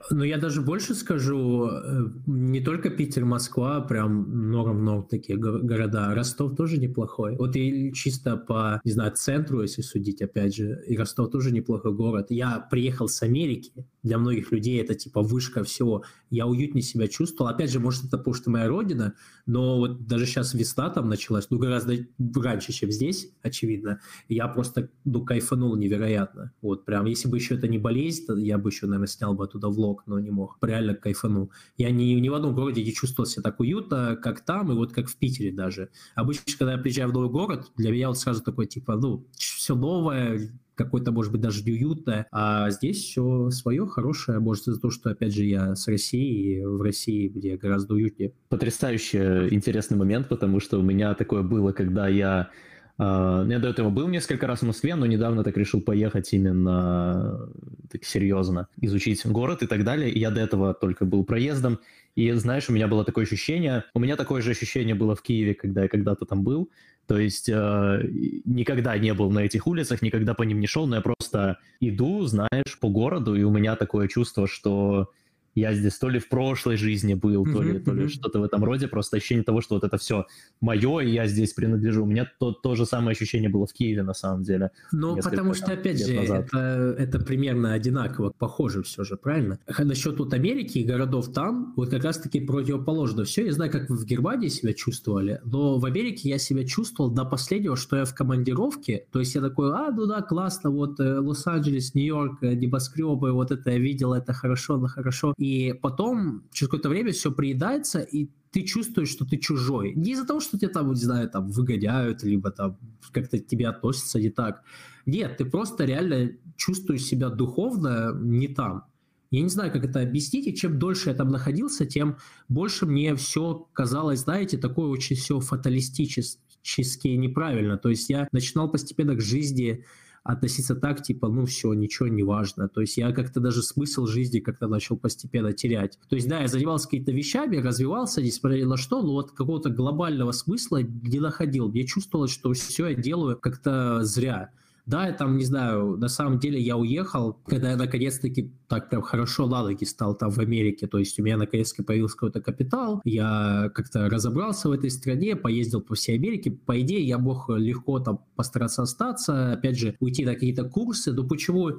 [0.09, 6.15] Ну, я даже больше скажу, э, не только Питер, Москва, прям много-много таких города.
[6.15, 7.37] Ростов тоже неплохой.
[7.37, 11.93] Вот и чисто по, не знаю, центру, если судить, опять же, и Ростов тоже неплохой
[11.93, 12.27] город.
[12.31, 16.03] Я приехал с Америки, для многих людей это типа вышка всего.
[16.31, 17.51] Я уютнее себя чувствовал.
[17.51, 19.15] Опять же, может, это потому что моя родина,
[19.47, 21.97] но вот даже сейчас весна там началась, ну, гораздо
[22.37, 24.01] раньше, чем здесь, очевидно.
[24.29, 26.53] Я просто, ну, кайфанул невероятно.
[26.63, 29.45] Вот прям, если бы еще это не болезнь, то я бы еще, наверное, снял бы
[29.45, 30.57] оттуда влог, но не мог.
[30.63, 31.51] Реально кайфанул.
[31.77, 34.93] Я ни, ни в одном городе не чувствовал себя так уютно, как там, и вот
[34.93, 35.91] как в Питере даже.
[36.15, 39.75] Обычно, когда я приезжаю в новый город, для меня вот сразу такой, типа, ну, все
[39.75, 40.53] новое,
[40.85, 42.27] какой-то, может быть, даже неуютное.
[42.33, 46.81] А здесь все свое, хорошее, может, из-за того, что, опять же, я с России, в
[46.81, 48.33] России, где гораздо уютнее.
[48.49, 52.51] Потрясающе интересный момент, потому что у меня такое было, когда я
[52.99, 57.49] Uh, я до этого был несколько раз в Москве, но недавно так решил поехать именно
[57.91, 60.11] так серьезно, изучить город и так далее.
[60.11, 61.79] И я до этого только был проездом.
[62.17, 65.55] И знаешь, у меня было такое ощущение, у меня такое же ощущение было в Киеве,
[65.55, 66.71] когда я когда-то там был,
[67.07, 68.03] то есть э,
[68.45, 72.23] никогда не был на этих улицах, никогда по ним не шел, но я просто иду,
[72.27, 75.11] знаешь, по городу, и у меня такое чувство, что
[75.55, 78.65] я здесь то ли в прошлой жизни был, то ли, то ли что-то в этом
[78.65, 80.27] роде, просто ощущение того, что вот это все
[80.61, 82.05] мое, и я здесь принадлежу.
[82.05, 84.71] У меня то, то же самое ощущение было в Киеве, на самом деле.
[84.93, 89.59] Ну, потому что, опять же, это, это примерно одинаково, похоже все же, правильно?
[89.79, 93.47] Насчет вот Америки и городов там, вот как раз-таки противоположно все.
[93.47, 97.25] Я знаю, как вы в Германии себя чувствовали, но в Америке я себя чувствовал до
[97.25, 101.19] последнего, что я в командировке, то есть я такой, а, ну да, классно, вот э,
[101.19, 105.35] Лос-Анджелес, Нью-Йорк, э, небоскребы, вот это я видел, это хорошо, ну хорошо.
[105.41, 109.95] И потом, через какое-то время все приедается, и ты чувствуешь, что ты чужой.
[109.95, 112.77] Не из-за того, что тебя там, не знаю, там выгоняют, либо там
[113.11, 114.63] как-то к тебе относятся не так.
[115.07, 118.85] Нет, ты просто реально чувствуешь себя духовно не там.
[119.31, 122.19] Я не знаю, как это объяснить, и чем дольше я там находился, тем
[122.51, 127.79] больше мне все казалось, знаете, такое очень все фаталистически неправильно.
[127.79, 129.87] То есть я начинал постепенно к жизни
[130.23, 132.69] относиться так, типа, ну все, ничего не важно.
[132.69, 135.99] То есть я как-то даже смысл жизни как-то начал постепенно терять.
[136.09, 139.71] То есть да, я занимался какими-то вещами, развивался, несмотря ни на что, но вот какого-то
[139.71, 141.69] глобального смысла не находил.
[141.69, 144.51] Мне чувствовалось, что все я делаю как-то зря.
[144.91, 149.03] Да, я там, не знаю, на самом деле я уехал, когда я наконец-таки так прям
[149.03, 153.01] хорошо на ноги стал там в Америке, то есть у меня наконец-таки появился какой-то капитал,
[153.05, 158.01] я как-то разобрался в этой стране, поездил по всей Америке, по идее я мог легко
[158.01, 161.71] там постараться остаться, опять же, уйти на какие-то курсы, но почему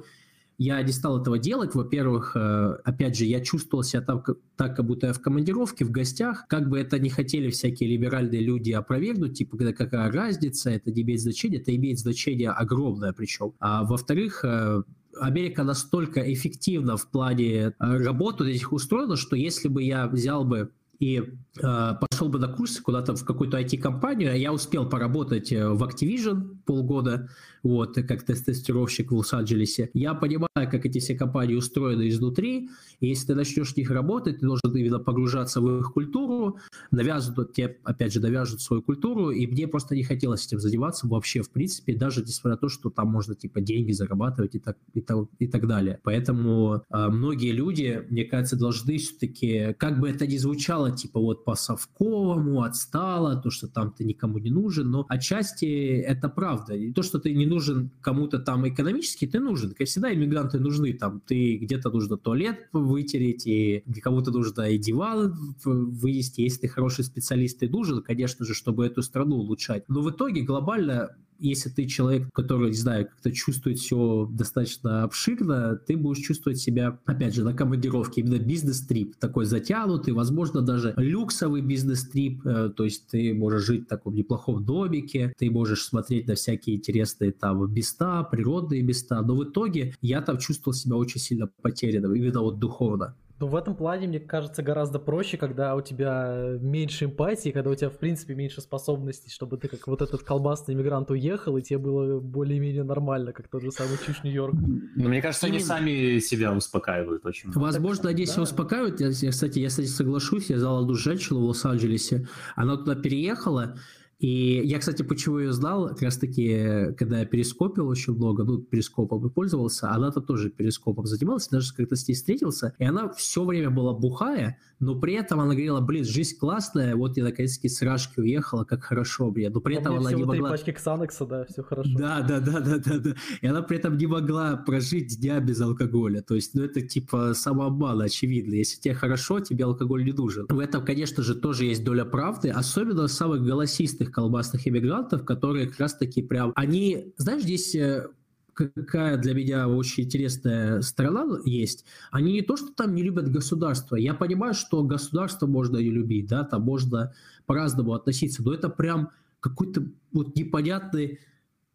[0.58, 1.74] я не стал этого делать.
[1.74, 4.22] Во-первых, э, опять же, я чувствовал себя там
[4.56, 6.46] так, как будто я в командировке, в гостях.
[6.48, 11.20] Как бы это не хотели всякие либеральные люди опровергнуть, типа, какая разница, это не имеет
[11.20, 13.54] значения, это имеет значение огромное причем.
[13.58, 14.82] А во-вторых, э,
[15.20, 20.70] Америка настолько эффективна в плане э, работы этих устроена, что если бы я взял бы
[20.98, 21.22] и э,
[21.60, 27.28] пошел бы на курсы куда-то в какую-то IT-компанию, а я успел поработать в Activision полгода,
[27.62, 29.90] вот, как тестировщик в Лос-Анджелесе.
[29.94, 32.70] Я понимаю, как эти все компании устроены изнутри,
[33.00, 36.58] и если ты начнешь в них работать, ты должен именно погружаться в их культуру,
[36.90, 41.42] навязывают тебе, опять же, навяжут свою культуру, и мне просто не хотелось этим заниматься вообще,
[41.42, 45.00] в принципе, даже несмотря на то, что там можно, типа, деньги зарабатывать и так, и
[45.00, 46.00] так, и так далее.
[46.02, 51.44] Поэтому э, многие люди, мне кажется, должны все-таки, как бы это ни звучало, типа, вот
[51.44, 56.74] по совковому, отстало, то, что там ты никому не нужен, но отчасти это правда.
[56.74, 59.74] И то, что ты не нужен кому-то там экономически, ты нужен.
[59.74, 60.92] Как всегда, иммигранты нужны.
[60.92, 66.40] Там ты где-то нужно туалет вытереть, и кому-то нужно и диван вынести.
[66.40, 69.84] Если ты хороший специалист, ты нужен, конечно же, чтобы эту страну улучшать.
[69.88, 75.76] Но в итоге глобально если ты человек, который, не знаю, как-то чувствует все достаточно обширно,
[75.76, 81.62] ты будешь чувствовать себя, опять же, на командировке, именно бизнес-трип, такой затянутый, возможно, даже люксовый
[81.62, 86.34] бизнес-трип, э, то есть ты можешь жить в таком неплохом домике, ты можешь смотреть на
[86.34, 91.48] всякие интересные там места, природные места, но в итоге я там чувствовал себя очень сильно
[91.62, 93.16] потерянным, именно вот духовно.
[93.42, 97.74] Ну, в этом плане, мне кажется, гораздо проще, когда у тебя меньше эмпатии, когда у
[97.74, 101.78] тебя, в принципе, меньше способностей, чтобы ты как вот этот колбасный иммигрант уехал, и тебе
[101.78, 104.54] было более-менее нормально, как тот же самый Чиш Нью-Йорк.
[104.54, 107.50] Ну, мне кажется, они сами себя успокаивают очень.
[107.50, 109.00] Возможно, они себя успокаивают.
[109.00, 113.76] Я, кстати, я, кстати, соглашусь, я знал одну женщину в Лос-Анджелесе, она туда переехала,
[114.22, 118.58] и я, кстати, почему ее знал, как раз таки, когда я перископил очень много, ну,
[118.58, 123.44] перископом и пользовался, она-то тоже перископом занималась, даже как-то с ней встретился, и она все
[123.44, 127.80] время была бухая, но при этом она говорила, блин, жизнь классная, вот я наконец-таки с
[127.82, 130.50] Рашки уехала, как хорошо, блин, но при этом она не могла...
[130.50, 131.90] пачки Ксанекса, да, все хорошо.
[131.96, 135.60] Да, да, да, да, да, да, и она при этом не могла прожить дня без
[135.60, 140.46] алкоголя, то есть, ну, это типа самообман, очевидно, если тебе хорошо, тебе алкоголь не нужен.
[140.48, 145.78] В этом, конечно же, тоже есть доля правды, особенно самых голосистых колбасных иммигрантов, которые как
[145.78, 146.52] раз-таки прям...
[146.56, 148.08] Они, знаешь, здесь э,
[148.54, 153.96] какая для меня очень интересная сторона есть, они не то, что там не любят государство.
[153.96, 157.14] Я понимаю, что государство можно не любить, да, там можно
[157.46, 159.10] по-разному относиться, но это прям
[159.40, 161.18] какой-то вот непонятный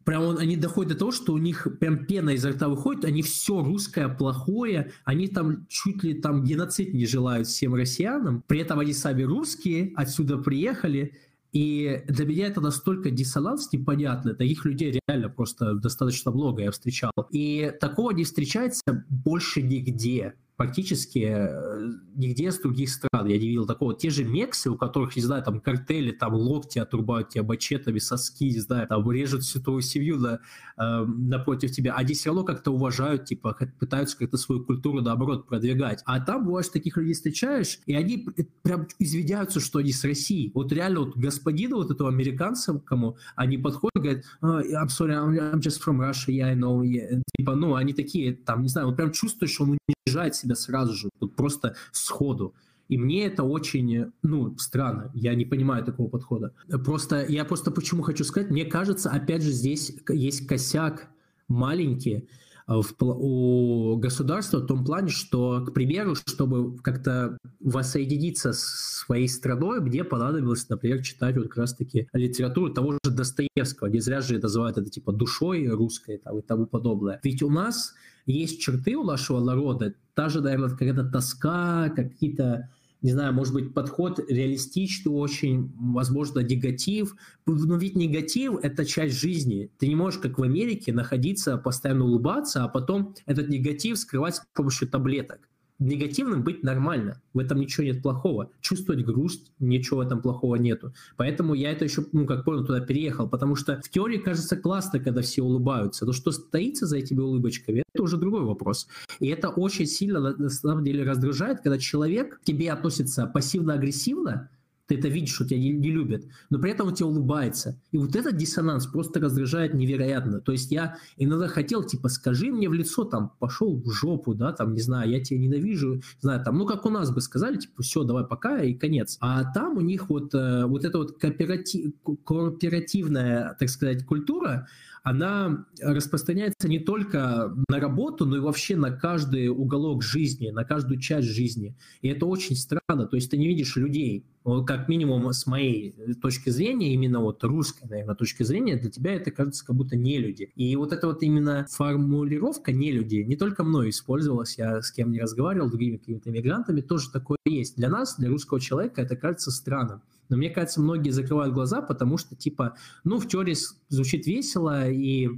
[0.08, 3.20] прям он, они доходят до того, что у них прям пена изо рта выходит, они
[3.20, 8.78] все русское плохое, они там чуть ли там геноцид не желают всем россиянам, при этом
[8.78, 11.12] они сами русские, отсюда приехали,
[11.52, 14.34] и для меня это настолько диссонанс непонятный.
[14.34, 17.12] Таких людей реально просто достаточно много я встречал.
[17.30, 23.64] И такого не встречается больше нигде практически э, нигде с других стран я не видел
[23.64, 23.94] такого.
[23.94, 28.46] Те же мексы, у которых, не знаю, там картели, там локти отрубают тебя бачетами, соски,
[28.46, 30.40] не знаю, там режут всю твою семью на,
[30.76, 36.02] э, напротив тебя, они все равно как-то уважают, типа, пытаются как-то свою культуру, наоборот, продвигать.
[36.06, 38.26] А там, бывает, таких людей встречаешь, и они
[38.62, 40.50] прям извиняются, что они с России.
[40.54, 45.60] Вот реально вот господину вот этого американца, кому они подходят, говорят, oh, I'm sorry, I'm
[45.60, 46.82] just from Russia, yeah, I know.
[46.82, 47.22] Yeah.
[47.38, 49.78] Типа, ну, они такие, там, не знаю, вот прям чувствуешь, что он
[50.08, 52.54] унижает себя сразу же, вот просто сходу.
[52.88, 55.10] И мне это очень, ну, странно.
[55.14, 56.54] Я не понимаю такого подхода.
[56.84, 61.08] Просто, я просто почему хочу сказать, мне кажется, опять же, здесь есть косяк
[61.48, 62.28] маленький,
[62.68, 69.80] в, у государства в том плане, что, к примеру, чтобы как-то воссоединиться с своей страной,
[69.80, 73.88] мне понадобилось, например, читать вот как раз-таки литературу того же Достоевского.
[73.88, 77.20] Не зря же называют это типа душой русской там, и тому подобное.
[77.22, 77.94] Ведь у нас
[78.32, 83.74] есть черты у нашего народа, та же, наверное, какая-то тоска, какие-то не знаю, может быть,
[83.74, 87.14] подход реалистичный очень, возможно, негатив.
[87.46, 89.70] Но ведь негатив– это часть жизни.
[89.78, 94.42] Ты не можешь, как в Америке, находиться, постоянно улыбаться, а потом этот негатив скрывать с
[94.52, 95.48] помощью таблеток.
[95.78, 97.20] Негативным быть нормально.
[97.34, 98.50] В этом ничего нет плохого.
[98.60, 100.92] Чувствовать грусть, ничего в этом плохого нету.
[101.16, 103.28] Поэтому я это еще, ну, как понял, туда переехал.
[103.28, 106.04] Потому что в теории кажется классно, когда все улыбаются.
[106.04, 108.88] Но что стоится за этими улыбочками, это уже другой вопрос.
[109.20, 114.50] И это очень сильно, на самом деле, раздражает, когда человек к тебе относится пассивно-агрессивно,
[114.88, 117.78] ты это видишь, что тебя не, любят, но при этом он тебе улыбается.
[117.92, 120.40] И вот этот диссонанс просто раздражает невероятно.
[120.40, 124.52] То есть я иногда хотел, типа, скажи мне в лицо, там, пошел в жопу, да,
[124.52, 127.58] там, не знаю, я тебя ненавижу, не знаю, там, ну, как у нас бы сказали,
[127.58, 129.18] типа, все, давай пока и конец.
[129.20, 131.92] А там у них вот, э, вот эта вот кооператив,
[132.24, 134.68] кооперативная, так сказать, культура,
[135.08, 141.00] она распространяется не только на работу, но и вообще на каждый уголок жизни, на каждую
[141.00, 141.76] часть жизни.
[142.02, 143.06] И это очень странно.
[143.06, 144.26] То есть ты не видишь людей.
[144.66, 149.30] Как минимум с моей точки зрения, именно вот русской, наверное, точки зрения, для тебя это
[149.30, 150.50] кажется как будто не люди.
[150.56, 155.10] И вот эта вот именно формулировка не люди не только мной использовалась, я с кем
[155.10, 157.76] не разговаривал, другими какими-то мигрантами, тоже такое есть.
[157.76, 160.02] Для нас, для русского человека, это кажется странным.
[160.28, 163.56] Но мне кажется, многие закрывают глаза, потому что, типа, ну, в теории
[163.88, 165.28] звучит весело, и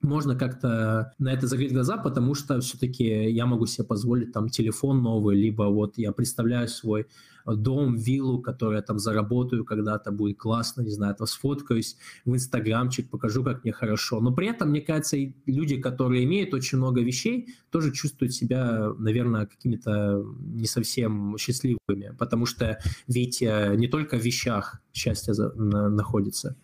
[0.00, 5.02] можно как-то на это закрыть глаза, потому что все-таки я могу себе позволить там телефон
[5.02, 7.06] новый, либо вот я представляю свой
[7.46, 13.10] дом, виллу, которую я там заработаю когда-то, будет классно, не знаю, там сфоткаюсь в инстаграмчик,
[13.10, 14.20] покажу, как мне хорошо.
[14.20, 18.90] Но при этом, мне кажется, и люди, которые имеют очень много вещей, тоже чувствуют себя,
[18.98, 22.78] наверное, какими-то не совсем счастливыми, потому что
[23.08, 26.56] ведь э, не только в вещах счастье находится.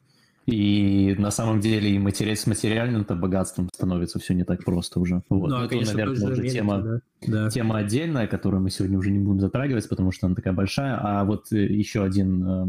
[0.49, 2.35] И на самом деле и матери...
[2.35, 5.23] с материальным-то богатством становится все не так просто уже.
[5.29, 5.51] Вот.
[5.51, 7.01] Ну, а, это, конечно, наверное, уже тема, да.
[7.27, 7.51] Да.
[7.51, 10.99] тема отдельная, которую мы сегодня уже не будем затрагивать, потому что она такая большая.
[11.03, 12.67] А вот э, еще один, э,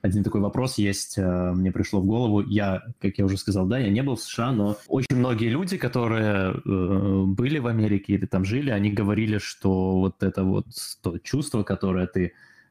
[0.00, 2.40] один такой вопрос есть, э, мне пришло в голову.
[2.40, 5.76] Я, как я уже сказал, да, я не был в США, но очень многие люди,
[5.76, 10.68] которые были в Америке или там жили, они говорили, что вот это вот
[11.02, 12.30] то чувство, которое ты Э,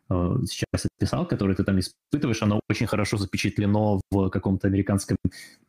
[0.09, 5.17] сейчас описал, которое ты там испытываешь, оно очень хорошо запечатлено в каком-то американском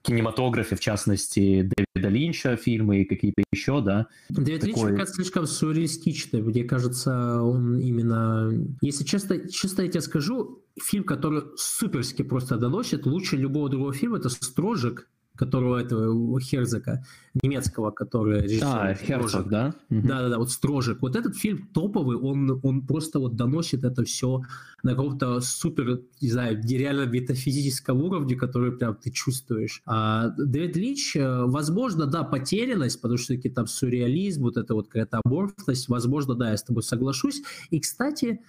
[0.03, 4.07] кинематографе, в частности, Дэвида Линча фильмы и какие-то еще, да.
[4.29, 4.91] Дэвид Такой...
[4.91, 6.43] Линч, кажется, слишком сюрреалистичный.
[6.43, 8.53] Мне кажется, он именно...
[8.81, 14.19] Если честно, честно я тебе скажу, фильм, который суперски просто доносит, лучше любого другого фильма,
[14.19, 15.09] это «Строжик»,
[15.39, 17.05] которого этого Херзека,
[17.43, 18.67] немецкого, который режиссер.
[18.67, 19.75] А, Херцог, да?
[19.89, 21.01] Да-да-да, вот Строжек.
[21.01, 24.43] Вот этот фильм топовый, он, он просто вот доносит это все
[24.83, 29.83] на каком-то супер, не знаю, реально метафизическом уровне, который прям ты чувствуешь.
[29.87, 34.89] А Дэвид Линч, э, возможно, да, потерянность, потому что таки там сюрреализм, вот эта вот
[34.89, 37.43] какая-то аморфность, возможно, да, я с тобой соглашусь.
[37.71, 38.41] И, кстати,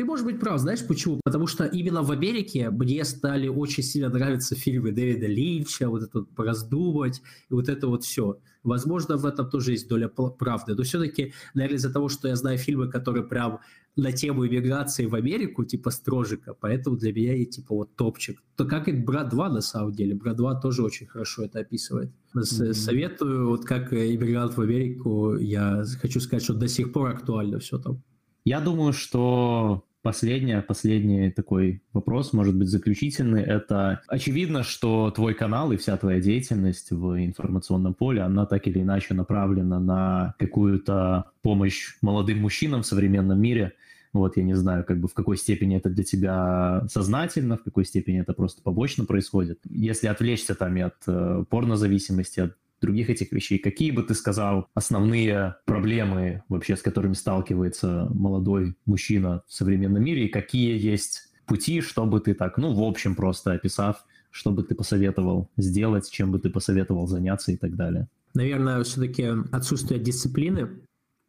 [0.00, 1.20] ты можешь быть прав, знаешь почему?
[1.22, 6.20] Потому что именно в Америке мне стали очень сильно нравиться фильмы Дэвида Линча, вот это
[6.20, 7.20] вот раздумать,
[7.50, 8.38] и вот это вот все.
[8.62, 10.74] Возможно, в этом тоже есть доля правды.
[10.74, 13.58] Но все-таки, наверное, из-за того, что я знаю фильмы, которые прям
[13.94, 18.42] на тему иммиграции в Америку, типа Строжика, поэтому для меня и типа вот топчик.
[18.56, 20.14] То как и Брат 2 на самом деле.
[20.14, 22.10] Брат 2 тоже очень хорошо это описывает.
[22.34, 22.72] Mm-hmm.
[22.72, 27.78] Советую, вот как иммигрант в Америку, я хочу сказать, что до сих пор актуально все
[27.78, 28.02] там.
[28.46, 33.42] Я думаю, что последний, последний такой вопрос, может быть, заключительный.
[33.42, 38.80] Это очевидно, что твой канал и вся твоя деятельность в информационном поле, она так или
[38.80, 43.74] иначе направлена на какую-то помощь молодым мужчинам в современном мире.
[44.12, 47.84] Вот, я не знаю, как бы в какой степени это для тебя сознательно, в какой
[47.84, 49.60] степени это просто побочно происходит.
[49.68, 53.58] Если отвлечься там и от э, порнозависимости, от других этих вещей.
[53.58, 60.26] Какие бы ты сказал основные проблемы вообще, с которыми сталкивается молодой мужчина в современном мире,
[60.26, 64.74] и какие есть пути, чтобы ты так, ну, в общем, просто описав, что бы ты
[64.74, 68.08] посоветовал сделать, чем бы ты посоветовал заняться и так далее?
[68.34, 70.68] Наверное, все-таки отсутствие дисциплины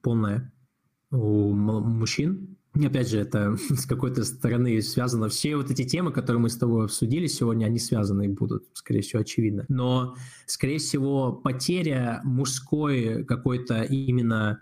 [0.01, 0.51] полное
[1.09, 5.29] у мужчин, Опять же, это с какой-то стороны связано.
[5.29, 9.21] Все вот эти темы, которые мы с тобой обсудили сегодня, они связаны будут, скорее всего,
[9.21, 9.65] очевидно.
[9.67, 10.15] Но,
[10.45, 14.61] скорее всего, потеря мужской какой-то именно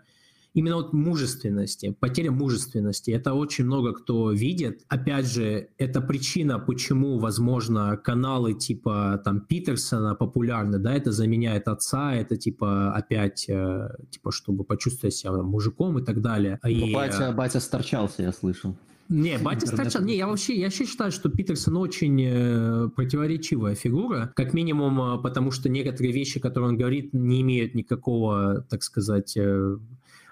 [0.53, 3.11] именно вот мужественности, потеря мужественности.
[3.11, 4.81] Это очень много кто видит.
[4.87, 12.13] Опять же, это причина, почему, возможно, каналы типа там Питерсона популярны, да, это заменяет отца,
[12.13, 16.59] это типа опять, э, типа, чтобы почувствовать себя мужиком и так далее.
[16.63, 18.75] Ну, и, батя, батя сторчался, я слышал.
[19.09, 20.03] Не, батя сторчал.
[20.03, 25.21] Не, я вообще, я вообще считаю, что Питерсон очень э, противоречивая фигура, как минимум, э,
[25.21, 29.77] потому что некоторые вещи, которые он говорит, не имеют никакого, так сказать, э,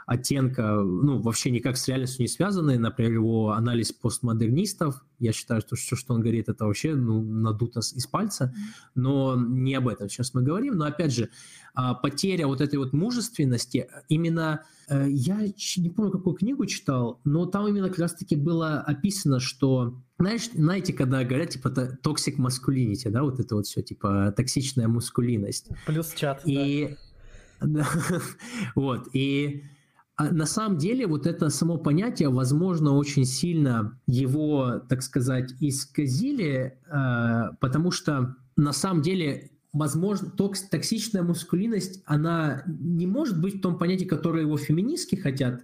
[0.08, 2.80] оттенка, ну, вообще никак с реальностью не связаны.
[2.80, 7.82] Например, его анализ постмодернистов, я считаю, что все, что он говорит, это вообще ну, надуто
[7.82, 8.56] из пальца,
[8.96, 10.76] но не об этом сейчас мы говорим.
[10.78, 11.30] Но, опять же,
[11.76, 15.42] а, потеря вот этой вот мужественности, именно, э, я
[15.76, 20.94] не помню, какую книгу читал, но там именно как раз-таки было описано, что знаешь, знаете,
[20.94, 25.68] когда говорят, типа, toxic masculinity, да, вот это вот все, типа, токсичная мускулинность.
[25.86, 26.96] Плюс чат, и,
[27.60, 27.86] да.
[28.76, 29.66] вот, и
[30.18, 37.56] на самом деле вот это само понятие, возможно, очень сильно его, так сказать, исказили, э,
[37.60, 43.77] потому что на самом деле возможно, токс, токсичная мускулинность, она не может быть в том
[43.77, 45.64] понятии, которое его феминистки хотят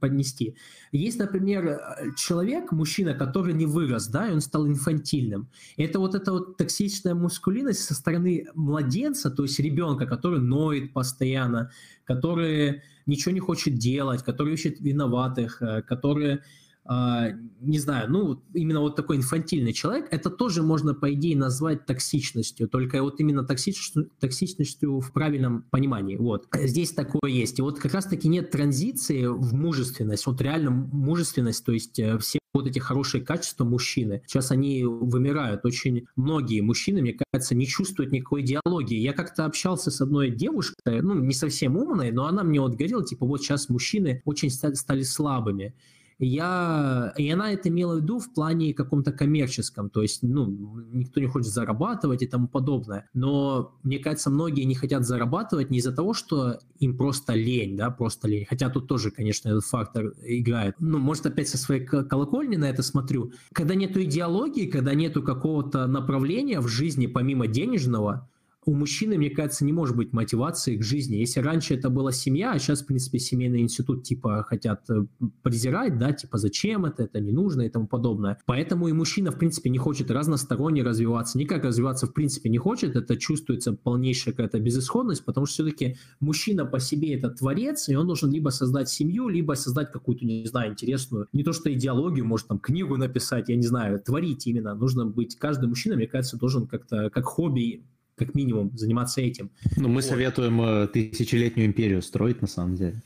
[0.00, 0.56] поднести.
[0.92, 1.80] Есть, например,
[2.16, 5.48] человек, мужчина, который не вырос, да, и он стал инфантильным.
[5.76, 11.70] Это вот эта вот токсичная мускулинность со стороны младенца, то есть ребенка, который ноет постоянно,
[12.04, 16.38] который ничего не хочет делать, который ищет виноватых, э, который а,
[16.88, 22.68] не знаю, ну, именно вот такой инфантильный человек, это тоже можно, по идее, назвать токсичностью,
[22.68, 26.16] только вот именно токсичностью, токсичностью в правильном понимании.
[26.16, 26.46] Вот.
[26.54, 27.58] Здесь такое есть.
[27.58, 32.38] И вот как раз-таки нет транзиции в мужественность, вот реально мужественность, то есть э, все
[32.56, 34.22] вот эти хорошие качества мужчины.
[34.26, 35.64] Сейчас они вымирают.
[35.64, 38.98] Очень многие мужчины, мне кажется, не чувствуют никакой идеологии.
[38.98, 43.04] Я как-то общался с одной девушкой, ну, не совсем умной, но она мне вот говорила,
[43.04, 45.74] типа, вот сейчас мужчины очень стали слабыми
[46.18, 50.46] я, и она это имела в виду в плане каком-то коммерческом, то есть, ну,
[50.92, 55.78] никто не хочет зарабатывать и тому подобное, но, мне кажется, многие не хотят зарабатывать не
[55.78, 60.14] из-за того, что им просто лень, да, просто лень, хотя тут тоже, конечно, этот фактор
[60.22, 60.74] играет.
[60.78, 63.32] Ну, может, опять со своей колокольни на это смотрю.
[63.52, 68.28] Когда нету идеологии, когда нету какого-то направления в жизни помимо денежного,
[68.66, 71.16] у мужчины, мне кажется, не может быть мотивации к жизни.
[71.16, 75.06] Если раньше это была семья, а сейчас, в принципе, семейный институт типа хотят э,
[75.42, 78.38] презирать, да, типа зачем это, это не нужно и тому подобное.
[78.44, 82.96] Поэтому и мужчина, в принципе, не хочет разносторонне развиваться, никак развиваться, в принципе, не хочет.
[82.96, 88.08] Это чувствуется полнейшая какая-то безысходность, потому что все-таки мужчина по себе это творец, и он
[88.08, 92.48] должен либо создать семью, либо создать какую-то, не знаю, интересную, не то что идеологию, может
[92.48, 94.74] там книгу написать, я не знаю, творить именно.
[94.74, 97.84] Нужно быть, каждый мужчина, мне кажется, должен как-то, как хобби
[98.16, 99.50] как минимум заниматься этим.
[99.76, 100.04] Ну, мы вот.
[100.04, 103.02] советуем э, тысячелетнюю империю строить, на самом деле.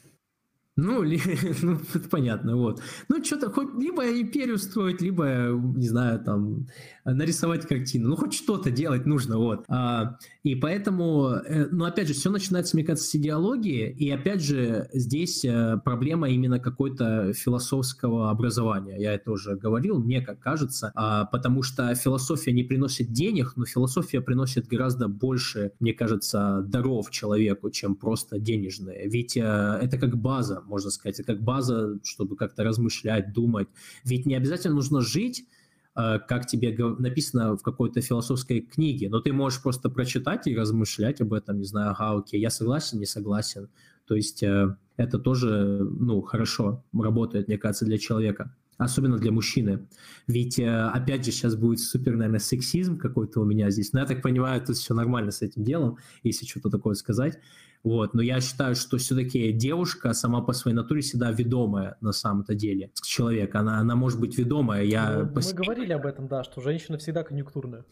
[0.83, 1.21] Ну, ли,
[1.63, 2.81] ну, это понятно, вот.
[3.09, 6.67] Ну, что-то, хоть либо империю строить, либо, не знаю, там,
[7.05, 8.09] нарисовать картину.
[8.09, 9.65] Ну, хоть что-то делать нужно, вот.
[9.69, 14.43] А, и поэтому, э, ну, опять же, все начинается, мне кажется, с идеологии, и, опять
[14.43, 18.97] же, здесь э, проблема именно какой-то философского образования.
[18.99, 23.67] Я это уже говорил, мне как кажется, а, потому что философия не приносит денег, но
[23.67, 29.09] философия приносит гораздо больше, мне кажется, даров человеку, чем просто денежные.
[29.09, 29.41] Ведь э,
[29.83, 33.69] это как база, можно сказать, как база, чтобы как-то размышлять, думать.
[34.05, 35.45] Ведь не обязательно нужно жить,
[35.97, 41.21] э, как тебе написано в какой-то философской книге, но ты можешь просто прочитать и размышлять
[41.21, 43.69] об этом, не знаю, ага, окей, я согласен, не согласен.
[44.07, 49.87] То есть э, это тоже, ну, хорошо работает, мне кажется, для человека особенно для мужчины.
[50.27, 53.93] Ведь, э, опять же, сейчас будет супер, наверное, сексизм какой-то у меня здесь.
[53.93, 57.39] Но я так понимаю, тут все нормально с этим делом, если что-то такое сказать.
[57.83, 58.15] Вот.
[58.15, 62.91] Но я считаю, что все-таки девушка сама по своей натуре всегда ведомая на самом-то деле.
[63.03, 64.85] Человек, она, она может быть ведомая.
[64.85, 67.85] Я ну, Мы говорили об этом, да, что женщина всегда конъюнктурная.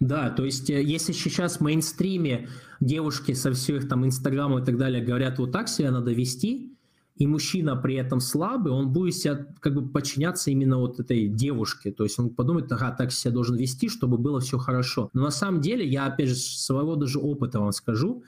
[0.00, 2.48] Да, то есть э, если сейчас в мейнстриме
[2.80, 6.72] девушки со всех там инстаграмов и так далее говорят, вот так себя надо вести,
[7.16, 11.92] и мужчина при этом слабый, он будет себя как бы подчиняться именно вот этой девушке.
[11.92, 15.08] То есть он подумает, ага, так себя должен вести, чтобы было все хорошо.
[15.12, 18.24] Но на самом деле, я опять же своего даже опыта вам скажу,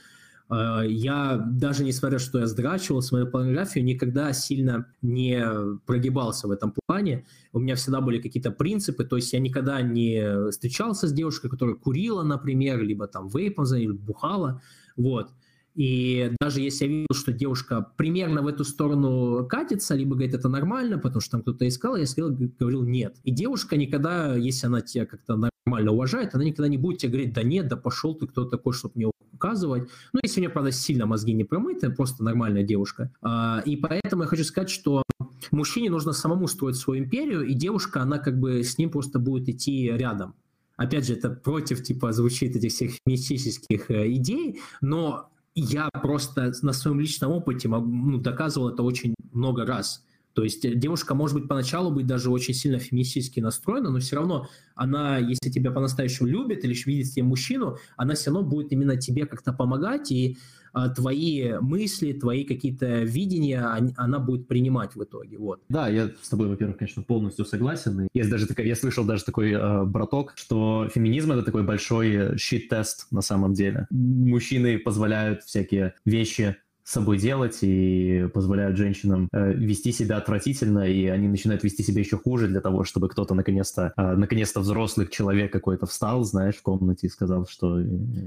[0.50, 5.42] я даже несмотря, что я сдрачивал свою порнографию, никогда сильно не
[5.86, 7.24] прогибался в этом плане.
[7.52, 11.76] У меня всегда были какие-то принципы, то есть я никогда не встречался с девушкой, которая
[11.76, 14.60] курила, например, либо там вейпом или бухала,
[14.96, 15.30] вот.
[15.74, 20.48] И даже если я видел, что девушка примерно в эту сторону катится, либо говорит, это
[20.48, 23.16] нормально, потому что там кто-то искал, я сказал, говорил нет.
[23.24, 27.32] И девушка никогда, если она тебя как-то нормально уважает, она никогда не будет тебе говорить,
[27.32, 29.10] да нет, да пошел ты, кто такой, чтобы мне
[29.44, 29.88] указывать.
[30.12, 33.12] Ну, если у нее, правда, сильно мозги не промыты, просто нормальная девушка.
[33.22, 35.02] А, и поэтому я хочу сказать, что
[35.50, 39.48] мужчине нужно самому строить свою империю, и девушка, она как бы с ним просто будет
[39.48, 40.34] идти рядом.
[40.76, 46.72] Опять же, это против, типа, звучит этих всех мистических э, идей, но я просто на
[46.72, 50.04] своем личном опыте ну, доказывал это очень много раз.
[50.34, 54.48] То есть девушка может быть поначалу быть даже очень сильно феминистически настроена, но все равно
[54.74, 59.26] она, если тебя по-настоящему любит или видит тебе мужчину, она все равно будет именно тебе
[59.26, 60.36] как-то помогать, и
[60.74, 63.64] а, твои мысли, твои какие-то видения,
[63.96, 65.38] она будет принимать в итоге.
[65.38, 65.62] Вот.
[65.68, 68.08] Да, я с тобой, во-первых, конечно, полностью согласен.
[68.12, 73.06] Есть даже такая, я слышал даже такой э, браток, что феминизм это такой большой щит-тест
[73.12, 73.86] на самом деле.
[73.90, 81.06] Мужчины позволяют всякие вещи с собой делать и позволяют женщинам э, вести себя отвратительно, и
[81.06, 85.50] они начинают вести себя еще хуже для того, чтобы кто-то наконец-то, э, наконец-то взрослый человек
[85.50, 87.86] какой-то встал, знаешь, в комнате и сказал, что э,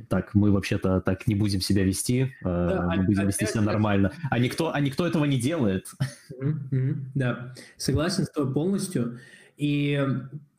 [0.10, 4.12] так, мы вообще-то так не будем себя вести, э, да, мы будем вести себя нормально.
[4.32, 5.86] А никто, а никто этого не делает.
[7.14, 9.20] Да, согласен с тобой полностью.
[9.58, 10.04] И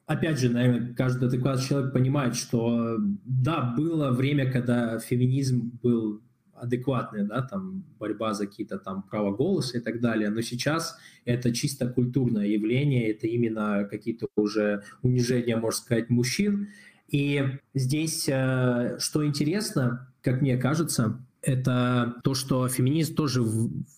[0.07, 6.23] опять же, наверное, каждый адекватный человек понимает, что да, было время, когда феминизм был
[6.61, 11.53] адекватная, да, там борьба за какие-то там права голоса и так далее, но сейчас это
[11.53, 16.69] чисто культурное явление, это именно какие-то уже унижения, можно сказать, мужчин.
[17.09, 17.43] И
[17.75, 23.43] здесь, э, что интересно, как мне кажется, это то, что феминизм тоже,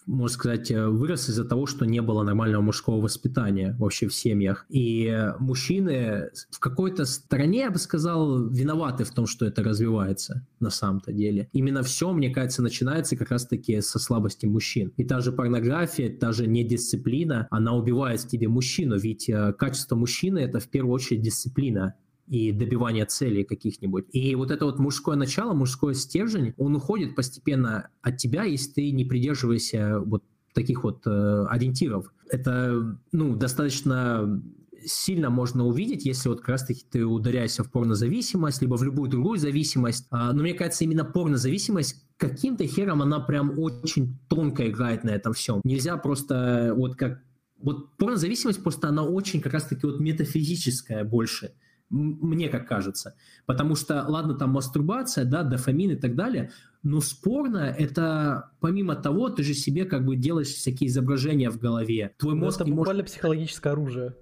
[0.07, 4.67] можно сказать, э, вырос из-за того, что не было нормального мужского воспитания вообще в семьях.
[4.69, 10.71] И мужчины в какой-то стороне, я бы сказал, виноваты в том, что это развивается на
[10.71, 11.49] самом-то деле.
[11.53, 14.93] Именно все, мне кажется, начинается как раз-таки со слабости мужчин.
[14.97, 19.97] И та же порнография, та же недисциплина, она убивает в тебе мужчину, ведь э, качество
[19.97, 21.95] мужчины— это в первую очередь дисциплина
[22.31, 24.07] и добивания целей каких-нибудь.
[24.13, 28.91] И вот это вот мужское начало, мужской стержень, он уходит постепенно от тебя, если ты
[28.93, 30.23] не придерживаешься вот
[30.55, 32.13] таких вот э, ориентиров.
[32.29, 34.41] Это, ну, достаточно
[34.85, 39.39] сильно можно увидеть, если вот как раз-таки ты ударяешься в порнозависимость, либо в любую другую
[39.39, 40.07] зависимость.
[40.11, 45.33] А, но мне кажется, именно порнозависимость каким-то хером она прям очень тонко играет на этом
[45.33, 45.61] всем.
[45.65, 47.23] Нельзя просто вот как...
[47.59, 51.55] Вот порнозависимость просто она очень как раз-таки вот метафизическая больше
[51.91, 53.15] мне как кажется.
[53.47, 56.51] Потому что, ладно, там мастурбация, да, дофамин и так далее,
[56.83, 62.15] но спорно это, помимо того, ты же себе как бы делаешь всякие изображения в голове.
[62.19, 63.13] Твой ну, мозг это буквально может...
[63.13, 64.15] психологическое оружие.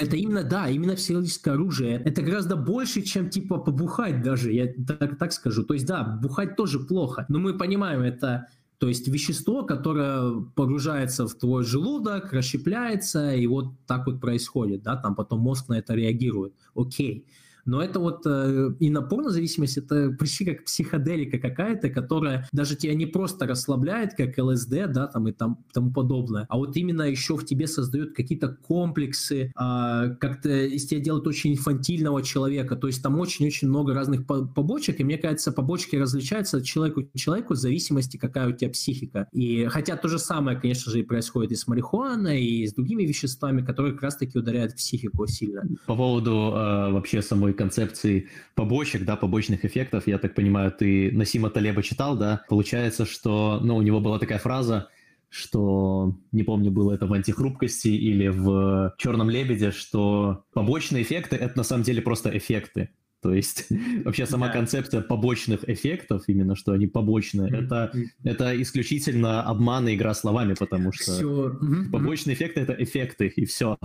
[0.00, 2.00] Это именно, да, именно психологическое оружие.
[2.04, 5.64] Это гораздо больше, чем типа побухать даже, я так, так скажу.
[5.64, 8.46] То есть, да, бухать тоже плохо, но мы понимаем, это
[8.78, 14.96] то есть вещество, которое погружается в твой желудок, расщепляется, и вот так вот происходит, да,
[14.96, 16.52] там потом мозг на это реагирует.
[16.74, 17.26] Окей.
[17.66, 22.94] Но это вот э, и на порнозависимость, это почти как психоделика какая-то, которая даже тебя
[22.94, 27.36] не просто расслабляет, как ЛСД, да, там и там, тому подобное, а вот именно еще
[27.36, 33.02] в тебе создает какие-то комплексы, э, как-то из тебя делает очень инфантильного человека, то есть
[33.02, 37.56] там очень-очень много разных побочек, и мне кажется, побочки различаются от человека к человеку в
[37.56, 39.28] зависимости, какая у тебя психика.
[39.32, 43.02] И хотя то же самое, конечно же, и происходит и с марихуаной, и с другими
[43.02, 45.62] веществами, которые как раз-таки ударяют психику сильно.
[45.86, 50.06] По поводу э, вообще самой концепции побочек, да, побочных эффектов.
[50.06, 52.44] Я так понимаю, ты Насима Талеба читал, да?
[52.48, 54.88] Получается, что, ну, у него была такая фраза,
[55.28, 61.58] что, не помню, было это в «Антихрупкости» или в «Черном лебеде», что побочные эффекты— это
[61.58, 62.90] на самом деле просто эффекты.
[63.22, 63.66] То есть
[64.04, 64.52] вообще сама да.
[64.52, 67.64] концепция побочных эффектов, именно что они побочные, mm-hmm.
[67.64, 67.92] это,
[68.22, 71.58] это исключительно обман и игра словами, потому что все.
[71.90, 72.38] побочные mm-hmm.
[72.38, 73.78] эффекты— это эффекты, и все.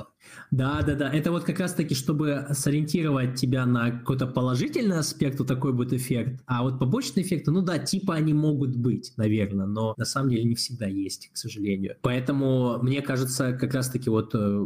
[0.52, 5.94] Да-да-да, это вот как раз-таки, чтобы сориентировать тебя на какой-то положительный аспект, вот такой будет
[5.94, 10.30] эффект, а вот побочные эффекты, ну да, типа они могут быть, наверное, но на самом
[10.30, 11.96] деле не всегда есть, к сожалению.
[12.02, 14.66] Поэтому мне кажется, как раз-таки вот э,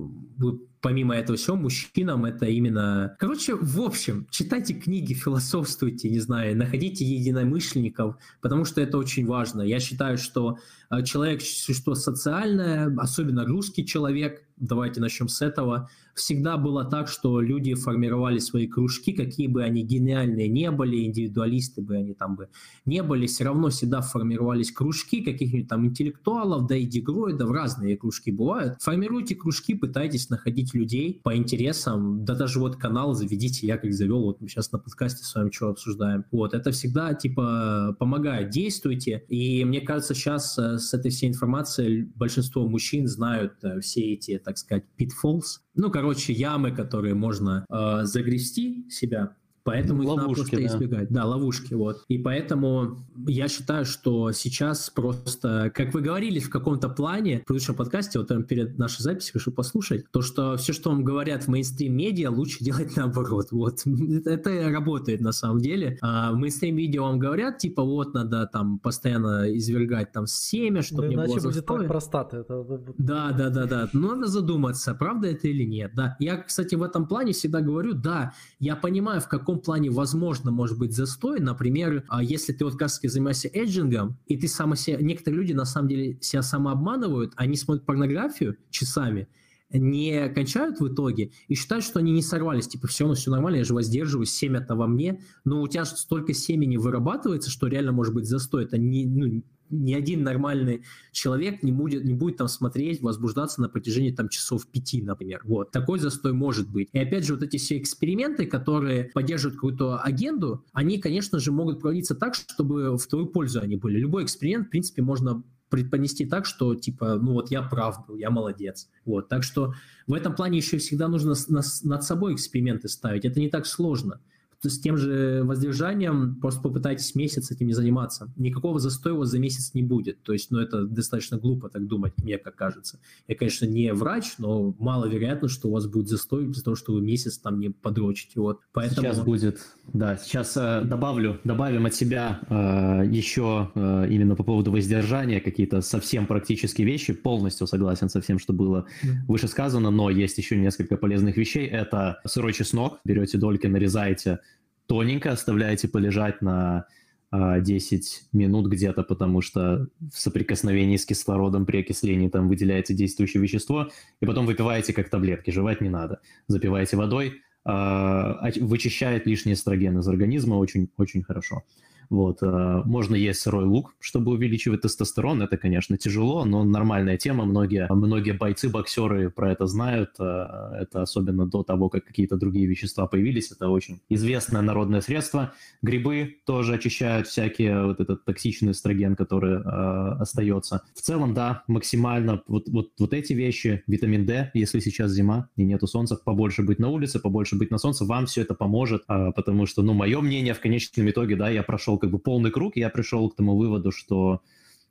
[0.86, 3.16] помимо этого всего, мужчинам это именно...
[3.18, 9.64] Короче, в общем, читайте книги, философствуйте, не знаю, находите единомышленников, потому что это очень важно.
[9.64, 10.60] Я считаю, что
[10.92, 17.42] э, человек– существо социальное, особенно русский человек, давайте начнем с этого– всегда было так, что
[17.42, 22.50] люди формировали свои кружки, какие бы они гениальные не были, индивидуалисты бы они там бы
[22.86, 28.32] не были, все равно всегда формировались кружки каких-нибудь там интеллектуалов, да и дегроидов, разные кружки
[28.32, 28.82] бывают.
[28.82, 34.24] Формируйте кружки, пытайтесь находить людей по интересам, да даже вот канал заведите, я как завел,
[34.24, 36.26] вот мы сейчас на подкасте с вами что обсуждаем.
[36.32, 39.26] Вот, это всегда типа помогает, действуйте.
[39.28, 44.38] И мне кажется, сейчас э, с этой всей информацией большинство мужчин знают э, все эти,
[44.44, 49.36] так сказать, pitfalls, ну, короче, ямы, которые можно э, загрести себя
[49.66, 50.66] Поэтому ловушки, их надо просто да.
[50.66, 51.10] избегать.
[51.10, 52.04] Да, ловушки, вот.
[52.08, 57.74] И поэтому я считаю, что сейчас просто, как вы говорили в каком-то плане, в предыдущем
[57.74, 62.30] подкасте, вот перед нашей записью, хочу послушать, то, что все, что вам говорят в мейнстрим-медиа,
[62.30, 63.48] лучше делать наоборот.
[63.52, 63.80] Вот.
[64.26, 65.98] Это работает на самом деле.
[66.00, 71.08] А в мейнстрим-видео вам говорят, типа, вот, надо там постоянно извергать там семя, чтобы да,
[71.08, 72.38] не иначе было будет так простаты.
[72.38, 72.64] Это...
[73.00, 73.90] Да, да, да, да.
[73.94, 75.92] Но надо задуматься, правда это или нет.
[75.96, 76.16] Да.
[76.20, 78.34] Я, кстати, в этом плане всегда говорю, да,
[78.66, 81.40] я понимаю, в каком плане возможно может быть застой.
[81.40, 84.98] Например, а если ты вот как раз занимаешься эджингом, и ты сам себя...
[84.98, 89.28] Некоторые люди на самом деле себя самообманывают, они смотрят порнографию часами,
[89.70, 92.68] не кончают в итоге и считают, что они не сорвались.
[92.68, 95.22] Типа, все, ну все нормально, я же воздерживаюсь, семя это во мне.
[95.44, 98.64] Но у тебя столько семени вырабатывается, что реально может быть застой.
[98.64, 103.70] Это не, ну, ни один нормальный человек не будет, не будет там смотреть, возбуждаться на
[103.70, 105.42] протяжении там часов пяти, например.
[105.44, 105.72] Вот.
[105.72, 106.90] Такой застой может быть.
[106.94, 111.80] И опять же, вот эти все эксперименты, которые поддерживают какую-то агенду, они, конечно же, могут
[111.82, 114.00] проводиться так, чтобы в твою пользу они были.
[114.00, 118.30] Любой эксперимент, в принципе, можно предпонести так, что типа, ну вот я прав был, я
[118.30, 118.90] молодец.
[119.04, 119.30] Вот.
[119.30, 119.74] Так что
[120.08, 123.26] в этом плане еще всегда нужно над собой эксперименты ставить.
[123.26, 124.22] Это не так сложно
[124.70, 128.32] с тем же воздержанием просто попытайтесь месяц этим не заниматься.
[128.36, 130.22] Никакого застоя у вас за месяц не будет.
[130.24, 133.00] То есть, ну, это достаточно глупо так думать, мне как кажется.
[133.28, 137.02] Я, конечно, не врач, но маловероятно, что у вас будет застой из-за того, что вы
[137.02, 138.40] месяц там не подрочите.
[138.40, 138.60] Вот.
[138.74, 139.08] Поэтому...
[139.08, 139.60] Сейчас будет,
[139.94, 145.82] да, сейчас э, добавлю, добавим от себя э, еще э, именно по поводу воздержания какие-то
[145.82, 147.14] совсем практические вещи.
[147.14, 149.26] Полностью согласен со всем, что было mm.
[149.28, 151.68] выше сказано, но есть еще несколько полезных вещей.
[151.68, 154.40] Это сырой чеснок, берете дольки, нарезаете,
[154.88, 156.88] тоненько оставляете полежать на
[157.32, 163.42] 10 а, минут где-то, потому что в соприкосновении с кислородом при окислении там выделяется действующее
[163.42, 163.90] вещество,
[164.22, 166.22] и потом выпиваете как таблетки, жевать не надо.
[166.48, 171.64] Запиваете водой, а, вычищает лишний эстроген из организма очень-очень хорошо.
[172.10, 172.42] Вот.
[172.42, 175.42] Э, можно есть сырой лук, чтобы увеличивать тестостерон.
[175.42, 177.46] Это, конечно, тяжело, но нормальная тема.
[177.46, 180.12] Многие, многие бойцы, боксеры про это знают.
[180.20, 183.52] Э, это особенно до того, как какие-то другие вещества появились.
[183.52, 185.54] Это очень известное народное средство.
[185.82, 190.84] Грибы тоже очищают всякие вот этот токсичный эстроген, который э, остается.
[190.94, 195.64] В целом, да, максимально вот, вот, вот эти вещи, витамин D, если сейчас зима и
[195.64, 199.32] нету солнца, побольше быть на улице, побольше быть на солнце, вам все это поможет, э,
[199.36, 202.78] потому что, ну, мое мнение в конечном итоге, да, я прошел как бы полный круг,
[202.78, 204.42] и я пришел к тому выводу, что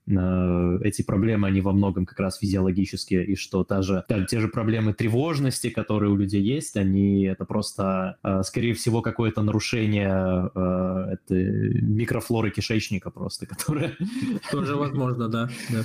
[0.07, 4.49] эти проблемы, они во многом как раз физиологические, и что та же, та, те же
[4.49, 11.15] проблемы тревожности, которые у людей есть, они это просто, э, скорее всего, какое-то нарушение э,
[11.15, 13.97] это микрофлоры кишечника просто, которое...
[14.51, 15.49] Тоже возможно, да.
[15.71, 15.83] да.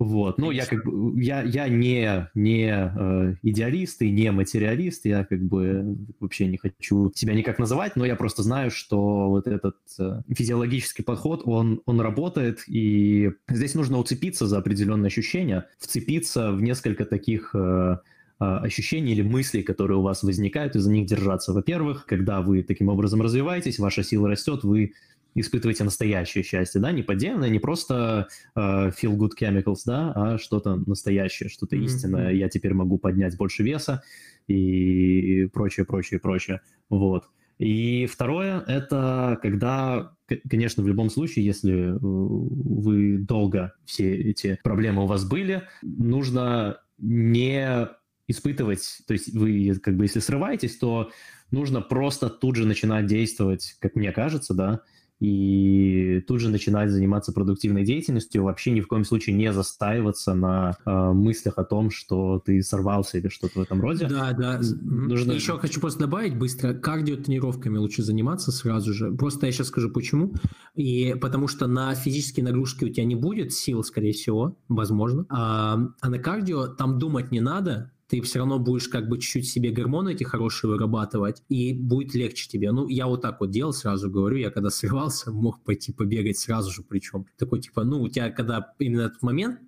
[0.00, 5.26] Вот, ну я как бы я я не не э, идеалист и не материалист, я
[5.26, 9.76] как бы вообще не хочу себя никак называть, но я просто знаю, что вот этот
[9.98, 16.62] э, физиологический подход он он работает, и здесь нужно уцепиться за определенные ощущения, вцепиться в
[16.62, 21.52] несколько таких э, э ощущений или мыслей, которые у вас возникают, и за них держаться.
[21.52, 24.94] Во-первых, когда вы таким образом развиваетесь, ваша сила растет, вы
[25.34, 30.76] испытываете настоящее счастье, да, не поддельное, не просто э, feel good chemicals, да, а что-то
[30.86, 31.84] настоящее, что-то mm-hmm.
[31.84, 32.32] истинное.
[32.32, 34.02] Я теперь могу поднять больше веса
[34.48, 36.60] и прочее, прочее, прочее.
[36.88, 37.24] Вот.
[37.60, 40.14] И второе, это когда,
[40.48, 47.86] конечно, в любом случае, если вы долго все эти проблемы у вас были, нужно не
[48.26, 51.10] испытывать, то есть вы как бы если срываетесь, то
[51.50, 54.80] нужно просто тут же начинать действовать, как мне кажется, да,
[55.20, 60.76] и тут же начинать заниматься продуктивной деятельностью, вообще ни в коем случае не застаиваться на
[60.84, 64.06] э, мыслях о том, что ты сорвался или что-то в этом роде.
[64.08, 64.60] Да, да.
[64.80, 65.32] Нужно...
[65.32, 69.12] Еще хочу просто добавить быстро, кардиотренировками лучше заниматься сразу же.
[69.12, 70.32] Просто я сейчас скажу почему.
[70.74, 75.26] И потому что на физические нагрузки у тебя не будет сил, скорее всего, возможно.
[75.28, 79.48] А, а на кардио там думать не надо, ты все равно будешь как бы чуть-чуть
[79.48, 82.72] себе гормоны эти хорошие вырабатывать, и будет легче тебе.
[82.72, 86.72] Ну, я вот так вот делал, сразу говорю, я когда срывался, мог пойти побегать сразу
[86.72, 87.26] же причем.
[87.38, 89.60] Такой, типа, ну, у тебя когда именно этот момент,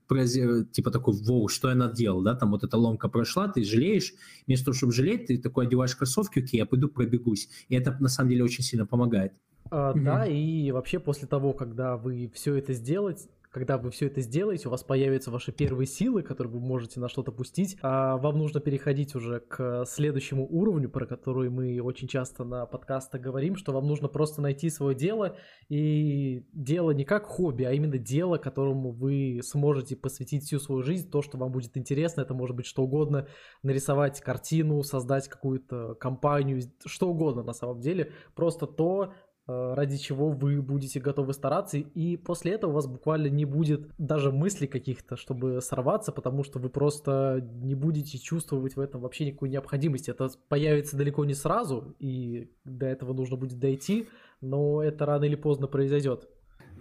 [0.73, 4.13] типа такой, воу, что я наделал, да, там вот эта ломка прошла, ты жалеешь,
[4.47, 7.49] вместо того, чтобы жалеть, ты такой одеваешь кроссовки, окей, я пойду пробегусь.
[7.69, 9.33] И это на самом деле очень сильно помогает.
[9.71, 10.01] А, угу.
[10.01, 14.69] Да, и вообще после того, когда вы все это сделаете, когда вы все это сделаете,
[14.69, 18.61] у вас появятся ваши первые силы, которые вы можете на что-то пустить, а вам нужно
[18.61, 23.87] переходить уже к следующему уровню, про который мы очень часто на подкастах говорим, что вам
[23.87, 25.37] нужно просто найти свое дело,
[25.69, 31.11] и дело не как хобби, а именно дело, которому вы сможете посвятить всю свою жизнь,
[31.11, 33.29] то, что вам будет интересно, это может быть что угодно,
[33.63, 39.13] нарисовать картину, создать какую-то компанию, что угодно на самом деле, просто то,
[39.47, 44.31] ради чего вы будете готовы стараться, и после этого у вас буквально не будет даже
[44.31, 49.49] мыслей каких-то, чтобы сорваться, потому что вы просто не будете чувствовать в этом вообще никакой
[49.49, 50.11] необходимости.
[50.11, 54.09] Это появится далеко не сразу, и до этого нужно будет дойти,
[54.41, 56.29] но это рано или поздно произойдет.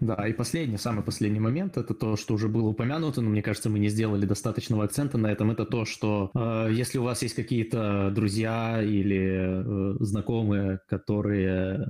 [0.02, 3.70] Да, и последний, самый последний момент, это то, что уже было упомянуто, но мне кажется,
[3.70, 7.36] мы не сделали достаточного акцента на этом, это то, что э, если у вас есть
[7.36, 11.88] какие-то друзья или э, знакомые, которые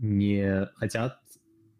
[0.00, 1.20] не хотят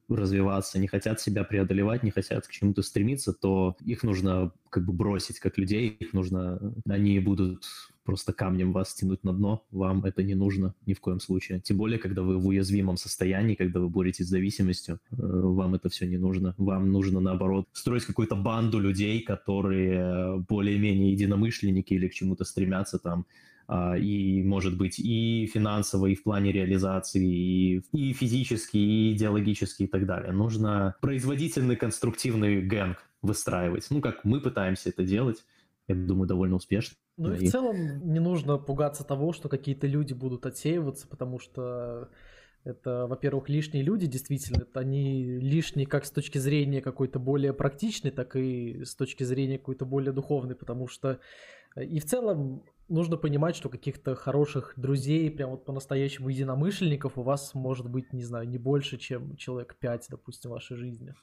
[0.08, 4.92] развиваться, не хотят себя преодолевать, не хотят к чему-то стремиться, то их нужно как бы
[4.92, 7.64] бросить как людей, их нужно, они будут
[8.08, 11.60] просто камнем вас тянуть на дно, вам это не нужно ни в коем случае.
[11.60, 15.90] Тем более, когда вы в уязвимом состоянии, когда вы боретесь с зависимостью, э, вам это
[15.90, 16.54] все не нужно.
[16.56, 23.26] Вам нужно, наоборот, строить какую-то банду людей, которые более-менее единомышленники или к чему-то стремятся там,
[23.66, 29.82] а, и, может быть, и финансово, и в плане реализации, и, и физически, и идеологически,
[29.82, 30.32] и так далее.
[30.32, 33.86] Нужно производительный, конструктивный гэнг выстраивать.
[33.90, 35.44] Ну, как мы пытаемся это делать,
[35.88, 36.96] я думаю, довольно успешно.
[37.18, 42.08] Ну и в целом не нужно пугаться того, что какие-то люди будут отсеиваться, потому что
[42.64, 48.12] это, во-первых, лишние люди, действительно, это они лишние как с точки зрения какой-то более практичной,
[48.12, 51.18] так и с точки зрения какой-то более духовной, потому что
[51.76, 57.22] э, и в целом нужно понимать, что каких-то хороших друзей, прям вот по-настоящему единомышленников у
[57.22, 61.14] вас может быть, не знаю, не больше, чем человек пять, допустим, в вашей жизни.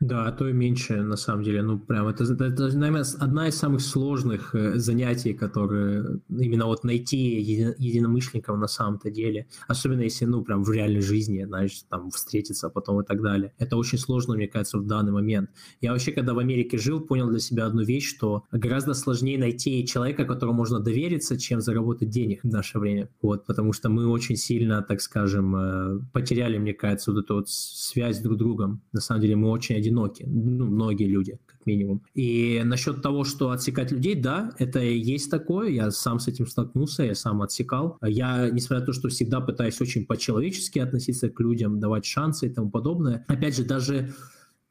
[0.00, 1.60] Да, а то и меньше, на самом деле.
[1.60, 7.16] Ну, прям это, это, наверное, одна из самых сложных э, занятий, которые именно вот найти
[7.16, 9.48] еди, единомышленников на самом-то деле.
[9.66, 13.52] Особенно если, ну, прям в реальной жизни, знаешь, там встретиться потом и так далее.
[13.58, 15.50] Это очень сложно, мне кажется, в данный момент.
[15.80, 19.84] Я вообще, когда в Америке жил, понял для себя одну вещь, что гораздо сложнее найти
[19.84, 23.08] человека, которому можно довериться, чем заработать денег в наше время.
[23.20, 27.48] Вот, потому что мы очень сильно, так скажем, э, потеряли, мне кажется, вот эту вот
[27.48, 28.80] связь друг с другом.
[28.92, 32.02] На самом деле мы очень одиноки, ну, многие люди, как минимум.
[32.14, 37.04] И насчет того, что отсекать людей, да, это есть такое, я сам с этим столкнулся,
[37.04, 37.98] я сам отсекал.
[38.02, 42.50] Я, несмотря на то, что всегда пытаюсь очень по-человечески относиться к людям, давать шансы и
[42.50, 44.14] тому подобное, опять же, даже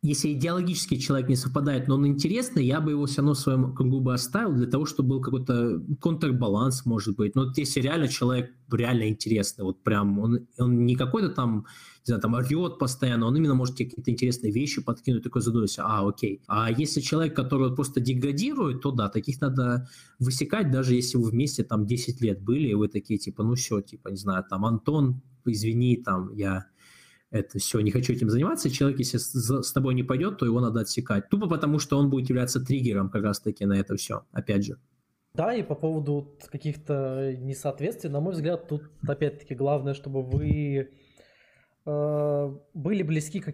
[0.03, 3.73] если идеологически человек не совпадает, но он интересный, я бы его все равно в своем
[3.73, 7.33] кругу бы оставил для того, чтобы был какой-то контрбаланс, может быть.
[7.35, 11.65] Но вот если реально человек реально интересный, вот прям он, он не какой-то там,
[12.01, 15.83] не знаю, там орет постоянно, он именно может тебе какие-то интересные вещи подкинуть, такой задумайся,
[15.83, 16.43] а, окей.
[16.47, 21.63] А если человек, который просто деградирует, то да, таких надо высекать, даже если вы вместе
[21.63, 25.21] там 10 лет были, и вы такие, типа, ну все, типа, не знаю, там, Антон,
[25.43, 26.67] извини, там, я
[27.29, 28.69] это все, не хочу этим заниматься.
[28.69, 31.29] Человек, если с, тобой не пойдет, то его надо отсекать.
[31.29, 34.77] Тупо потому, что он будет являться триггером как раз-таки на это все, опять же.
[35.33, 40.89] Да, и по поводу каких-то несоответствий, на мой взгляд, тут опять-таки главное, чтобы вы
[41.85, 43.53] э, были близки к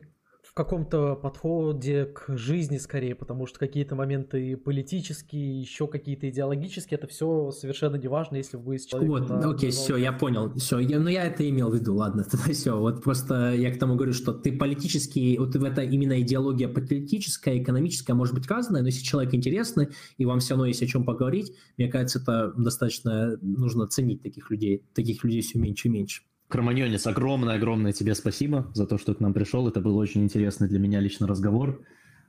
[0.53, 7.07] в каком-то подходе к жизни скорее, потому что какие-то моменты политические, еще какие-то идеологические, это
[7.07, 9.39] все совершенно не важно, если вы с человеком...
[9.39, 12.53] Вот, окей, все, я понял, все, я, ну я это имел в виду, ладно, тогда
[12.53, 16.67] все, вот просто я к тому говорю, что ты политический, вот в это именно идеология
[16.67, 19.87] политическая, экономическая может быть разная, но если человек интересный,
[20.19, 24.51] и вам все равно есть о чем поговорить, мне кажется, это достаточно нужно ценить таких
[24.51, 26.21] людей, таких людей все меньше и меньше.
[26.53, 29.67] Кроманьонис, огромное-огромное тебе спасибо за то, что к нам пришел.
[29.67, 31.81] Это был очень интересный для меня лично разговор.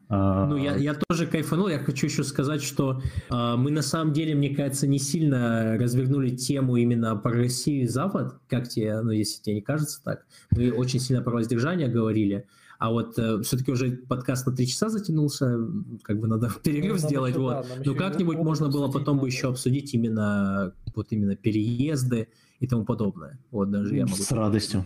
[0.09, 1.69] А, ну, я, я тоже кайфанул.
[1.69, 6.31] Я хочу еще сказать, что э, мы на самом деле, мне кажется, не сильно развернули
[6.31, 10.25] тему именно про Россию и Запад, как тебе, ну, если тебе не кажется так.
[10.53, 12.47] Мы очень сильно про воздержание говорили.
[12.79, 15.59] А вот э, все-таки уже подкаст на три часа затянулся,
[16.03, 17.33] как бы надо перерыв ну, сделать.
[17.33, 17.67] Еще, вот.
[17.69, 22.29] Да, Но как-нибудь можно было потом бы еще обсудить именно вот именно переезды,
[22.65, 23.39] и тому подобное.
[23.51, 24.17] Вот даже я могу...
[24.17, 24.85] С радостью.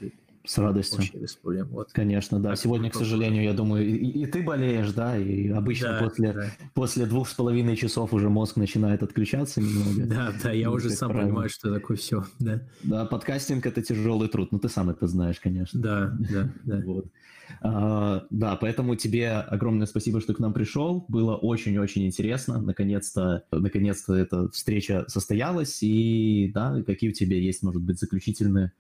[0.49, 0.97] С радостью.
[0.97, 1.69] Вообще без проблем.
[1.73, 1.93] Вот.
[1.93, 2.57] Конечно, да.
[2.57, 6.47] Сегодня, к сожалению, я думаю, и, и ты болеешь, да, и обычно да, после, да.
[6.73, 10.07] после двух с половиной часов уже мозг начинает отключаться немного.
[10.07, 12.63] Да, да, я уже сам понимаю, что такое все, да.
[12.83, 15.79] Да, подкастинг это тяжелый труд, ну ты сам это знаешь, конечно.
[15.79, 16.83] Да, да, да.
[16.87, 17.09] Вот.
[17.61, 21.05] А, да, поэтому тебе огромное спасибо, что к нам пришел.
[21.09, 22.59] Было очень-очень интересно.
[22.59, 25.83] Наконец-то, наконец-то эта встреча состоялась.
[25.83, 28.73] И да, какие у тебя есть, может быть, заключительные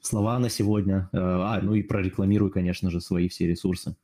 [0.00, 1.08] слова на сегодня?
[1.12, 3.96] А, ну и прорекламируй, конечно же, свои все ресурсы.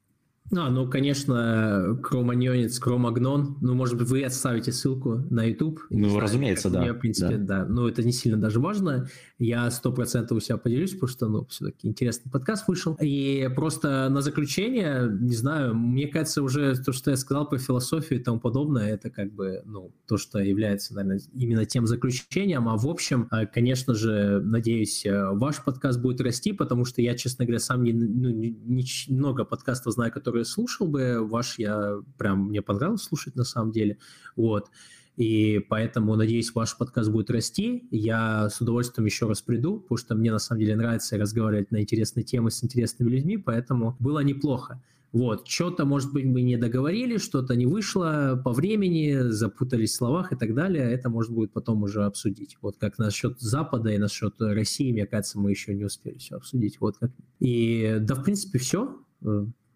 [0.54, 3.56] А, ну, конечно, Кроманьонец, Кромагнон.
[3.62, 5.80] Ну, может быть, вы оставите ссылку на YouTube.
[5.88, 6.80] Ну, знаю, разумеется, да.
[6.80, 7.64] Мне, в принципе, да.
[7.64, 7.66] да.
[7.66, 9.08] Ну, это не сильно даже важно.
[9.38, 12.98] Я сто процентов у себя поделюсь, потому что, ну, все-таки интересный подкаст вышел.
[13.00, 18.20] И просто на заключение, не знаю, мне кажется, уже то, что я сказал про философию
[18.20, 22.68] и тому подобное, это как бы, ну, то, что является, наверное, именно тем заключением.
[22.68, 27.16] А в общем, э, конечно же, надеюсь, э, ваш подкаст будет расти, потому что я,
[27.16, 31.98] честно говоря, сам не, ну, не, не много подкастов знаю, которые слушал бы, ваш я
[32.18, 33.98] прям, мне понравилось слушать на самом деле,
[34.36, 34.70] вот.
[35.16, 37.86] И поэтому, надеюсь, ваш подкаст будет расти.
[37.90, 41.82] Я с удовольствием еще раз приду, потому что мне на самом деле нравится разговаривать на
[41.82, 44.82] интересные темы с интересными людьми, поэтому было неплохо.
[45.12, 50.32] Вот, что-то, может быть, мы не договорили, что-то не вышло по времени, запутались в словах
[50.32, 50.90] и так далее.
[50.90, 52.56] Это, может, будет потом уже обсудить.
[52.62, 56.80] Вот как насчет Запада и насчет России, мне кажется, мы еще не успели все обсудить.
[56.80, 57.10] Вот как.
[57.40, 58.98] И да, в принципе, все.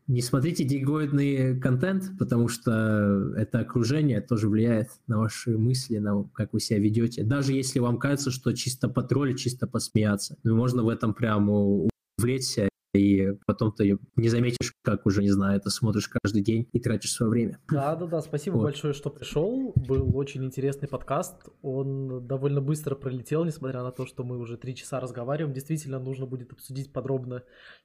[0.08, 6.52] Не смотрите дигоидный контент, потому что это окружение тоже влияет на ваши мысли, на как
[6.52, 7.24] вы себя ведете.
[7.24, 10.36] Даже если вам кажется, что чисто потроллить, чисто посмеяться.
[10.44, 15.58] Ну, можно в этом прям увлечься и потом ты не заметишь, как уже, не знаю,
[15.58, 17.60] это смотришь каждый день и тратишь свое время.
[17.70, 18.64] Да-да-да, спасибо вот.
[18.64, 19.72] большое, что пришел.
[19.74, 21.48] Был очень интересный подкаст.
[21.62, 25.54] Он довольно быстро пролетел, несмотря на то, что мы уже три часа разговариваем.
[25.54, 27.42] Действительно, нужно будет обсудить подробно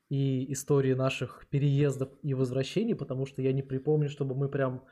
[0.09, 4.83] и истории наших переездов и возвращений, потому что я не припомню, чтобы мы прям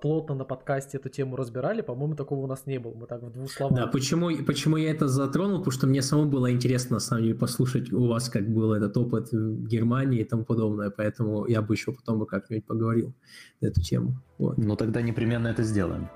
[0.00, 2.94] плотно на подкасте эту тему разбирали, по-моему, такого у нас не было.
[2.94, 3.76] Мы так в двух словах.
[3.76, 5.58] Да, почему, почему я это затронул?
[5.58, 8.96] Потому что мне самому было интересно, на самом деле, послушать у вас, как был этот
[8.96, 10.90] опыт в Германии и тому подобное.
[10.90, 13.14] Поэтому я бы еще потом бы как-нибудь поговорил
[13.60, 14.20] на эту тему.
[14.38, 14.58] Вот.
[14.58, 16.08] Ну, тогда непременно это сделаем.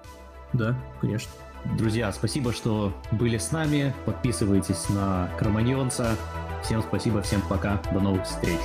[0.52, 1.30] Да, конечно.
[1.78, 3.94] Друзья, спасибо, что были с нами.
[4.04, 6.16] Подписывайтесь на Кроманьонца.
[6.62, 7.82] Всем спасибо, всем пока.
[7.92, 8.60] До новых встреч.